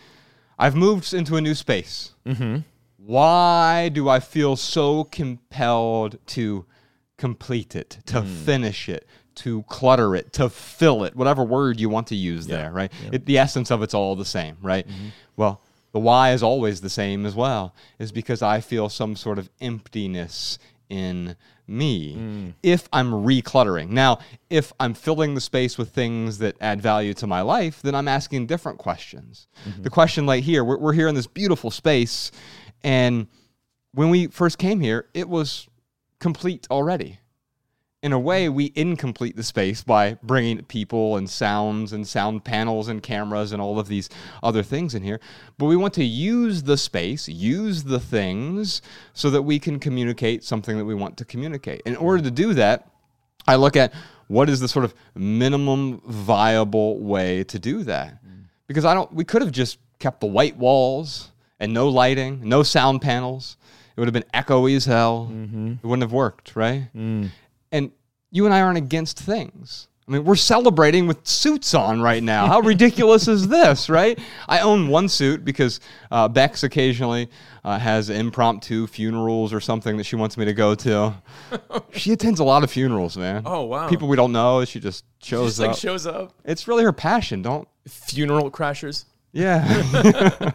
I've 0.59 0.75
moved 0.75 1.13
into 1.13 1.37
a 1.37 1.41
new 1.41 1.55
space. 1.55 2.15
Mm-hmm. 2.27 2.61
Why 2.97 3.91
do 3.91 4.09
I 4.09 4.21
feel 4.21 4.57
so 4.57 5.05
compelled 5.05 6.19
to 6.29 6.65
complete 7.19 7.77
it, 7.77 7.99
to 8.07 8.23
finish 8.23 8.89
it, 8.89 9.07
to 9.37 9.63
clutter 9.65 10.17
it, 10.17 10.33
to 10.35 10.49
fill 10.49 11.05
it, 11.05 11.15
whatever 11.15 11.45
word 11.45 11.79
you 11.79 11.91
want 11.91 12.07
to 12.09 12.17
use 12.17 12.47
there, 12.47 12.73
right? 12.73 12.91
It, 13.13 13.27
the 13.27 13.39
essence 13.39 13.71
of 13.71 13.83
it's 13.83 13.95
all 13.95 14.17
the 14.17 14.25
same, 14.25 14.57
right? 14.63 14.87
Well, 15.37 15.61
the 15.93 16.01
why 16.01 16.33
is 16.33 16.43
always 16.43 16.81
the 16.81 16.91
same 16.91 17.25
as 17.27 17.35
well, 17.35 17.75
is 17.99 18.13
because 18.13 18.43
I 18.43 18.61
feel 18.61 18.89
some 18.89 19.15
sort 19.15 19.39
of 19.39 19.49
emptiness 19.61 20.59
in 20.89 21.37
me 21.69 22.17
mm. 22.17 22.55
if 22.63 22.89
I'm 22.93 23.13
recluttering. 23.13 23.91
Now, 23.91 24.19
if 24.51 24.73
I'm 24.81 24.95
filling 24.95 25.35
the 25.35 25.41
space 25.41 25.77
with 25.77 25.91
things 25.91 26.39
that 26.39 26.57
add 26.61 26.81
value 26.81 27.15
to 27.15 27.27
my 27.27 27.43
life, 27.43 27.83
then 27.83 27.95
I'm 27.95 28.09
asking 28.09 28.47
different 28.47 28.79
questions. 28.79 29.47
Mm-hmm. 29.69 29.83
The 29.83 29.91
question 29.91 30.27
like 30.27 30.45
here, 30.45 30.65
we're, 30.65 30.79
we're 30.79 30.93
here 30.93 31.09
in 31.09 31.15
this 31.15 31.27
beautiful 31.27 31.71
space, 31.71 32.31
and 32.83 33.27
when 33.93 34.11
we 34.11 34.29
first 34.29 34.59
came 34.59 34.81
here, 34.81 35.09
it 35.15 35.29
was 35.29 35.69
complete 36.21 36.67
already. 36.71 37.21
In 38.01 38.13
a 38.13 38.19
way, 38.19 38.49
we 38.49 38.73
incomplete 38.77 39.35
the 39.35 39.43
space 39.43 39.83
by 39.83 40.19
bringing 40.23 40.63
people 40.65 41.17
and 41.17 41.29
sounds 41.29 41.93
and 41.93 42.07
sound 42.07 42.45
panels 42.45 42.87
and 42.87 43.03
cameras 43.03 43.51
and 43.51 43.61
all 43.61 43.81
of 43.81 43.89
these 43.89 44.09
other 44.41 44.63
things 44.63 44.95
in 44.95 45.03
here. 45.03 45.19
But 45.59 45.67
we 45.67 45.75
want 45.75 45.95
to 45.95 46.05
use 46.05 46.63
the 46.63 46.77
space, 46.77 47.29
use 47.29 47.83
the 47.83 47.99
things, 47.99 48.83
so 49.15 49.31
that 49.31 49.43
we 49.43 49.59
can 49.59 49.81
communicate 49.81 50.45
something 50.45 50.79
that 50.79 50.85
we 50.85 50.95
want 50.95 51.17
to 51.17 51.25
communicate. 51.25 51.83
In 51.87 51.97
order 51.97 52.23
to 52.23 52.31
do 52.31 52.55
that, 52.55 52.89
I 53.49 53.57
look 53.57 53.77
at 53.77 53.93
what 54.29 54.49
is 54.49 54.61
the 54.61 54.69
sort 54.69 54.85
of 54.85 54.95
minimum 55.17 56.01
viable 56.07 57.01
way 57.01 57.43
to 57.45 57.59
do 57.59 57.83
that. 57.83 58.23
Because 58.69 58.85
I 58.85 58.95
don't, 58.95 59.13
we 59.13 59.25
could 59.25 59.43
have 59.43 59.51
just 59.51 59.79
kept 59.99 60.21
the 60.21 60.27
white 60.27 60.57
walls 60.57 61.33
and 61.59 61.75
no 61.75 61.89
lighting, 61.89 62.49
no 62.49 62.63
sound 62.63 63.03
panels. 63.03 63.57
It 63.97 64.01
would 64.01 64.07
have 64.07 64.15
been 64.15 64.31
echoey 64.33 64.77
as 64.77 64.85
hell. 64.85 65.29
Mm-hmm. 65.33 65.73
It 65.83 65.85
wouldn't 65.85 66.05
have 66.05 66.13
worked, 66.13 66.55
right? 66.55 66.89
Mm. 66.95 67.31
And 67.73 67.91
you 68.31 68.45
and 68.45 68.55
I 68.55 68.61
aren't 68.61 68.79
against 68.79 69.19
things. 69.19 69.89
I 70.07 70.11
mean, 70.13 70.25
we're 70.25 70.37
celebrating 70.37 71.07
with 71.07 71.27
suits 71.27 71.75
on 71.75 72.01
right 72.01 72.23
now. 72.23 72.47
How 72.47 72.61
ridiculous 72.61 73.29
is 73.29 73.47
this, 73.57 73.91
right? 73.91 74.19
I 74.49 74.61
own 74.61 74.89
one 74.89 75.07
suit 75.09 75.45
because 75.45 75.81
uh, 76.11 76.29
Bex 76.29 76.63
occasionally 76.63 77.29
uh, 77.63 77.79
has 77.79 78.09
impromptu 78.09 78.87
funerals 78.87 79.53
or 79.53 79.61
something 79.61 79.99
that 79.99 80.05
she 80.05 80.17
wants 80.17 80.39
me 80.39 80.47
to 80.47 80.55
go 80.55 80.75
to. 80.77 81.15
she 81.93 82.13
attends 82.13 82.41
a 82.41 82.45
lot 82.45 82.65
of 82.65 82.71
funerals, 82.71 83.19
man. 83.19 83.43
Oh, 83.45 83.65
wow. 83.65 83.89
People 83.91 84.09
we 84.09 84.17
don't 84.17 84.33
know. 84.33 84.65
She 84.65 84.81
just 84.81 85.05
shows 85.23 85.59
Just 85.59 85.61
like 85.61 85.71
up. 85.73 85.77
shows 85.77 86.07
up. 86.07 86.33
it's 86.43 86.67
really 86.67 86.85
her 86.85 86.93
passion. 86.93 87.43
Don't. 87.43 87.69
Funeral 87.87 88.51
crashers. 88.51 89.05
Yeah. 89.33 89.65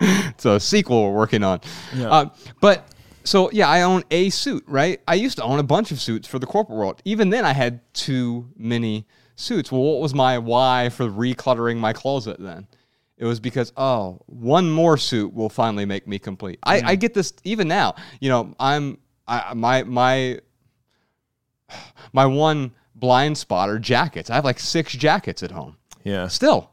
it's 0.00 0.46
a 0.46 0.58
sequel 0.58 1.04
we're 1.04 1.16
working 1.18 1.44
on. 1.44 1.60
Uh, 1.94 2.26
but 2.62 2.88
so 3.28 3.50
yeah, 3.52 3.68
I 3.68 3.82
own 3.82 4.04
a 4.10 4.30
suit, 4.30 4.64
right? 4.66 5.00
I 5.06 5.14
used 5.14 5.36
to 5.36 5.44
own 5.44 5.58
a 5.58 5.62
bunch 5.62 5.92
of 5.92 6.00
suits 6.00 6.26
for 6.26 6.38
the 6.38 6.46
corporate 6.46 6.78
world. 6.78 7.02
Even 7.04 7.28
then, 7.28 7.44
I 7.44 7.52
had 7.52 7.80
too 7.92 8.48
many 8.56 9.06
suits. 9.36 9.70
Well, 9.70 9.82
what 9.82 10.00
was 10.00 10.14
my 10.14 10.38
why 10.38 10.88
for 10.88 11.08
recluttering 11.08 11.76
my 11.76 11.92
closet 11.92 12.40
then? 12.40 12.66
It 13.18 13.26
was 13.26 13.38
because 13.38 13.72
oh, 13.76 14.22
one 14.26 14.70
more 14.70 14.96
suit 14.96 15.34
will 15.34 15.50
finally 15.50 15.84
make 15.84 16.08
me 16.08 16.18
complete. 16.18 16.58
I, 16.62 16.78
I 16.78 16.96
mm. 16.96 17.00
get 17.00 17.12
this 17.12 17.34
even 17.44 17.68
now. 17.68 17.96
You 18.20 18.30
know, 18.30 18.54
I'm 18.58 18.96
I, 19.26 19.52
my 19.54 19.82
my 19.82 20.40
my 22.14 22.24
one 22.24 22.72
blind 22.94 23.36
spot 23.36 23.68
are 23.68 23.78
jackets. 23.78 24.30
I 24.30 24.36
have 24.36 24.44
like 24.44 24.58
six 24.58 24.92
jackets 24.92 25.42
at 25.42 25.50
home. 25.50 25.76
Yeah. 26.02 26.28
Still, 26.28 26.70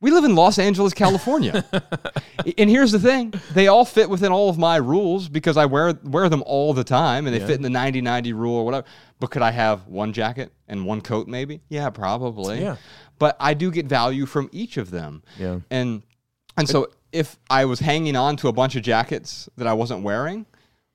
we 0.00 0.10
live 0.10 0.24
in 0.24 0.34
Los 0.34 0.58
Angeles, 0.58 0.94
California. 0.94 1.64
and 2.58 2.70
here's 2.70 2.92
the 2.92 2.98
thing 2.98 3.34
they 3.52 3.68
all 3.68 3.84
fit 3.84 4.08
within 4.08 4.32
all 4.32 4.48
of 4.48 4.58
my 4.58 4.76
rules 4.76 5.28
because 5.28 5.56
I 5.56 5.66
wear 5.66 5.94
wear 6.02 6.28
them 6.28 6.42
all 6.46 6.72
the 6.72 6.84
time 6.84 7.26
and 7.26 7.34
they 7.34 7.40
fit 7.40 7.56
in 7.56 7.62
the 7.62 7.70
90 7.70 8.00
90 8.00 8.32
rule 8.32 8.56
or 8.56 8.64
whatever. 8.64 8.86
But 9.18 9.30
could 9.30 9.42
I 9.42 9.50
have 9.50 9.86
one 9.86 10.12
jacket 10.12 10.52
and 10.68 10.86
one 10.86 11.02
coat 11.02 11.28
maybe? 11.28 11.60
Yeah, 11.68 11.90
probably. 11.90 12.60
Yeah. 12.60 12.76
But 13.18 13.36
I 13.38 13.54
do 13.54 13.70
get 13.70 13.86
value 13.86 14.24
from 14.24 14.48
each 14.52 14.78
of 14.78 14.90
them. 14.90 15.22
Yeah. 15.38 15.60
And 15.70 16.02
and 16.56 16.68
so 16.68 16.88
if 17.12 17.38
I 17.50 17.64
was 17.66 17.80
hanging 17.80 18.16
on 18.16 18.36
to 18.36 18.48
a 18.48 18.52
bunch 18.52 18.76
of 18.76 18.82
jackets 18.82 19.48
that 19.56 19.66
I 19.66 19.74
wasn't 19.74 20.02
wearing, 20.02 20.46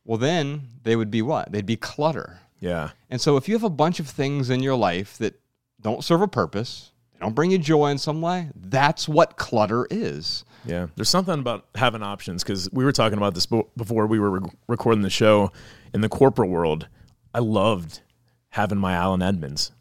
well 0.03 0.17
then 0.17 0.69
they 0.83 0.95
would 0.95 1.11
be 1.11 1.21
what? 1.21 1.51
They'd 1.51 1.65
be 1.65 1.77
clutter. 1.77 2.39
Yeah. 2.59 2.91
And 3.09 3.21
so 3.21 3.37
if 3.37 3.47
you 3.47 3.53
have 3.53 3.63
a 3.63 3.69
bunch 3.69 3.99
of 3.99 4.07
things 4.07 4.49
in 4.49 4.63
your 4.63 4.75
life 4.75 5.17
that 5.19 5.39
don't 5.79 6.03
serve 6.03 6.21
a 6.21 6.27
purpose, 6.27 6.91
don't 7.25 7.33
bring 7.35 7.51
you 7.51 7.57
joy 7.57 7.87
in 7.89 7.97
some 7.97 8.21
way, 8.21 8.49
that's 8.55 9.07
what 9.09 9.37
clutter 9.37 9.87
is. 9.89 10.45
Yeah, 10.65 10.87
there's 10.95 11.09
something 11.09 11.39
about 11.39 11.65
having 11.75 12.01
options 12.01 12.43
because 12.43 12.71
we 12.71 12.83
were 12.85 12.91
talking 12.91 13.17
about 13.17 13.33
this 13.35 13.45
before 13.45 14.07
we 14.07 14.19
were 14.19 14.39
re- 14.39 14.49
recording 14.67 15.01
the 15.03 15.09
show. 15.09 15.51
In 15.93 16.01
the 16.01 16.09
corporate 16.09 16.49
world, 16.49 16.87
I 17.33 17.39
loved 17.39 18.01
having 18.49 18.77
my 18.77 18.93
Allen 18.93 19.21
Edmonds, 19.21 19.71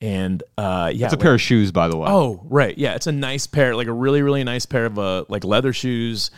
and 0.00 0.42
uh, 0.56 0.90
yeah, 0.94 1.06
It's 1.06 1.12
a 1.12 1.16
like- 1.16 1.22
pair 1.22 1.34
of 1.34 1.40
shoes, 1.40 1.72
by 1.72 1.88
the 1.88 1.96
way. 1.96 2.08
Oh, 2.08 2.40
right, 2.44 2.76
yeah, 2.78 2.94
it's 2.94 3.06
a 3.06 3.12
nice 3.12 3.46
pair, 3.46 3.74
like 3.76 3.88
a 3.88 3.92
really, 3.92 4.22
really 4.22 4.44
nice 4.44 4.66
pair 4.66 4.86
of 4.86 4.98
uh, 4.98 5.24
like 5.28 5.44
leather 5.44 5.72
shoes, 5.72 6.30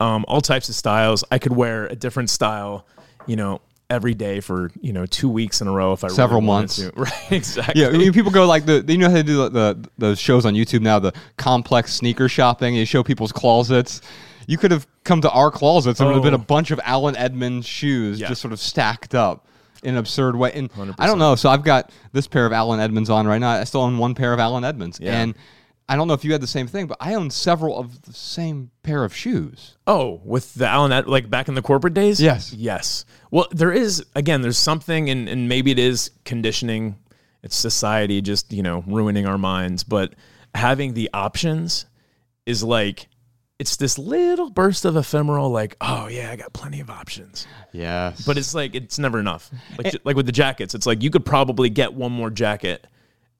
um, 0.00 0.24
all 0.26 0.40
types 0.40 0.68
of 0.68 0.74
styles. 0.74 1.22
I 1.30 1.38
could 1.38 1.52
wear 1.52 1.86
a 1.86 1.94
different 1.96 2.30
style, 2.30 2.86
you 3.26 3.36
know, 3.36 3.60
every 3.94 4.12
day 4.14 4.40
for 4.40 4.70
you 4.80 4.92
know 4.92 5.06
two 5.06 5.28
weeks 5.28 5.60
in 5.60 5.68
a 5.68 5.72
row 5.72 5.92
if 5.92 6.04
I 6.04 6.08
Several 6.08 6.40
really 6.40 6.46
months. 6.52 6.76
to. 6.76 6.92
Right, 6.96 7.12
exactly. 7.32 7.80
Yeah, 7.80 7.88
I 7.88 7.92
mean, 7.92 8.12
people 8.12 8.30
go 8.30 8.46
like 8.46 8.66
the 8.66 8.84
you 8.86 8.98
know 8.98 9.08
how 9.08 9.14
they 9.14 9.22
do 9.22 9.48
the, 9.48 9.48
the 9.50 9.88
those 9.96 10.18
shows 10.18 10.44
on 10.44 10.54
YouTube 10.54 10.82
now, 10.82 10.98
the 10.98 11.12
complex 11.38 11.94
sneaker 11.94 12.28
shopping. 12.28 12.74
You 12.74 12.84
show 12.84 13.02
people's 13.02 13.32
closets. 13.32 14.00
You 14.46 14.58
could 14.58 14.70
have 14.72 14.86
come 15.04 15.20
to 15.22 15.30
our 15.30 15.50
closets 15.50 16.00
and 16.00 16.06
it 16.06 16.12
would 16.12 16.16
have 16.16 16.24
been 16.24 16.34
a 16.34 16.42
Oh. 16.42 16.46
bunch 16.46 16.70
of 16.70 16.78
Allen 16.84 17.16
Edmonds 17.16 17.66
shoes 17.66 18.20
Yeah. 18.20 18.28
just 18.28 18.42
sort 18.42 18.52
of 18.52 18.60
stacked 18.60 19.14
up 19.14 19.46
in 19.82 19.90
an 19.94 19.96
absurd 19.98 20.36
way. 20.36 20.52
And 20.52 20.68
I 20.98 21.06
don't 21.06 21.18
know. 21.18 21.34
So 21.34 21.48
I've 21.48 21.62
got 21.64 21.90
this 22.12 22.26
pair 22.26 22.44
of 22.44 22.52
Allen 22.52 22.78
Edmonds 22.80 23.08
on 23.10 23.26
right 23.26 23.38
now. 23.38 23.50
I 23.50 23.64
still 23.64 23.80
own 23.82 23.96
one 23.98 24.14
pair 24.14 24.32
of 24.34 24.38
Allen 24.40 24.64
Edmonds, 24.64 24.98
Yeah. 25.00 25.18
and 25.20 25.34
I 25.88 25.96
don't 25.96 26.08
know 26.08 26.14
if 26.14 26.24
you 26.24 26.32
had 26.32 26.40
the 26.40 26.46
same 26.46 26.66
thing, 26.66 26.86
but 26.86 26.96
I 27.00 27.14
own 27.14 27.30
several 27.30 27.78
of 27.78 28.02
the 28.02 28.12
same 28.14 28.70
pair 28.82 29.04
of 29.04 29.14
shoes. 29.14 29.76
Oh, 29.86 30.20
with 30.24 30.54
the 30.54 30.66
Allen, 30.66 31.04
like 31.06 31.28
back 31.28 31.48
in 31.48 31.54
the 31.54 31.62
corporate 31.62 31.92
days? 31.94 32.20
Yes. 32.20 32.52
Yes. 32.54 33.04
Well, 33.30 33.46
there 33.50 33.72
is, 33.72 34.04
again, 34.16 34.40
there's 34.40 34.56
something, 34.58 35.10
and, 35.10 35.28
and 35.28 35.48
maybe 35.48 35.70
it 35.70 35.78
is 35.78 36.10
conditioning. 36.24 36.96
It's 37.42 37.54
society 37.56 38.22
just, 38.22 38.52
you 38.52 38.62
know, 38.62 38.82
ruining 38.86 39.26
our 39.26 39.36
minds. 39.36 39.84
But 39.84 40.14
having 40.54 40.94
the 40.94 41.10
options 41.12 41.84
is 42.46 42.64
like, 42.64 43.08
it's 43.58 43.76
this 43.76 43.98
little 43.98 44.50
burst 44.50 44.86
of 44.86 44.96
ephemeral, 44.96 45.50
like, 45.50 45.76
oh, 45.80 46.08
yeah, 46.08 46.30
I 46.30 46.36
got 46.36 46.52
plenty 46.54 46.80
of 46.80 46.88
options. 46.90 47.46
Yes, 47.72 48.24
But 48.24 48.38
it's 48.38 48.54
like, 48.54 48.74
it's 48.74 48.98
never 48.98 49.18
enough. 49.18 49.50
Like, 49.76 49.88
eh. 49.88 49.90
ju- 49.90 49.98
like 50.04 50.16
with 50.16 50.26
the 50.26 50.32
jackets, 50.32 50.74
it's 50.74 50.86
like 50.86 51.02
you 51.02 51.10
could 51.10 51.24
probably 51.26 51.68
get 51.68 51.92
one 51.92 52.10
more 52.12 52.30
jacket, 52.30 52.86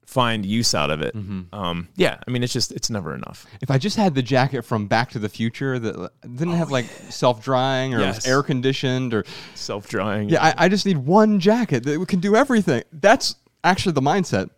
find 0.05 0.45
use 0.45 0.73
out 0.73 0.91
of 0.91 1.01
it. 1.01 1.15
Mm-hmm. 1.15 1.53
Um, 1.53 1.89
yeah. 1.95 2.17
I 2.27 2.31
mean, 2.31 2.43
it's 2.43 2.53
just, 2.53 2.71
it's 2.71 2.89
never 2.89 3.13
enough. 3.13 3.45
if 3.61 3.71
I 3.71 3.77
just 3.77 3.97
had 3.97 4.15
the 4.15 4.21
jacket 4.21 4.61
from 4.63 4.87
Back 4.87 5.09
to 5.11 5.19
the 5.19 5.29
Future 5.29 5.79
that 5.79 5.95
uh, 5.95 6.09
didn't 6.21 6.53
have 6.53 6.71
like 6.71 6.85
oh, 6.85 7.09
self 7.09 7.43
drying 7.43 7.93
or 7.93 7.99
Oh, 7.99 8.03
Yes. 8.03 8.27
air 8.27 8.43
conditioned 8.43 9.13
or 9.13 9.25
Self 9.55 9.87
drying. 9.87 10.29
Yeah, 10.29 10.43
I, 10.43 10.65
I 10.65 10.69
just 10.69 10.85
need 10.85 10.97
one 10.97 11.39
jacket 11.39 11.83
that 11.83 12.07
can 12.07 12.19
do 12.19 12.35
everything. 12.35 12.83
That's 12.93 13.35
actually 13.63 13.93
the 13.93 14.01
mindset 14.01 14.49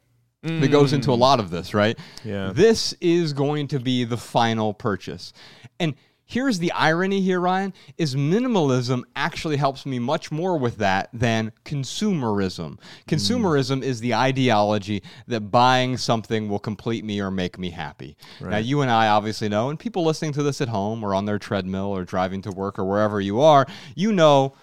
that 0.43 0.71
goes 0.71 0.93
into 0.93 1.11
a 1.11 1.15
mm. 1.15 1.19
lot 1.19 1.39
of 1.39 1.49
this, 1.49 1.73
right? 1.73 1.97
Yeah. 2.23 2.51
This 2.53 2.93
is 3.01 3.33
going 3.33 3.67
to 3.69 3.79
be 3.79 4.03
the 4.03 4.17
final 4.17 4.73
purchase. 4.73 5.33
And 5.79 5.95
here's 6.27 6.59
the 6.59 6.71
irony 6.73 7.21
here, 7.21 7.39
Ryan, 7.39 7.73
is 7.97 8.15
minimalism 8.15 9.03
actually 9.15 9.57
helps 9.57 9.85
me 9.85 9.97
much 9.97 10.31
more 10.31 10.57
with 10.57 10.77
that 10.77 11.09
than 11.13 11.51
consumerism. 11.65 12.77
Consumerism 13.07 13.81
is 13.81 13.99
the 13.99 14.13
ideology 14.13 15.01
that 15.27 15.49
buying 15.49 15.97
something 15.97 16.49
will 16.49 16.59
complete 16.59 17.03
me 17.03 17.19
or 17.21 17.31
make 17.31 17.57
me 17.57 17.71
happy. 17.71 18.15
Now, 18.51 18.57
you 18.57 18.81
and 18.81 18.91
I 18.91 19.07
obviously 19.07 19.49
know, 19.49 19.69
and 19.69 19.79
people 19.79 20.03
listening 20.03 20.33
to 20.33 20.43
this 20.43 20.61
at 20.61 20.67
home 20.67 21.03
or 21.03 21.15
on 21.15 21.25
their 21.25 21.39
treadmill 21.39 21.87
or 21.87 22.03
driving 22.03 22.41
to 22.43 22.51
work 22.51 22.77
or 22.77 22.85
wherever 22.85 23.19
you 23.19 23.41
are, 23.41 23.65
you 23.95 24.11
know 24.11 24.53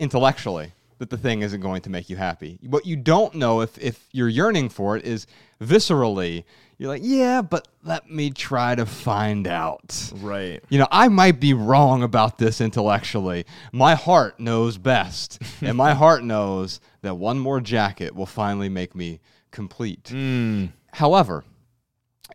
intellectually 0.00 0.72
that 0.98 1.10
the 1.10 1.18
thing 1.18 1.42
isn't 1.42 1.60
going 1.60 1.82
to 1.82 1.90
make 1.90 2.08
you 2.08 2.16
happy. 2.16 2.58
What 2.62 2.86
you 2.86 2.96
don't 2.96 3.34
know 3.34 3.60
if 3.60 3.78
if 3.78 4.08
you're 4.12 4.28
yearning 4.28 4.68
for 4.68 4.96
it 4.96 5.04
is 5.04 5.26
viscerally 5.60 6.44
you're 6.78 6.88
like, 6.88 7.02
"Yeah, 7.04 7.42
but 7.42 7.68
let 7.82 8.10
me 8.10 8.30
try 8.30 8.74
to 8.74 8.84
find 8.84 9.46
out." 9.46 10.12
Right. 10.16 10.62
You 10.68 10.78
know, 10.78 10.88
I 10.90 11.08
might 11.08 11.38
be 11.40 11.54
wrong 11.54 12.02
about 12.02 12.38
this 12.38 12.60
intellectually. 12.60 13.46
My 13.72 13.94
heart 13.94 14.40
knows 14.40 14.76
best. 14.78 15.40
and 15.60 15.76
my 15.76 15.94
heart 15.94 16.24
knows 16.24 16.80
that 17.02 17.16
one 17.16 17.38
more 17.38 17.60
jacket 17.60 18.14
will 18.14 18.26
finally 18.26 18.68
make 18.68 18.94
me 18.94 19.20
complete. 19.50 20.04
Mm. 20.04 20.72
However, 20.92 21.44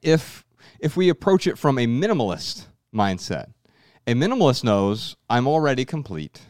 if 0.02 0.46
if 0.80 0.96
we 0.96 1.10
approach 1.10 1.48
it 1.48 1.58
from 1.58 1.78
a 1.78 1.86
minimalist 1.86 2.66
mindset, 2.94 3.52
a 4.08 4.14
minimalist 4.14 4.64
knows 4.64 5.18
I'm 5.30 5.48
already 5.48 5.86
complete. 5.86 6.42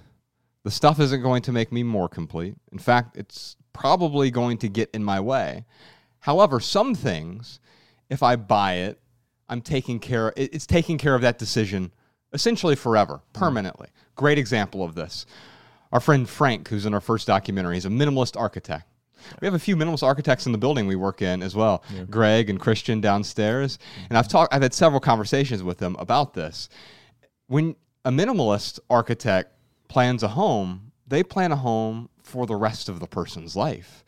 The 0.63 0.71
stuff 0.71 0.99
isn't 0.99 1.21
going 1.21 1.41
to 1.43 1.51
make 1.51 1.71
me 1.71 1.83
more 1.83 2.09
complete. 2.09 2.55
In 2.71 2.79
fact, 2.79 3.15
it's 3.17 3.55
probably 3.73 4.29
going 4.29 4.57
to 4.59 4.69
get 4.69 4.89
in 4.93 5.03
my 5.03 5.19
way. 5.19 5.65
However, 6.19 6.59
some 6.59 6.95
things, 6.95 7.59
if 8.09 8.21
I 8.21 8.35
buy 8.35 8.73
it, 8.73 8.99
I'm 9.47 9.61
taking 9.61 9.99
care 9.99 10.33
it- 10.35 10.53
it's 10.53 10.67
taking 10.67 10.97
care 10.97 11.15
of 11.15 11.21
that 11.21 11.39
decision 11.39 11.91
essentially 12.33 12.75
forever, 12.75 13.15
mm-hmm. 13.15 13.39
permanently. 13.39 13.87
Great 14.15 14.37
example 14.37 14.83
of 14.83 14.95
this. 14.95 15.25
Our 15.91 15.99
friend 15.99 16.29
Frank, 16.29 16.67
who's 16.67 16.85
in 16.85 16.93
our 16.93 17.01
first 17.01 17.25
documentary, 17.25 17.75
he's 17.75 17.85
a 17.85 17.89
minimalist 17.89 18.39
architect. 18.39 18.85
We 19.41 19.47
have 19.47 19.55
a 19.55 19.59
few 19.59 19.75
minimalist 19.75 20.03
architects 20.03 20.45
in 20.45 20.51
the 20.51 20.57
building 20.57 20.87
we 20.87 20.95
work 20.95 21.21
in 21.21 21.41
as 21.41 21.55
well. 21.55 21.83
Greg 22.09 22.49
and 22.49 22.59
Christian 22.59 23.01
downstairs. 23.01 23.79
And 24.09 24.17
I've 24.17 24.27
talked 24.27 24.53
I've 24.53 24.61
had 24.61 24.73
several 24.73 24.99
conversations 24.99 25.63
with 25.63 25.77
them 25.79 25.95
about 25.99 26.33
this. 26.33 26.69
When 27.47 27.75
a 28.05 28.11
minimalist 28.11 28.79
architect 28.89 29.53
plans 29.89 30.23
a 30.23 30.29
home, 30.29 30.91
they 31.05 31.23
plan 31.23 31.51
a 31.51 31.57
home 31.57 32.09
for 32.23 32.45
the 32.45 32.55
rest 32.55 32.87
of 32.87 32.99
the 33.01 33.07
person's 33.07 33.55
life. 33.55 34.05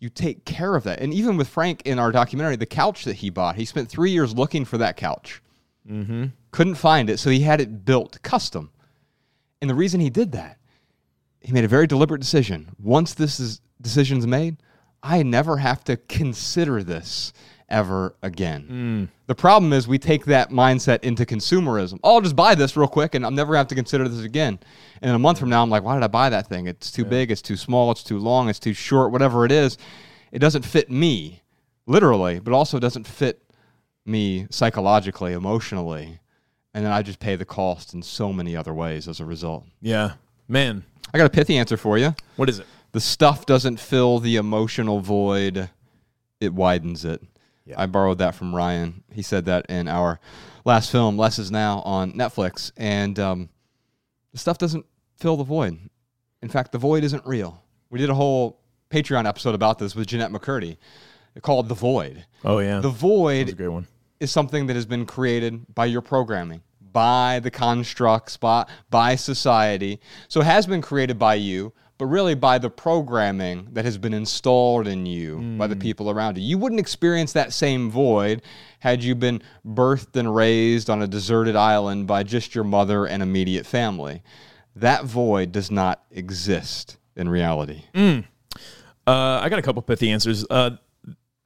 You 0.00 0.08
take 0.08 0.44
care 0.44 0.74
of 0.74 0.84
that. 0.84 1.00
And 1.00 1.14
even 1.14 1.36
with 1.36 1.46
Frank 1.46 1.82
in 1.84 1.98
our 1.98 2.10
documentary, 2.10 2.56
the 2.56 2.66
couch 2.66 3.04
that 3.04 3.16
he 3.16 3.30
bought, 3.30 3.56
he 3.56 3.66
spent 3.66 3.88
three 3.88 4.10
years 4.10 4.34
looking 4.34 4.64
for 4.64 4.78
that 4.78 4.96
couch. 4.96 5.42
Mm-hmm. 5.88 6.26
Couldn't 6.50 6.74
find 6.76 7.10
it, 7.10 7.18
so 7.18 7.30
he 7.30 7.40
had 7.40 7.60
it 7.60 7.84
built 7.84 8.20
custom. 8.22 8.70
And 9.60 9.68
the 9.68 9.74
reason 9.74 10.00
he 10.00 10.10
did 10.10 10.32
that, 10.32 10.58
he 11.40 11.52
made 11.52 11.64
a 11.64 11.68
very 11.68 11.86
deliberate 11.86 12.20
decision. 12.20 12.74
Once 12.82 13.14
this 13.14 13.38
is, 13.38 13.60
decision's 13.80 14.26
made, 14.26 14.56
I 15.02 15.22
never 15.22 15.58
have 15.58 15.84
to 15.84 15.96
consider 15.96 16.82
this 16.82 17.32
ever 17.70 18.14
again. 18.22 19.08
Mm. 19.10 19.26
The 19.26 19.34
problem 19.34 19.72
is 19.72 19.86
we 19.86 19.98
take 19.98 20.24
that 20.26 20.50
mindset 20.50 21.02
into 21.02 21.24
consumerism. 21.24 22.00
Oh, 22.02 22.14
I'll 22.14 22.20
just 22.20 22.36
buy 22.36 22.54
this 22.54 22.76
real 22.76 22.88
quick 22.88 23.14
and 23.14 23.24
I'm 23.24 23.34
never 23.34 23.48
going 23.48 23.56
to 23.56 23.60
have 23.60 23.68
to 23.68 23.74
consider 23.74 24.08
this 24.08 24.24
again. 24.24 24.58
And 25.00 25.08
in 25.08 25.14
a 25.14 25.18
month 25.18 25.38
from 25.38 25.48
now, 25.48 25.62
I'm 25.62 25.70
like, 25.70 25.82
why 25.82 25.94
did 25.94 26.02
I 26.02 26.08
buy 26.08 26.30
that 26.30 26.48
thing? 26.48 26.66
It's 26.66 26.90
too 26.90 27.04
big, 27.04 27.30
it's 27.30 27.42
too 27.42 27.56
small, 27.56 27.90
it's 27.90 28.02
too 28.02 28.18
long, 28.18 28.48
it's 28.48 28.58
too 28.58 28.74
short, 28.74 29.12
whatever 29.12 29.44
it 29.44 29.52
is. 29.52 29.78
It 30.32 30.40
doesn't 30.40 30.64
fit 30.64 30.90
me, 30.90 31.42
literally, 31.86 32.40
but 32.40 32.52
also 32.52 32.78
doesn't 32.78 33.06
fit 33.06 33.42
me 34.04 34.46
psychologically, 34.50 35.32
emotionally. 35.32 36.20
And 36.74 36.84
then 36.84 36.92
I 36.92 37.02
just 37.02 37.18
pay 37.18 37.36
the 37.36 37.44
cost 37.44 37.94
in 37.94 38.02
so 38.02 38.32
many 38.32 38.56
other 38.56 38.72
ways 38.74 39.08
as 39.08 39.20
a 39.20 39.24
result. 39.24 39.64
Yeah. 39.80 40.12
Man, 40.48 40.84
I 41.12 41.18
got 41.18 41.26
a 41.26 41.30
pithy 41.30 41.56
answer 41.56 41.76
for 41.76 41.98
you. 41.98 42.14
what 42.36 42.48
is 42.48 42.58
it? 42.58 42.66
The 42.92 43.00
stuff 43.00 43.46
doesn't 43.46 43.78
fill 43.78 44.18
the 44.18 44.36
emotional 44.36 45.00
void, 45.00 45.70
it 46.40 46.52
widens 46.52 47.04
it. 47.04 47.22
I 47.76 47.86
borrowed 47.86 48.18
that 48.18 48.34
from 48.34 48.54
Ryan. 48.54 49.02
He 49.12 49.22
said 49.22 49.46
that 49.46 49.66
in 49.68 49.88
our 49.88 50.20
last 50.64 50.90
film, 50.90 51.16
Less 51.16 51.38
is 51.38 51.50
Now, 51.50 51.80
on 51.80 52.12
Netflix. 52.12 52.72
And 52.76 53.18
um, 53.18 53.48
the 54.32 54.38
stuff 54.38 54.58
doesn't 54.58 54.86
fill 55.16 55.36
the 55.36 55.44
void. 55.44 55.78
In 56.42 56.48
fact, 56.48 56.72
the 56.72 56.78
void 56.78 57.04
isn't 57.04 57.26
real. 57.26 57.62
We 57.90 57.98
did 57.98 58.10
a 58.10 58.14
whole 58.14 58.60
Patreon 58.90 59.26
episode 59.26 59.54
about 59.54 59.78
this 59.78 59.94
with 59.94 60.06
Jennette 60.06 60.30
McCurdy 60.32 60.76
called 61.42 61.68
The 61.68 61.74
Void. 61.74 62.24
Oh, 62.44 62.58
yeah. 62.58 62.80
The 62.80 62.88
void 62.88 63.56
great 63.56 63.68
one. 63.68 63.86
is 64.18 64.30
something 64.30 64.66
that 64.66 64.74
has 64.74 64.86
been 64.86 65.06
created 65.06 65.74
by 65.74 65.86
your 65.86 66.00
programming, 66.00 66.62
by 66.92 67.40
the 67.40 67.50
constructs, 67.50 68.36
by, 68.36 68.66
by 68.90 69.14
society. 69.16 70.00
So 70.28 70.40
it 70.40 70.44
has 70.44 70.66
been 70.66 70.82
created 70.82 71.18
by 71.18 71.34
you, 71.34 71.72
but 72.00 72.06
really 72.06 72.34
by 72.34 72.56
the 72.56 72.70
programming 72.70 73.68
that 73.72 73.84
has 73.84 73.98
been 73.98 74.14
installed 74.14 74.88
in 74.88 75.04
you 75.04 75.36
by 75.58 75.66
the 75.66 75.76
people 75.76 76.08
around 76.08 76.38
you. 76.38 76.42
You 76.42 76.56
wouldn't 76.56 76.80
experience 76.80 77.34
that 77.34 77.52
same 77.52 77.90
void 77.90 78.40
had 78.78 79.04
you 79.04 79.14
been 79.14 79.42
birthed 79.66 80.16
and 80.16 80.34
raised 80.34 80.88
on 80.88 81.02
a 81.02 81.06
deserted 81.06 81.56
island 81.56 82.06
by 82.06 82.22
just 82.22 82.54
your 82.54 82.64
mother 82.64 83.04
and 83.04 83.22
immediate 83.22 83.66
family. 83.66 84.22
That 84.76 85.04
void 85.04 85.52
does 85.52 85.70
not 85.70 86.02
exist 86.10 86.96
in 87.16 87.28
reality. 87.28 87.82
Uh, 89.06 89.40
I 89.42 89.50
got 89.50 89.58
a 89.58 89.62
couple 89.62 89.82
pithy 89.82 90.10
answers. 90.10 90.46
Uh, 90.48 90.70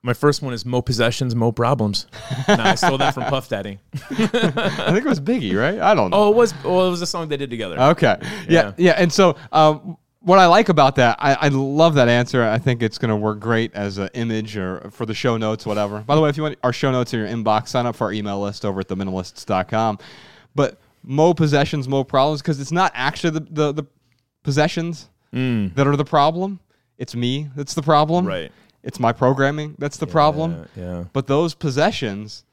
my 0.05 0.13
first 0.13 0.41
one 0.41 0.55
is 0.55 0.65
mo 0.65 0.83
possessions, 0.83 1.35
mo 1.35 1.51
problems. 1.51 2.07
nah, 2.49 2.69
I 2.69 2.75
stole 2.77 2.99
that 2.99 3.15
from 3.15 3.25
Puff 3.25 3.49
Daddy. 3.49 3.81
I 3.93 4.27
think 4.29 4.99
it 4.99 5.05
was 5.05 5.19
Biggie, 5.19 5.59
right? 5.59 5.81
I 5.81 5.95
don't 5.95 6.11
know. 6.11 6.17
Oh, 6.17 6.31
it 6.31 6.37
was. 6.37 6.55
Well, 6.63 6.87
it 6.87 6.91
was 6.91 7.03
a 7.03 7.07
song 7.07 7.29
they 7.29 7.39
did 7.39 7.51
together. 7.51 7.81
Okay. 7.81 8.19
Yeah. 8.49 8.73
Yeah. 8.77 8.93
And 8.93 9.13
so, 9.13 9.37
um, 9.51 9.97
what 10.25 10.39
I 10.39 10.47
like 10.47 10.71
about 10.71 10.97
that, 10.97 11.19
I, 11.21 11.35
I 11.35 11.49
love 11.49 11.95
that 11.95 12.09
answer. 12.09 12.43
I 12.43 12.59
think 12.59 12.83
it's 12.83 12.97
going 12.97 13.11
to 13.11 13.17
work 13.17 13.41
great 13.41 13.75
as 13.75 13.99
an 13.99 14.09
image 14.15 14.57
or 14.57 14.91
for 14.91 15.05
the 15.05 15.15
show 15.15 15.37
notes, 15.37 15.67
whatever. 15.67 16.01
By 16.01 16.15
the 16.15 16.23
way, 16.23 16.31
if 16.31 16.37
you 16.37 16.43
want 16.43 16.59
our 16.65 16.73
show 16.73 16.91
notes 16.91 17.13
in 17.13 17.21
your 17.21 17.29
inbox, 17.29 17.69
sign 17.69 17.85
up 17.85 17.95
for 17.95 18.05
our 18.05 18.13
email 18.13 18.41
list 18.41 18.65
over 18.65 18.81
at 18.81 18.89
theminimalists.com. 18.89 19.99
But 20.55 20.79
mo 21.03 21.35
possessions, 21.35 21.87
mo 21.87 22.05
problems, 22.05 22.41
because 22.41 22.59
it's 22.59 22.73
not 22.73 22.91
actually 22.95 23.31
the, 23.31 23.41
the, 23.51 23.73
the 23.73 23.87
possessions 24.43 25.11
mm. 25.33 25.75
that 25.75 25.87
are 25.87 25.97
the 25.97 26.05
problem. 26.05 26.61
It's 26.97 27.15
me 27.15 27.51
that's 27.55 27.75
the 27.75 27.83
problem. 27.83 28.27
Right. 28.27 28.51
It's 28.83 28.99
my 28.99 29.13
programming 29.13 29.75
that's 29.79 29.99
the 29.99 30.07
problem. 30.07 30.69
yeah. 30.77 31.05
But 31.13 31.27
those 31.27 31.55
possessions 31.55 32.45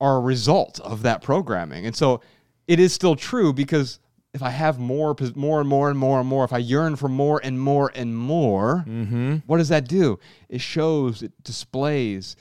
are 0.00 0.16
a 0.18 0.20
result 0.20 0.78
of 0.80 1.02
that 1.02 1.22
programming. 1.22 1.84
And 1.84 1.96
so 1.96 2.20
it 2.68 2.78
is 2.78 2.92
still 2.92 3.16
true 3.16 3.52
because 3.52 3.98
if 4.38 4.42
I 4.44 4.50
have 4.50 4.78
more, 4.78 5.16
more 5.34 5.58
and 5.58 5.68
more 5.68 5.90
and 5.90 5.98
more 5.98 6.20
and 6.20 6.28
more, 6.28 6.44
if 6.44 6.52
I 6.52 6.58
yearn 6.58 6.94
for 6.94 7.08
more 7.08 7.40
and 7.42 7.60
more 7.60 7.90
and 7.92 8.16
more, 8.16 8.84
what 9.46 9.56
does 9.56 9.68
that 9.70 9.88
do? 9.88 10.20
It 10.48 10.60
shows, 10.60 11.24
it 11.24 11.32
displays, 11.42 12.36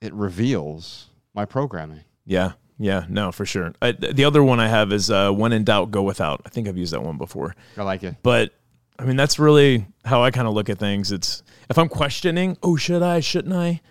it 0.00 0.14
reveals 0.14 1.10
my 1.34 1.44
programming. 1.44 2.00
Yeah. 2.24 2.52
Yeah. 2.78 3.04
No, 3.10 3.32
for 3.32 3.44
sure. 3.44 3.74
I, 3.82 3.92
the 3.92 4.24
other 4.24 4.42
one 4.42 4.60
I 4.60 4.68
have 4.68 4.92
is 4.92 5.10
uh, 5.10 5.30
when 5.30 5.52
in 5.52 5.64
doubt, 5.64 5.90
go 5.90 6.02
without. 6.02 6.40
I 6.46 6.48
think 6.48 6.68
I've 6.68 6.78
used 6.78 6.94
that 6.94 7.02
one 7.02 7.18
before. 7.18 7.54
I 7.76 7.82
like 7.82 8.02
it. 8.02 8.14
But 8.22 8.54
I 8.98 9.04
mean, 9.04 9.16
that's 9.16 9.38
really 9.38 9.86
how 10.06 10.22
I 10.22 10.30
kind 10.30 10.48
of 10.48 10.54
look 10.54 10.70
at 10.70 10.78
things. 10.78 11.12
It's 11.12 11.42
if 11.68 11.76
I'm 11.76 11.90
questioning, 11.90 12.56
oh, 12.62 12.76
should 12.76 13.02
I, 13.02 13.20
shouldn't 13.20 13.54
I? 13.54 13.82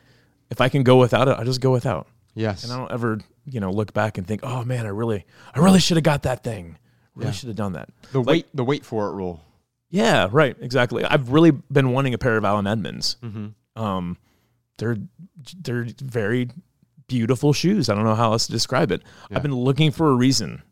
If 0.50 0.62
I 0.62 0.70
can 0.70 0.82
go 0.82 0.98
without 0.98 1.28
it, 1.28 1.38
I 1.38 1.44
just 1.44 1.62
go 1.62 1.72
without. 1.72 2.08
Yes. 2.34 2.64
And 2.64 2.74
I 2.74 2.78
don't 2.78 2.92
ever, 2.92 3.20
you 3.46 3.60
know, 3.60 3.72
look 3.72 3.94
back 3.94 4.18
and 4.18 4.26
think, 4.26 4.42
oh 4.44 4.64
man, 4.64 4.88
I 4.88 4.90
really, 4.90 5.26
I 5.54 5.60
really 5.60 5.80
should 5.80 5.98
have 5.98 6.04
got 6.04 6.24
that 6.24 6.44
thing. 6.44 6.78
Really 7.16 7.28
Yeah. 7.30 7.32
should 7.34 7.48
have 7.48 7.56
done 7.56 7.74
that. 7.74 7.90
the 8.12 8.20
Like- 8.20 8.28
wait, 8.28 8.48
the 8.54 8.64
wait 8.64 8.86
for 8.86 9.08
it 9.10 9.14
rule. 9.14 9.42
Yeah, 9.90 10.28
right. 10.32 10.56
Exactly. 10.60 11.06
I've 11.06 11.30
really 11.30 11.52
been 11.52 11.92
wanting 11.94 12.14
a 12.14 12.18
pair 12.18 12.36
of 12.38 12.44
Allen 12.46 12.68
Edmonds. 12.68 13.18
Um, 13.76 14.18
they're 14.78 14.98
they're 15.62 15.88
very 16.02 16.50
beautiful 17.08 17.54
shoes. 17.54 17.88
I 17.88 17.96
don't 17.96 18.04
know 18.04 18.16
how 18.16 18.32
else 18.34 18.48
to 18.48 18.52
describe 18.52 18.92
it. 18.92 19.02
Yeah. 19.30 19.38
I've 19.38 19.44
been 19.44 19.56
looking 19.56 19.92
for 19.92 20.10
a 20.10 20.14
reason, 20.16 20.64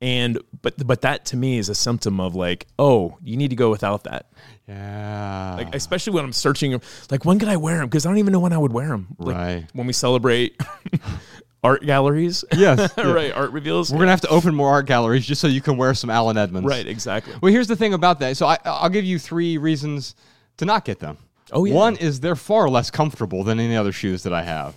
and 0.00 0.38
but 0.62 0.74
but 0.86 1.00
that 1.00 1.24
to 1.26 1.36
me 1.36 1.58
is 1.58 1.68
a 1.68 1.74
symptom 1.74 2.20
of 2.20 2.36
like, 2.36 2.66
oh, 2.78 3.16
you 3.22 3.36
need 3.36 3.50
to 3.50 3.56
go 3.56 3.70
without 3.70 4.04
that. 4.04 4.30
Yeah. 4.68 5.54
Like 5.56 5.74
especially 5.74 6.12
when 6.12 6.24
I'm 6.24 6.32
searching, 6.32 6.80
like 7.10 7.24
when 7.24 7.38
could 7.40 7.48
I 7.48 7.56
wear 7.56 7.78
them? 7.78 7.86
Because 7.88 8.04
I 8.06 8.10
don't 8.10 8.18
even 8.18 8.32
know 8.32 8.40
when 8.40 8.52
I 8.52 8.58
would 8.58 8.72
wear 8.72 8.88
them. 8.88 9.08
Like, 9.18 9.36
Right. 9.36 9.66
When 9.72 9.86
we 9.86 9.92
celebrate 9.94 10.60
art 11.62 11.84
galleries. 11.84 12.44
yes. 12.56 12.92
yeah. 12.96 13.12
right. 13.12 13.32
Art 13.32 13.52
reveals. 13.52 13.90
We're 13.90 13.98
going 13.98 14.06
to 14.06 14.12
have 14.12 14.20
to 14.22 14.28
open 14.28 14.54
more 14.54 14.70
art 14.70 14.86
galleries 14.86 15.26
just 15.26 15.40
so 15.40 15.46
you 15.46 15.60
can 15.60 15.76
wear 15.76 15.94
some 15.94 16.10
Allen 16.10 16.36
Edmonds. 16.36 16.66
Right. 16.68 16.86
Exactly. 16.86 17.34
Well, 17.40 17.52
here's 17.52 17.68
the 17.68 17.76
thing 17.76 17.94
about 17.94 18.20
that. 18.20 18.36
So 18.36 18.46
I, 18.46 18.58
I'll 18.64 18.88
give 18.88 19.04
you 19.04 19.18
three 19.18 19.58
reasons 19.58 20.14
to 20.58 20.64
not 20.64 20.84
get 20.84 20.98
them. 20.98 21.18
Oh, 21.52 21.64
yeah. 21.64 21.74
One 21.74 21.96
is 21.96 22.20
they're 22.20 22.36
far 22.36 22.68
less 22.68 22.90
comfortable 22.90 23.42
than 23.44 23.58
any 23.58 23.76
other 23.76 23.92
shoes 23.92 24.22
that 24.24 24.32
I 24.32 24.42
have. 24.42 24.74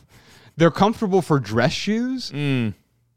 They're 0.58 0.72
comfortable 0.72 1.22
for 1.22 1.40
dress 1.40 1.74
shoes, 1.74 2.32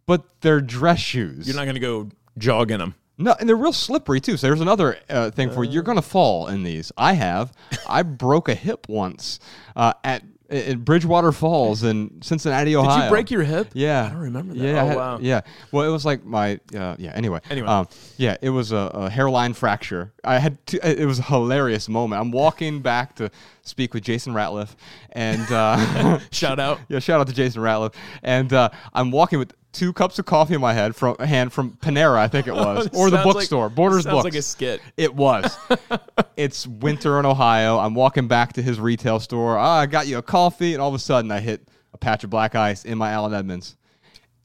but 0.07 0.23
they're 0.41 0.61
dress 0.61 0.99
shoes. 1.01 1.45
Mm. 1.45 1.47
You're 1.47 1.57
not 1.57 1.67
gonna 1.67 1.79
go 1.81 2.09
jog 2.39 2.71
in 2.71 2.79
them. 2.81 2.95
no, 3.19 3.35
and 3.39 3.49
they're 3.49 3.57
real 3.57 3.73
slippery 3.73 4.21
too. 4.21 4.37
So 4.37 4.47
there's 4.47 4.61
another 4.61 4.99
uh, 5.11 5.31
thing 5.31 5.51
for 5.51 5.63
you. 5.65 5.73
You're 5.73 5.83
gonna 5.83 6.03
fall 6.03 6.49
in 6.49 6.63
these. 6.63 6.91
I 6.97 7.13
have. 7.15 7.53
I 7.89 8.03
broke 8.03 8.49
a 8.49 8.55
hip 8.55 8.89
once 8.89 9.41
uh, 9.77 9.93
at 10.03 10.23
at 10.51 10.85
Bridgewater 10.85 11.33
Falls 11.33 11.83
in 11.83 12.21
Cincinnati, 12.23 12.77
Ohio. 12.77 12.99
Did 12.99 13.05
you 13.05 13.11
break 13.11 13.31
your 13.31 13.43
hip? 13.43 13.71
Yeah, 13.73 14.05
I 14.05 14.09
don't 14.11 14.19
remember 14.19 14.55
that. 14.55 14.61
Yeah, 14.63 14.83
Oh, 14.83 14.87
had- 14.87 14.97
wow. 14.97 15.19
Yeah, 15.21 15.41
well, 15.73 15.89
it 15.89 15.93
was 15.93 16.05
like 16.05 16.25
my 16.25 16.61
uh, 16.77 16.97
yeah. 16.99 17.13
Anyway, 17.15 17.41
Anyway. 17.51 17.67
um, 17.67 17.89
yeah, 18.17 18.37
it 18.43 18.51
was 18.51 18.73
a, 18.73 18.77
a 18.77 19.11
hairline 19.11 19.55
fracture. 19.55 20.13
I 20.23 20.39
had 20.39 20.65
to, 20.69 21.01
it 21.03 21.07
was 21.07 21.19
a 21.19 21.23
hilarious 21.23 21.89
moment. 21.89 22.21
I'm 22.21 22.31
walking 22.31 22.81
back 22.83 23.17
to 23.17 23.31
speak 23.63 23.95
with 23.95 24.03
Jason 24.05 24.35
Ratliff, 24.35 24.75
and 25.13 25.51
uh, 25.51 26.19
Shout 26.31 26.61
out. 26.61 26.81
yeah, 26.89 26.99
shout 26.99 27.21
out 27.21 27.27
to 27.29 27.33
Jason 27.35 27.63
Ratliff, 27.63 27.95
and 28.23 28.53
uh, 28.53 28.69
I'm 28.93 29.11
walking 29.11 29.39
with 29.39 29.55
two 29.75 29.93
cups 29.93 30.19
of 30.19 30.25
coffee 30.25 30.55
in 30.55 30.61
my 30.61 30.73
head 30.73 30.97
from 30.97 31.17
hand 31.19 31.53
from 31.53 31.73
Panera, 31.73 32.17
I 32.17 32.29
think 32.29 32.47
it 32.47 32.55
was, 32.55 32.87
or 32.95 33.11
the 33.11 33.17
Sounds 33.17 33.27
like- 33.27 33.35
bookstore, 33.35 33.69
Borders 33.69 34.05
sounds 34.05 34.15
Books. 34.15 34.25
like 34.25 34.35
a 34.35 34.43
skit. 34.43 34.81
It 34.97 35.15
was. 35.15 35.57
it's 36.37 36.67
winter 36.67 37.19
in 37.21 37.27
Ohio. 37.27 37.79
I'm 37.79 37.95
walking 37.95 38.29
back 38.29 38.55
to 38.55 38.63
his 38.63 38.81
retail 38.81 39.21
store. 39.21 39.59
Ah, 39.59 39.81
I 39.81 39.87
got 39.87 40.07
you 40.07 40.17
a 40.19 40.23
coffee, 40.23 40.73
and 40.73 40.81
all 40.81 40.89
of 40.89 40.95
a 40.95 40.99
sudden 40.99 41.31
I 41.31 41.41
hit 41.41 41.67
a 41.93 41.99
patch 41.99 42.25
of 42.25 42.31
black 42.31 42.55
ice 42.55 42.85
in 42.85 42.97
my 42.99 43.11
Allen 43.11 43.35
Edmonds. 43.35 43.77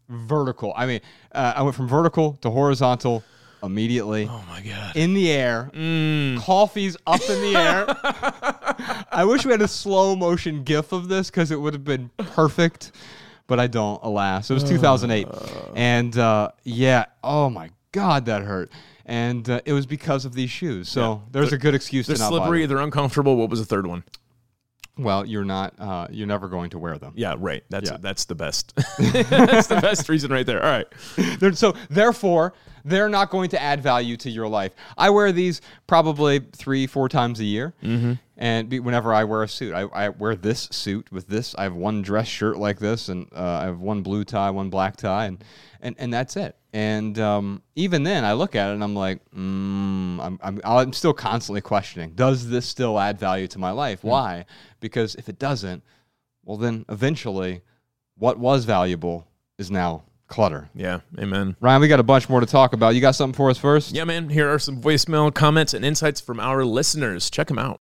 Vertical. 0.09 0.73
I 0.75 0.85
mean, 0.87 1.01
uh, 1.33 1.53
I 1.55 1.61
went 1.61 1.75
from 1.75 1.87
vertical 1.87 2.33
to 2.41 2.49
horizontal 2.49 3.23
immediately. 3.61 4.27
Oh 4.29 4.43
my 4.49 4.61
god. 4.61 4.95
In 4.95 5.13
the 5.13 5.29
air, 5.31 5.69
coffee's 6.41 6.97
up 7.05 7.21
in 7.29 7.41
the 7.41 7.55
air. 7.59 7.85
I 9.11 9.25
wish 9.25 9.45
we 9.45 9.51
had 9.51 9.61
a 9.61 9.67
slow 9.67 10.15
motion 10.15 10.63
GIF 10.63 10.91
of 10.93 11.09
this 11.09 11.29
because 11.29 11.51
it 11.51 11.59
would 11.61 11.73
have 11.73 11.83
been 11.83 12.09
perfect, 12.17 12.91
but 13.49 13.59
I 13.59 13.67
don't. 13.67 14.01
Alas, 14.03 14.49
it 14.49 14.53
was 14.53 14.63
2008, 14.63 15.27
and 15.75 16.17
uh, 16.17 16.51
yeah, 16.63 17.05
oh 17.23 17.49
my 17.49 17.71
god, 17.91 18.25
that 18.27 18.43
hurt, 18.43 18.71
and 19.05 19.49
uh, 19.49 19.59
it 19.65 19.73
was 19.73 19.85
because 19.85 20.23
of 20.23 20.33
these 20.33 20.49
shoes. 20.49 20.87
So 20.87 21.23
there's 21.31 21.51
a 21.51 21.57
good 21.57 21.75
excuse 21.75 22.07
They're 22.07 22.15
to 22.15 22.21
not 22.21 22.29
buy 22.29 22.37
slippery. 22.37 22.61
them. 22.61 22.69
They're 22.69 22.83
uncomfortable. 22.85 23.35
What 23.35 23.49
was 23.49 23.59
the 23.59 23.65
third 23.65 23.85
one? 23.87 24.03
Well, 24.97 25.25
you're 25.25 25.45
not. 25.45 25.73
Uh, 25.79 26.07
you're 26.11 26.27
never 26.27 26.47
going 26.49 26.69
to 26.71 26.77
wear 26.79 26.97
them. 26.97 27.13
Yeah, 27.15 27.35
right. 27.37 27.63
That's 27.69 27.89
Yeah. 27.89 27.97
that's 27.99 28.25
the 28.25 28.35
best. 28.35 28.75
that's 28.99 29.67
the 29.67 29.79
best 29.81 30.09
reason 30.09 30.31
right 30.31 30.45
there. 30.45 30.61
All 30.63 30.69
right. 30.69 30.87
They're, 31.39 31.53
so 31.53 31.73
therefore, 31.89 32.53
they're 32.83 33.07
not 33.09 33.29
going 33.29 33.49
to 33.51 33.61
add 33.61 33.81
value 33.81 34.17
to 34.17 34.29
your 34.29 34.47
life. 34.47 34.73
I 34.97 35.09
wear 35.09 35.31
these 35.31 35.61
probably 35.87 36.39
three, 36.39 36.85
four 36.87 37.07
times 37.07 37.39
a 37.39 37.45
year, 37.45 37.73
mm-hmm. 37.83 38.13
And 38.39 38.69
be, 38.69 38.79
whenever 38.79 39.13
I 39.13 39.25
wear 39.25 39.43
a 39.43 39.49
suit, 39.49 39.73
I, 39.73 39.81
I 39.81 40.09
wear 40.09 40.33
this 40.33 40.69
suit 40.71 41.11
with 41.11 41.27
this. 41.27 41.53
I 41.57 41.63
have 41.63 41.75
one 41.75 42.01
dress 42.01 42.27
shirt 42.27 42.57
like 42.57 42.79
this, 42.79 43.09
and 43.09 43.27
uh, 43.35 43.59
I 43.61 43.65
have 43.65 43.81
one 43.81 44.01
blue 44.01 44.23
tie, 44.23 44.49
one 44.49 44.69
black 44.69 44.95
tie, 44.95 45.25
and 45.25 45.43
and, 45.81 45.95
and 45.99 46.13
that's 46.13 46.37
it. 46.37 46.55
And 46.71 47.19
um, 47.19 47.61
even 47.75 48.03
then, 48.03 48.23
I 48.23 48.33
look 48.33 48.55
at 48.55 48.69
it 48.69 48.73
and 48.73 48.83
I'm 48.83 48.95
like, 48.95 49.19
mm, 49.31 50.19
I'm, 50.21 50.39
I'm 50.41 50.61
I'm 50.63 50.93
still 50.93 51.13
constantly 51.13 51.59
questioning: 51.59 52.11
Does 52.11 52.47
this 52.47 52.65
still 52.65 52.97
add 52.97 53.19
value 53.19 53.47
to 53.47 53.59
my 53.59 53.71
life? 53.71 54.05
Why? 54.05 54.45
Because 54.79 55.15
if 55.15 55.27
it 55.27 55.37
doesn't, 55.37 55.83
well, 56.45 56.55
then 56.55 56.85
eventually, 56.87 57.61
what 58.17 58.39
was 58.39 58.63
valuable 58.63 59.27
is 59.57 59.69
now 59.69 60.03
clutter. 60.27 60.69
Yeah. 60.73 61.01
Amen. 61.17 61.57
Ryan, 61.59 61.81
we 61.81 61.89
got 61.89 61.99
a 61.99 62.03
bunch 62.03 62.29
more 62.29 62.39
to 62.39 62.45
talk 62.45 62.71
about. 62.71 62.95
You 62.95 63.01
got 63.01 63.15
something 63.15 63.35
for 63.35 63.49
us 63.49 63.57
first? 63.57 63.93
Yeah, 63.93 64.05
man. 64.05 64.29
Here 64.29 64.47
are 64.47 64.59
some 64.59 64.79
voicemail 64.79 65.33
comments 65.33 65.73
and 65.73 65.83
insights 65.83 66.21
from 66.21 66.39
our 66.39 66.63
listeners. 66.63 67.29
Check 67.29 67.47
them 67.47 67.59
out. 67.59 67.81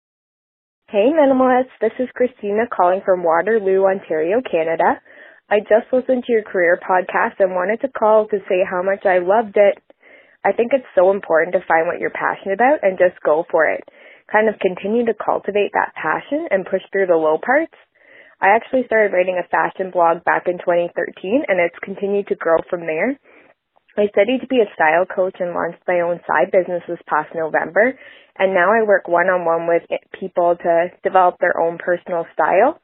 Hey 0.93 1.09
minimalists, 1.09 1.73
this 1.81 1.97
is 1.97 2.05
Christina 2.13 2.69
calling 2.69 3.01
from 3.03 3.23
Waterloo, 3.23 3.81
Ontario, 3.81 4.43
Canada. 4.45 5.01
I 5.49 5.57
just 5.65 5.89
listened 5.89 6.21
to 6.21 6.31
your 6.31 6.43
career 6.45 6.77
podcast 6.77 7.41
and 7.41 7.57
wanted 7.57 7.81
to 7.81 7.89
call 7.89 8.27
to 8.27 8.37
say 8.45 8.61
how 8.61 8.83
much 8.85 9.01
I 9.01 9.17
loved 9.17 9.57
it. 9.57 9.81
I 10.45 10.53
think 10.53 10.69
it's 10.69 10.85
so 10.93 11.09
important 11.09 11.57
to 11.57 11.65
find 11.65 11.89
what 11.89 11.97
you're 11.97 12.13
passionate 12.13 12.61
about 12.61 12.85
and 12.85 13.01
just 13.01 13.17
go 13.25 13.43
for 13.49 13.65
it. 13.65 13.81
Kind 14.31 14.47
of 14.47 14.61
continue 14.61 15.03
to 15.09 15.17
cultivate 15.17 15.73
that 15.73 15.97
passion 15.97 16.45
and 16.53 16.61
push 16.69 16.85
through 16.91 17.09
the 17.09 17.17
low 17.17 17.41
parts. 17.41 17.73
I 18.37 18.53
actually 18.53 18.85
started 18.85 19.17
writing 19.17 19.41
a 19.41 19.49
fashion 19.49 19.89
blog 19.89 20.21
back 20.29 20.45
in 20.45 20.61
2013 20.61 20.93
and 21.49 21.57
it's 21.57 21.81
continued 21.81 22.27
to 22.27 22.37
grow 22.37 22.61
from 22.69 22.85
there. 22.85 23.17
I 23.95 24.09
studied 24.09 24.41
to 24.41 24.47
be 24.49 24.57
a 24.57 24.73
style 24.73 25.05
coach 25.05 25.37
and 25.39 25.53
launched 25.53 25.85
my 25.87 26.01
own 26.01 26.19
side 26.25 26.49
business 26.49 26.81
this 26.87 27.01
past 27.05 27.29
November, 27.35 27.93
and 28.39 28.53
now 28.53 28.73
I 28.73 28.81
work 28.81 29.07
one 29.07 29.29
on 29.29 29.45
one 29.45 29.69
with 29.69 29.85
people 30.17 30.57
to 30.57 30.89
develop 31.03 31.37
their 31.37 31.61
own 31.61 31.77
personal 31.77 32.25
style. 32.33 32.81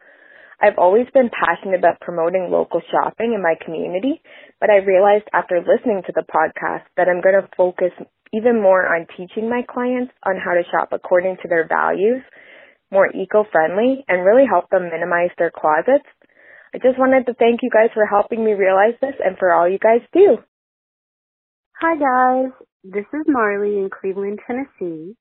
I've 0.61 0.77
always 0.77 1.07
been 1.11 1.31
passionate 1.33 1.79
about 1.79 1.99
promoting 2.01 2.51
local 2.51 2.81
shopping 2.91 3.33
in 3.33 3.41
my 3.41 3.55
community, 3.57 4.21
but 4.61 4.69
I 4.69 4.85
realized 4.85 5.25
after 5.33 5.57
listening 5.57 6.03
to 6.05 6.13
the 6.13 6.27
podcast 6.29 6.85
that 6.95 7.09
I'm 7.09 7.25
going 7.25 7.41
to 7.41 7.49
focus 7.57 7.95
even 8.31 8.61
more 8.61 8.85
on 8.85 9.07
teaching 9.17 9.49
my 9.49 9.63
clients 9.65 10.13
on 10.21 10.37
how 10.37 10.53
to 10.53 10.67
shop 10.69 10.89
according 10.91 11.37
to 11.41 11.47
their 11.47 11.65
values, 11.65 12.21
more 12.91 13.09
eco-friendly, 13.09 14.05
and 14.07 14.25
really 14.25 14.45
help 14.45 14.69
them 14.69 14.93
minimize 14.93 15.33
their 15.39 15.49
closets. 15.49 16.05
I 16.69 16.77
just 16.77 16.99
wanted 16.99 17.25
to 17.25 17.33
thank 17.33 17.63
you 17.63 17.71
guys 17.73 17.89
for 17.95 18.05
helping 18.05 18.45
me 18.45 18.53
realize 18.53 18.93
this 19.01 19.17
and 19.17 19.39
for 19.39 19.51
all 19.51 19.67
you 19.67 19.79
guys 19.79 20.05
do. 20.13 20.37
Hi 21.81 21.95
guys, 21.95 22.51
this 22.83 23.05
is 23.13 23.23
Marley 23.25 23.77
in 23.77 23.89
Cleveland, 23.89 24.39
Tennessee, 24.45 25.15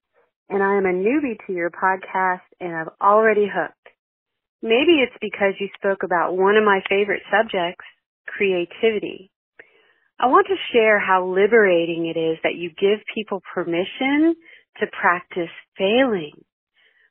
and 0.49 0.61
I 0.61 0.75
am 0.75 0.87
a 0.87 0.93
newbie 0.93 1.39
to 1.47 1.53
your 1.53 1.71
podcast 1.71 2.43
and 2.59 2.75
I've 2.75 2.91
already 3.01 3.47
hooked. 3.47 3.95
Maybe 4.61 4.99
it's 4.99 5.15
because 5.21 5.55
you 5.61 5.69
spoke 5.77 6.03
about 6.03 6.37
one 6.37 6.57
of 6.57 6.65
my 6.65 6.81
favorite 6.89 7.23
subjects, 7.31 7.85
creativity. 8.27 9.31
I 10.19 10.27
want 10.27 10.49
to 10.49 10.57
share 10.73 10.99
how 10.99 11.29
liberating 11.29 12.13
it 12.13 12.19
is 12.19 12.39
that 12.43 12.57
you 12.57 12.71
give 12.71 13.07
people 13.15 13.41
permission 13.55 14.35
to 14.81 14.87
practice 15.01 15.55
failing. 15.79 16.43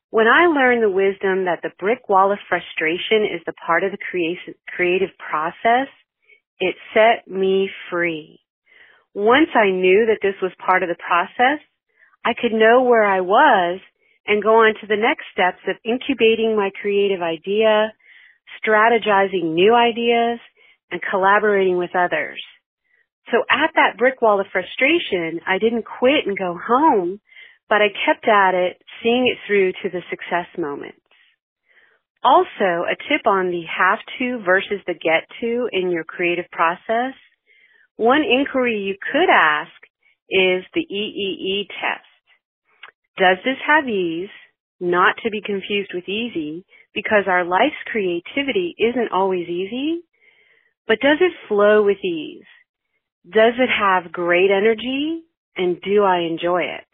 When 0.09 0.27
I 0.27 0.47
learned 0.47 0.83
the 0.83 0.89
wisdom 0.89 1.45
that 1.45 1.61
the 1.63 1.71
brick 1.79 2.09
wall 2.09 2.33
of 2.33 2.39
frustration 2.49 3.23
is 3.23 3.39
the 3.45 3.53
part 3.65 3.85
of 3.85 3.93
the 3.93 4.51
creative 4.75 5.11
process, 5.17 5.87
it 6.59 6.75
set 6.93 7.31
me 7.33 7.69
free. 7.89 8.41
Once 9.17 9.49
I 9.55 9.71
knew 9.73 10.05
that 10.05 10.21
this 10.21 10.37
was 10.43 10.51
part 10.63 10.83
of 10.83 10.89
the 10.89 11.01
process, 11.01 11.57
I 12.23 12.37
could 12.39 12.53
know 12.53 12.83
where 12.83 13.03
I 13.03 13.21
was 13.21 13.81
and 14.27 14.43
go 14.43 14.61
on 14.61 14.75
to 14.77 14.85
the 14.85 14.95
next 14.95 15.25
steps 15.33 15.65
of 15.65 15.81
incubating 15.83 16.55
my 16.55 16.69
creative 16.79 17.23
idea, 17.23 17.93
strategizing 18.61 19.57
new 19.57 19.73
ideas, 19.73 20.37
and 20.91 21.01
collaborating 21.01 21.77
with 21.77 21.95
others. 21.97 22.37
So 23.31 23.41
at 23.49 23.71
that 23.73 23.97
brick 23.97 24.21
wall 24.21 24.39
of 24.39 24.45
frustration, 24.53 25.41
I 25.47 25.57
didn't 25.57 25.89
quit 25.97 26.27
and 26.27 26.37
go 26.37 26.53
home, 26.53 27.19
but 27.67 27.81
I 27.81 27.89
kept 28.05 28.27
at 28.27 28.53
it, 28.53 28.77
seeing 29.01 29.25
it 29.25 29.41
through 29.47 29.71
to 29.81 29.89
the 29.89 30.05
success 30.11 30.45
moments. 30.59 31.01
Also, 32.23 32.85
a 32.85 32.93
tip 33.09 33.25
on 33.25 33.49
the 33.49 33.63
have 33.65 33.99
to 34.19 34.45
versus 34.45 34.85
the 34.85 34.93
get 34.93 35.25
to 35.41 35.69
in 35.73 35.89
your 35.89 36.03
creative 36.03 36.45
process. 36.51 37.17
One 37.97 38.23
inquiry 38.23 38.79
you 38.79 38.95
could 39.11 39.29
ask 39.29 39.71
is 40.29 40.63
the 40.73 40.85
EEE 40.89 41.67
test. 41.67 42.05
Does 43.17 43.37
this 43.43 43.57
have 43.65 43.89
ease? 43.89 44.29
Not 44.79 45.15
to 45.23 45.31
be 45.31 45.41
confused 45.41 45.91
with 45.93 46.07
easy, 46.07 46.63
because 46.93 47.23
our 47.27 47.43
life's 47.43 47.81
creativity 47.91 48.75
isn't 48.77 49.11
always 49.11 49.47
easy, 49.49 50.01
but 50.87 50.99
does 51.01 51.17
it 51.19 51.33
flow 51.47 51.83
with 51.83 51.97
ease? 52.03 52.45
Does 53.25 53.53
it 53.57 53.69
have 53.69 54.11
great 54.11 54.51
energy? 54.51 55.23
And 55.55 55.81
do 55.81 56.03
I 56.03 56.19
enjoy 56.19 56.61
it? 56.61 56.85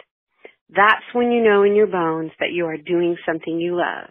That's 0.69 1.03
when 1.13 1.31
you 1.31 1.43
know 1.43 1.63
in 1.63 1.75
your 1.75 1.87
bones 1.87 2.31
that 2.39 2.53
you 2.53 2.65
are 2.65 2.77
doing 2.77 3.17
something 3.25 3.59
you 3.59 3.75
love. 3.75 4.09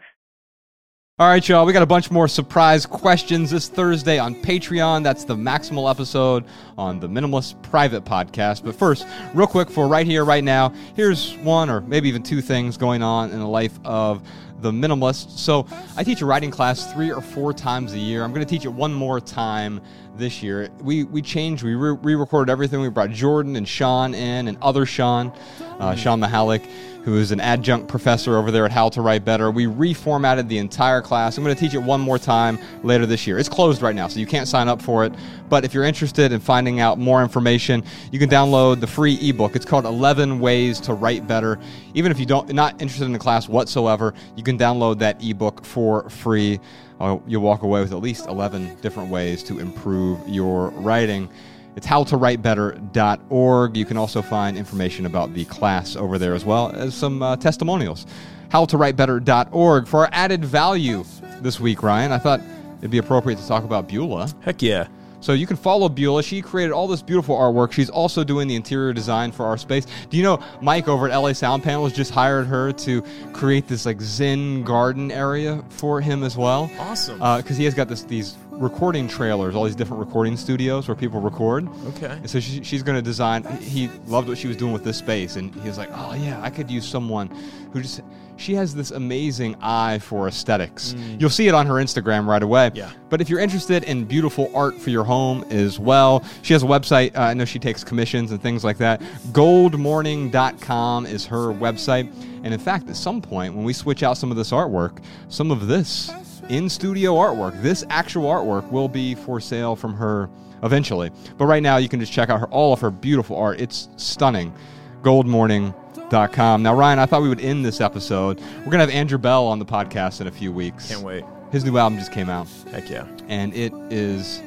All 1.19 1.29
right, 1.29 1.47
y'all. 1.47 1.67
We 1.67 1.75
got 1.75 1.83
a 1.83 1.87
bunch 1.87 2.11
more 2.11 2.27
surprise 2.27 2.87
questions 2.87 3.51
this 3.51 3.69
Thursday 3.69 4.19
on 4.19 4.35
Patreon. 4.35 5.05
That's 5.05 5.25
the 5.25 5.37
maximal 5.37 5.91
episode 5.91 6.47
on 6.79 7.01
the 7.01 7.07
Minimalist 7.07 7.61
Private 7.63 8.03
Podcast. 8.03 8.65
But 8.65 8.75
first, 8.75 9.07
real 9.35 9.47
quick 9.47 9.69
for 9.69 9.89
right 9.89 10.07
here, 10.07 10.25
right 10.25 10.43
now, 10.43 10.73
here's 10.97 11.37
one 11.37 11.69
or 11.69 11.83
maybe 11.83 12.09
even 12.09 12.23
two 12.23 12.41
things 12.41 12.79
going 12.79 13.03
on 13.03 13.31
in 13.31 13.41
the 13.41 13.47
life 13.47 13.79
of 13.85 14.27
the 14.63 14.71
minimalist. 14.71 15.37
So 15.39 15.67
I 15.99 16.03
teach 16.03 16.23
a 16.23 16.27
writing 16.27 16.51
class 16.51 16.91
three 16.95 17.13
or 17.13 17.21
four 17.21 17.53
times 17.53 17.93
a 17.93 17.99
year. 17.99 18.25
I'm 18.25 18.33
going 18.33 18.47
to 18.47 18.51
teach 18.51 18.65
it 18.65 18.73
one 18.73 18.95
more 18.95 19.21
time 19.21 19.83
this 20.17 20.43
year. 20.43 20.71
We 20.81 21.05
we 21.05 21.21
changed. 21.21 21.63
We 21.63 21.75
re 21.75 22.15
recorded 22.15 22.51
everything. 22.51 22.81
We 22.81 22.89
brought 22.89 23.11
Jordan 23.11 23.57
and 23.57 23.69
Sean 23.69 24.15
in 24.15 24.49
and 24.49 24.57
other 24.63 24.87
Sean, 24.87 25.31
uh, 25.79 25.95
Shawn 25.95 26.21
Mihalik 26.21 26.67
who 27.05 27.17
is 27.19 27.33
an 27.33 27.41
adjunct 27.41 27.89
professor 27.89 28.37
over 28.37 28.51
there 28.51 28.65
at 28.65 28.71
How 28.71 28.89
to 28.91 29.03
Write 29.03 29.25
Better. 29.25 29.51
We 29.51 29.67
reformatted 29.67 30.49
the 30.49 30.59
entire 30.59 31.03
class. 31.03 31.37
I'm 31.37 31.45
going 31.45 31.55
to 31.55 31.61
teach 31.61 31.75
it 31.75 31.83
one 31.83 32.01
more 32.01 32.19
time 32.19 32.59
later 32.83 33.07
this 33.07 33.27
year. 33.27 33.39
It's 33.39 33.49
closed 33.49 33.83
right 33.83 33.95
now, 33.95 34.09
so 34.09 34.21
you 34.21 34.27
can't 34.27 34.47
sign 34.47 34.69
up 34.69 34.81
for 34.81 35.05
it. 35.05 35.13
But 35.49 35.65
if 35.65 35.75
you're 35.75 35.85
interested 35.85 36.33
in 36.33 36.41
finding 36.41 36.81
out 36.81 36.99
more 36.99 37.23
information, 37.23 37.83
you 38.13 38.19
can 38.19 38.31
download 38.31 38.81
the 38.81 38.87
free 38.87 39.19
ebook. 39.21 39.57
It's 39.57 39.65
called 39.65 39.85
11 39.85 40.39
Ways 40.39 40.81
to 40.81 40.95
Write 40.95 41.27
Better. 41.27 41.59
Even 41.95 42.13
if 42.13 42.21
you 42.21 42.27
don't 42.27 42.53
not 42.53 42.81
interested 42.81 43.05
in 43.05 43.13
the 43.13 43.19
class 43.19 43.49
whatsoever, 43.49 44.15
you 44.37 44.43
can 44.43 44.57
download 44.57 44.99
that 45.01 45.23
ebook 45.23 45.65
for 45.65 46.09
free. 46.09 46.61
Uh, 47.01 47.19
you'll 47.27 47.43
walk 47.43 47.63
away 47.63 47.81
with 47.81 47.93
at 47.93 47.99
least 47.99 48.27
11 48.29 48.77
different 48.81 49.11
ways 49.11 49.43
to 49.43 49.59
improve 49.59 50.21
your 50.29 50.69
writing. 50.71 51.29
It's 51.75 51.87
howtowritebetter.org. 51.87 53.77
You 53.77 53.85
can 53.85 53.97
also 53.97 54.23
find 54.23 54.57
information 54.57 55.07
about 55.07 55.33
the 55.35 55.45
class 55.47 55.97
over 55.97 56.19
there 56.19 56.35
as 56.35 56.45
well 56.45 56.71
as 56.73 56.95
some 56.95 57.23
uh, 57.23 57.37
testimonials. 57.37 58.07
Howtowritebetter.org. 58.51 59.87
For 59.87 60.01
our 60.01 60.09
added 60.13 60.45
value 60.45 61.05
this 61.41 61.59
week, 61.59 61.83
Ryan, 61.83 62.13
I 62.13 62.19
thought 62.19 62.41
it'd 62.79 62.91
be 62.91 62.99
appropriate 62.99 63.39
to 63.39 63.49
talk 63.49 63.65
about 63.65 63.89
Beulah. 63.89 64.31
Heck 64.43 64.61
yeah. 64.61 64.89
So 65.23 65.33
you 65.35 65.47
can 65.47 65.57
follow 65.57 65.89
Beulah. 65.89 66.23
She 66.25 66.43
created 66.43 66.73
all 66.73 66.89
this 66.89 67.01
beautiful 67.01 67.37
artwork. 67.37 67.71
She's 67.71 67.89
also 67.89 68.25
doing 68.25 68.49
the 68.49 68.57
interior 68.57 68.93
design 68.93 69.31
for 69.31 69.47
our 69.47 69.57
space. 69.57 69.87
Do 70.11 70.17
you 70.17 70.25
know 70.25 70.43
Mike 70.61 70.89
over 70.89 71.09
at 71.09 71.17
LA 71.17 71.33
Sound 71.33 71.63
Panels 71.63 71.93
just 71.93 72.11
hired 72.11 72.47
her 72.49 72.73
to 72.73 73.03
create 73.33 73.69
this 73.69 73.87
like 73.87 74.01
Zen 74.01 74.65
garden 74.65 75.13
area 75.13 75.65
for 75.69 76.01
him 76.01 76.25
as 76.25 76.37
well? 76.37 76.69
Awesome. 76.77 77.19
Because 77.19 77.53
uh, 77.53 77.55
he 77.55 77.65
has 77.65 77.75
got 77.75 77.89
this 77.89 78.03
these 78.03 78.37
recording 78.63 79.09
trailers, 79.09 79.55
all 79.55 79.65
these 79.65 79.75
different 79.75 80.05
recording 80.05 80.37
studios 80.37 80.87
where 80.87 80.95
people 80.95 81.21
record. 81.21 81.69
Okay. 81.89 82.07
And 82.07 82.31
so 82.31 82.39
she, 82.41 82.63
she's 82.63 82.83
going 82.83 82.97
to 82.97 83.03
design. 83.03 83.45
He 83.61 83.89
loved 84.07 84.29
what 84.29 84.39
she 84.39 84.47
was 84.47 84.57
doing 84.57 84.73
with 84.73 84.85
this 84.85 84.97
space, 84.97 85.37
and 85.37 85.55
he 85.57 85.69
was 85.69 85.77
like, 85.77 85.91
"Oh 85.93 86.15
yeah, 86.15 86.41
I 86.41 86.49
could 86.49 86.71
use 86.71 86.89
someone 86.89 87.29
who 87.73 87.83
just." 87.83 88.01
She 88.39 88.55
has 88.55 88.75
this 88.75 88.91
amazing 88.91 89.57
eye 89.61 89.99
for 89.99 90.27
aesthetics. 90.27 90.95
Mm. 90.95 91.21
You'll 91.21 91.31
see 91.31 91.49
it 91.49 91.55
on 91.55 91.67
her 91.67 91.75
Instagram 91.75 92.27
right 92.27 92.43
away. 92.43 92.71
Yeah. 92.75 92.91
But 93.09 93.21
if 93.21 93.29
you're 93.29 93.39
interested 93.39 93.85
in 93.85 94.05
beautiful 94.05 94.51
art 94.55 94.81
for 94.81 94.91
your 94.91 95.05
home 95.05 95.45
as 95.51 95.79
well, 95.79 96.25
she 96.41 96.55
has 96.55 96.63
a 96.63 96.67
website. 96.67 97.15
Uh, 97.15 97.21
I 97.21 97.35
know 97.35 97.45
she 97.45 97.59
takes 97.61 97.85
commissions 97.85 98.33
and 98.33 98.43
things 98.43 98.65
like 98.65 98.79
that. 98.79 99.01
Goldmorning.com 99.33 101.07
is 101.07 101.27
her 101.27 101.53
website. 101.53 102.11
And 102.43 102.53
in 102.53 102.59
fact, 102.59 102.89
at 102.89 102.97
some 102.97 103.21
point, 103.23 103.55
when 103.55 103.65
we 103.65 103.75
switch 103.75 104.03
out 104.03 104.17
some 104.17 104.31
of 104.33 104.37
this 104.37 104.51
artwork, 104.51 105.05
some 105.29 105.53
of 105.53 105.69
this 105.69 106.11
in 106.53 106.69
studio 106.69 107.15
artwork. 107.15 107.61
This 107.63 107.83
actual 107.89 108.25
artwork 108.25 108.71
will 108.71 108.89
be 108.89 109.15
for 109.15 109.41
sale 109.41 109.75
from 109.75 109.95
her 109.95 110.29
eventually. 110.63 111.11
But 111.39 111.47
right 111.47 111.63
now, 111.63 111.79
you 111.79 111.89
can 111.89 111.99
just 111.99 112.13
check 112.13 112.29
out 112.29 112.41
her, 112.41 112.47
all 112.49 112.75
of 112.75 112.81
her 112.81 112.91
beautiful 112.91 113.37
art. 113.37 113.59
It's 113.59 113.89
stunning. 113.97 114.55
Goldmorning.com. 115.03 116.63
Now, 116.63 116.75
Ryan, 116.75 116.99
I 116.99 117.07
thought 117.07 117.23
we 117.23 117.31
would 117.31 117.41
end 117.41 117.65
this 117.65 117.81
episode. 117.81 118.39
We're 118.39 118.65
going 118.67 118.79
to 118.79 118.81
have 118.81 118.91
Andrew 118.91 119.17
Bell 119.17 119.47
on 119.47 119.59
the 119.59 119.65
podcast 119.65 120.21
in 120.21 120.27
a 120.27 120.31
few 120.31 120.53
weeks. 120.53 120.89
Can't 120.89 121.03
wait. 121.03 121.25
His 121.51 121.65
new 121.65 121.79
album 121.79 121.99
just 121.99 122.13
came 122.13 122.29
out. 122.29 122.47
Heck 122.71 122.89
yeah. 122.91 123.07
And 123.29 123.55
it 123.55 123.73
is, 123.91 124.43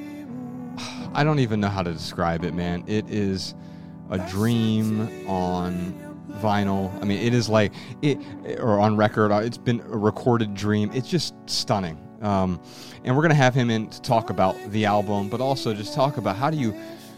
I 1.13 1.23
don't 1.23 1.39
even 1.39 1.59
know 1.59 1.69
how 1.69 1.81
to 1.81 1.91
describe 1.91 2.45
it, 2.45 2.53
man. 2.53 2.83
It 2.85 3.09
is 3.09 3.55
a 4.11 4.19
dream 4.29 5.27
on 5.27 6.04
vinyl. 6.35 6.91
I 7.01 7.05
mean, 7.05 7.19
it 7.19 7.33
is 7.33 7.49
like 7.49 7.73
it 8.01 8.17
or 8.59 8.79
on 8.79 8.97
record. 8.97 9.31
Uh, 9.31 9.37
it's 9.37 9.57
been 9.57 9.81
a 9.81 9.97
recorded 9.97 10.53
dream. 10.53 10.91
It's 10.93 11.09
just 11.09 11.33
stunning. 11.45 11.97
Um, 12.21 12.61
and 13.03 13.15
we're 13.15 13.21
gonna 13.21 13.35
have 13.35 13.53
him 13.53 13.69
in 13.69 13.89
to 13.89 14.01
talk 14.01 14.29
about 14.29 14.55
the 14.71 14.85
album, 14.85 15.29
but 15.29 15.41
also 15.41 15.73
just 15.73 15.93
talk 15.93 16.17
about 16.17 16.35
how 16.35 16.49
do 16.49 16.57
you. 16.57 16.75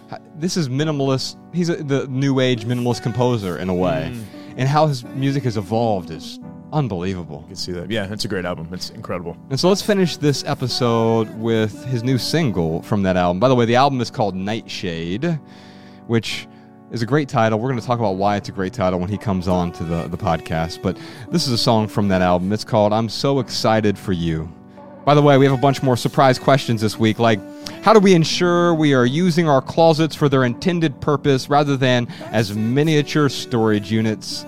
How, 0.09 0.19
this 0.35 0.55
is 0.55 0.69
minimalist. 0.69 1.37
He's 1.53 1.69
a, 1.69 1.75
the 1.75 2.07
new 2.07 2.39
age 2.39 2.65
minimalist 2.65 3.03
composer 3.03 3.57
in 3.57 3.69
a 3.69 3.75
way, 3.75 4.11
mm. 4.13 4.23
and 4.57 4.69
how 4.69 4.87
his 4.87 5.03
music 5.03 5.43
has 5.43 5.57
evolved 5.57 6.11
is 6.11 6.39
unbelievable. 6.73 7.39
You 7.41 7.47
can 7.47 7.55
see 7.55 7.71
that. 7.73 7.89
Yeah, 7.89 8.11
it's 8.11 8.25
a 8.25 8.27
great 8.27 8.45
album. 8.45 8.69
It's 8.71 8.89
incredible. 8.91 9.37
And 9.49 9.59
so 9.59 9.69
let's 9.69 9.81
finish 9.81 10.17
this 10.17 10.43
episode 10.45 11.29
with 11.37 11.85
his 11.85 12.03
new 12.03 12.17
single 12.17 12.81
from 12.81 13.03
that 13.03 13.17
album. 13.17 13.39
By 13.39 13.47
the 13.47 13.55
way, 13.55 13.65
the 13.65 13.75
album 13.75 14.01
is 14.01 14.09
called 14.09 14.35
Nightshade, 14.35 15.39
which 16.07 16.47
is 16.91 17.01
a 17.01 17.05
great 17.05 17.27
title. 17.27 17.59
We're 17.59 17.69
going 17.69 17.79
to 17.79 17.85
talk 17.85 17.99
about 17.99 18.15
why 18.15 18.37
it's 18.37 18.49
a 18.49 18.53
great 18.53 18.73
title 18.73 18.99
when 18.99 19.09
he 19.09 19.17
comes 19.17 19.47
on 19.47 19.71
to 19.73 19.83
the, 19.83 20.07
the 20.07 20.17
podcast. 20.17 20.81
But 20.81 20.97
this 21.29 21.45
is 21.45 21.53
a 21.53 21.57
song 21.57 21.87
from 21.87 22.07
that 22.07 22.21
album. 22.21 22.53
It's 22.53 22.63
called 22.63 22.93
I'm 22.93 23.09
So 23.09 23.39
Excited 23.39 23.97
for 23.97 24.13
You. 24.13 24.51
By 25.05 25.13
the 25.13 25.21
way, 25.21 25.37
we 25.37 25.45
have 25.45 25.53
a 25.53 25.61
bunch 25.61 25.81
more 25.81 25.95
surprise 25.95 26.37
questions 26.37 26.81
this 26.81 26.99
week, 26.99 27.17
like 27.17 27.39
how 27.81 27.93
do 27.93 27.99
we 27.99 28.13
ensure 28.13 28.73
we 28.73 28.93
are 28.93 29.05
using 29.05 29.47
our 29.47 29.61
closets 29.61 30.15
for 30.15 30.27
their 30.27 30.43
intended 30.43 30.99
purpose 30.99 31.49
rather 31.49 31.77
than 31.77 32.07
as 32.31 32.53
miniature 32.53 33.29
storage 33.29 33.89
units? 33.89 34.45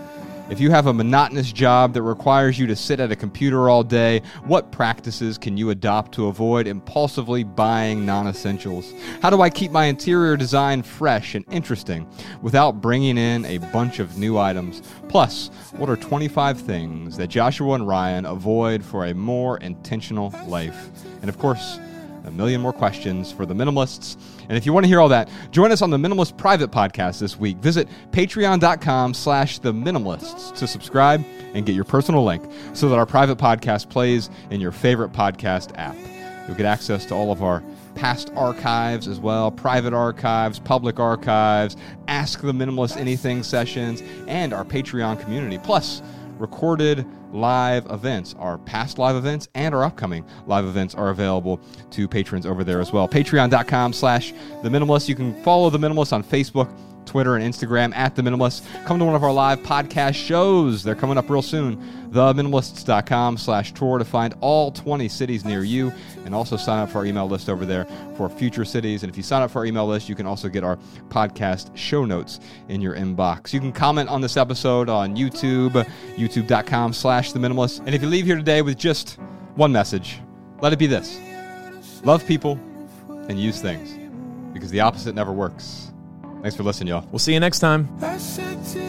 If 0.49 0.59
you 0.59 0.71
have 0.71 0.87
a 0.87 0.93
monotonous 0.93 1.51
job 1.51 1.93
that 1.93 2.01
requires 2.01 2.57
you 2.57 2.65
to 2.65 2.75
sit 2.75 2.99
at 2.99 3.11
a 3.11 3.15
computer 3.15 3.69
all 3.69 3.83
day, 3.83 4.23
what 4.45 4.71
practices 4.71 5.37
can 5.37 5.57
you 5.57 5.69
adopt 5.69 6.11
to 6.13 6.25
avoid 6.25 6.65
impulsively 6.65 7.43
buying 7.43 8.03
non 8.03 8.25
essentials? 8.25 8.91
How 9.21 9.29
do 9.29 9.43
I 9.43 9.51
keep 9.51 9.69
my 9.69 9.85
interior 9.85 10.35
design 10.35 10.81
fresh 10.81 11.35
and 11.35 11.45
interesting 11.51 12.07
without 12.41 12.81
bringing 12.81 13.15
in 13.15 13.45
a 13.45 13.59
bunch 13.59 13.99
of 13.99 14.17
new 14.17 14.39
items? 14.39 14.81
Plus, 15.07 15.51
what 15.77 15.87
are 15.87 15.95
25 15.95 16.59
things 16.59 17.15
that 17.17 17.27
Joshua 17.27 17.75
and 17.75 17.87
Ryan 17.87 18.25
avoid 18.25 18.83
for 18.83 19.05
a 19.05 19.13
more 19.13 19.57
intentional 19.59 20.33
life? 20.47 20.89
And 21.21 21.29
of 21.29 21.37
course, 21.37 21.77
a 22.25 22.31
million 22.31 22.59
more 22.59 22.73
questions 22.73 23.31
for 23.31 23.45
the 23.45 23.53
minimalists. 23.53 24.17
And 24.49 24.57
if 24.57 24.65
you 24.65 24.73
want 24.73 24.83
to 24.83 24.87
hear 24.87 24.99
all 24.99 25.09
that, 25.09 25.29
join 25.51 25.71
us 25.71 25.81
on 25.81 25.91
the 25.91 25.97
Minimalist 25.97 26.35
Private 26.35 26.71
Podcast 26.71 27.19
this 27.19 27.37
week. 27.37 27.57
Visit 27.57 27.87
patreon.com 28.11 29.13
slash 29.13 29.59
the 29.59 29.71
minimalists 29.71 30.55
to 30.55 30.67
subscribe 30.67 31.23
and 31.53 31.65
get 31.65 31.75
your 31.75 31.85
personal 31.85 32.23
link 32.23 32.43
so 32.73 32.89
that 32.89 32.97
our 32.97 33.05
private 33.05 33.37
podcast 33.37 33.89
plays 33.89 34.29
in 34.49 34.59
your 34.59 34.71
favorite 34.71 35.11
podcast 35.11 35.71
app. 35.77 35.95
You'll 36.47 36.57
get 36.57 36.65
access 36.65 37.05
to 37.05 37.13
all 37.13 37.31
of 37.31 37.43
our 37.43 37.63
past 37.93 38.31
archives 38.35 39.07
as 39.07 39.19
well, 39.19 39.51
private 39.51 39.93
archives, 39.93 40.57
public 40.57 40.99
archives, 40.99 41.77
Ask 42.07 42.41
the 42.41 42.51
Minimalist 42.51 42.97
Anything 42.97 43.43
sessions, 43.43 44.01
and 44.27 44.51
our 44.51 44.65
Patreon 44.65 45.19
community. 45.19 45.59
Plus, 45.59 46.01
recorded 46.39 47.05
live 47.31 47.85
events. 47.89 48.35
Our 48.37 48.57
past 48.59 48.97
live 48.97 49.15
events 49.15 49.47
and 49.55 49.73
our 49.75 49.83
upcoming 49.83 50.25
live 50.47 50.65
events 50.65 50.95
are 50.95 51.09
available 51.09 51.59
to 51.91 52.07
patrons 52.07 52.45
over 52.45 52.63
there 52.63 52.81
as 52.81 52.91
well. 52.91 53.07
Patreon.com 53.07 53.93
slash 53.93 54.31
The 54.63 54.69
Minimalist. 54.69 55.07
You 55.07 55.15
can 55.15 55.33
follow 55.43 55.69
The 55.69 55.79
Minimalist 55.79 56.13
on 56.13 56.23
Facebook, 56.23 56.71
Twitter 57.05 57.35
and 57.35 57.53
Instagram 57.53 57.95
at 57.95 58.15
The 58.15 58.21
Minimalists. 58.21 58.61
Come 58.85 58.99
to 58.99 59.05
one 59.05 59.15
of 59.15 59.23
our 59.23 59.31
live 59.31 59.59
podcast 59.59 60.15
shows. 60.15 60.83
They're 60.83 60.95
coming 60.95 61.17
up 61.17 61.29
real 61.29 61.41
soon. 61.41 61.77
TheMinimalists.com 62.11 63.37
slash 63.37 63.73
tour 63.73 63.97
to 63.97 64.05
find 64.05 64.35
all 64.41 64.71
20 64.71 65.07
cities 65.07 65.45
near 65.45 65.63
you 65.63 65.91
and 66.25 66.33
also 66.33 66.57
sign 66.57 66.79
up 66.79 66.89
for 66.89 66.99
our 66.99 67.05
email 67.05 67.27
list 67.27 67.49
over 67.49 67.65
there 67.65 67.85
for 68.15 68.29
future 68.29 68.65
cities. 68.65 69.03
And 69.03 69.11
if 69.11 69.17
you 69.17 69.23
sign 69.23 69.41
up 69.41 69.51
for 69.51 69.59
our 69.59 69.65
email 69.65 69.87
list, 69.87 70.09
you 70.09 70.15
can 70.15 70.25
also 70.25 70.49
get 70.49 70.63
our 70.63 70.77
podcast 71.09 71.75
show 71.75 72.05
notes 72.05 72.39
in 72.67 72.81
your 72.81 72.95
inbox. 72.95 73.53
You 73.53 73.59
can 73.59 73.71
comment 73.71 74.09
on 74.09 74.21
this 74.21 74.37
episode 74.37 74.89
on 74.89 75.15
YouTube, 75.15 75.71
youtube.com 76.15 76.93
slash 76.93 77.31
The 77.31 77.39
Minimalist. 77.39 77.79
And 77.85 77.93
if 77.93 78.01
you 78.01 78.07
leave 78.07 78.25
here 78.25 78.37
today 78.37 78.61
with 78.61 78.77
just 78.77 79.17
one 79.55 79.71
message, 79.71 80.19
let 80.61 80.73
it 80.73 80.79
be 80.79 80.87
this. 80.87 81.19
Love 82.03 82.25
people 82.25 82.59
and 83.27 83.39
use 83.39 83.61
things 83.61 83.97
because 84.53 84.71
the 84.71 84.79
opposite 84.79 85.15
never 85.15 85.31
works. 85.31 85.88
Thanks 86.41 86.55
for 86.55 86.63
listening, 86.63 86.89
y'all. 86.89 87.05
We'll 87.11 87.19
see 87.19 87.33
you 87.33 87.39
next 87.39 87.59
time. 87.59 87.89
I 88.01 88.17
said 88.17 88.63
to 88.67 88.88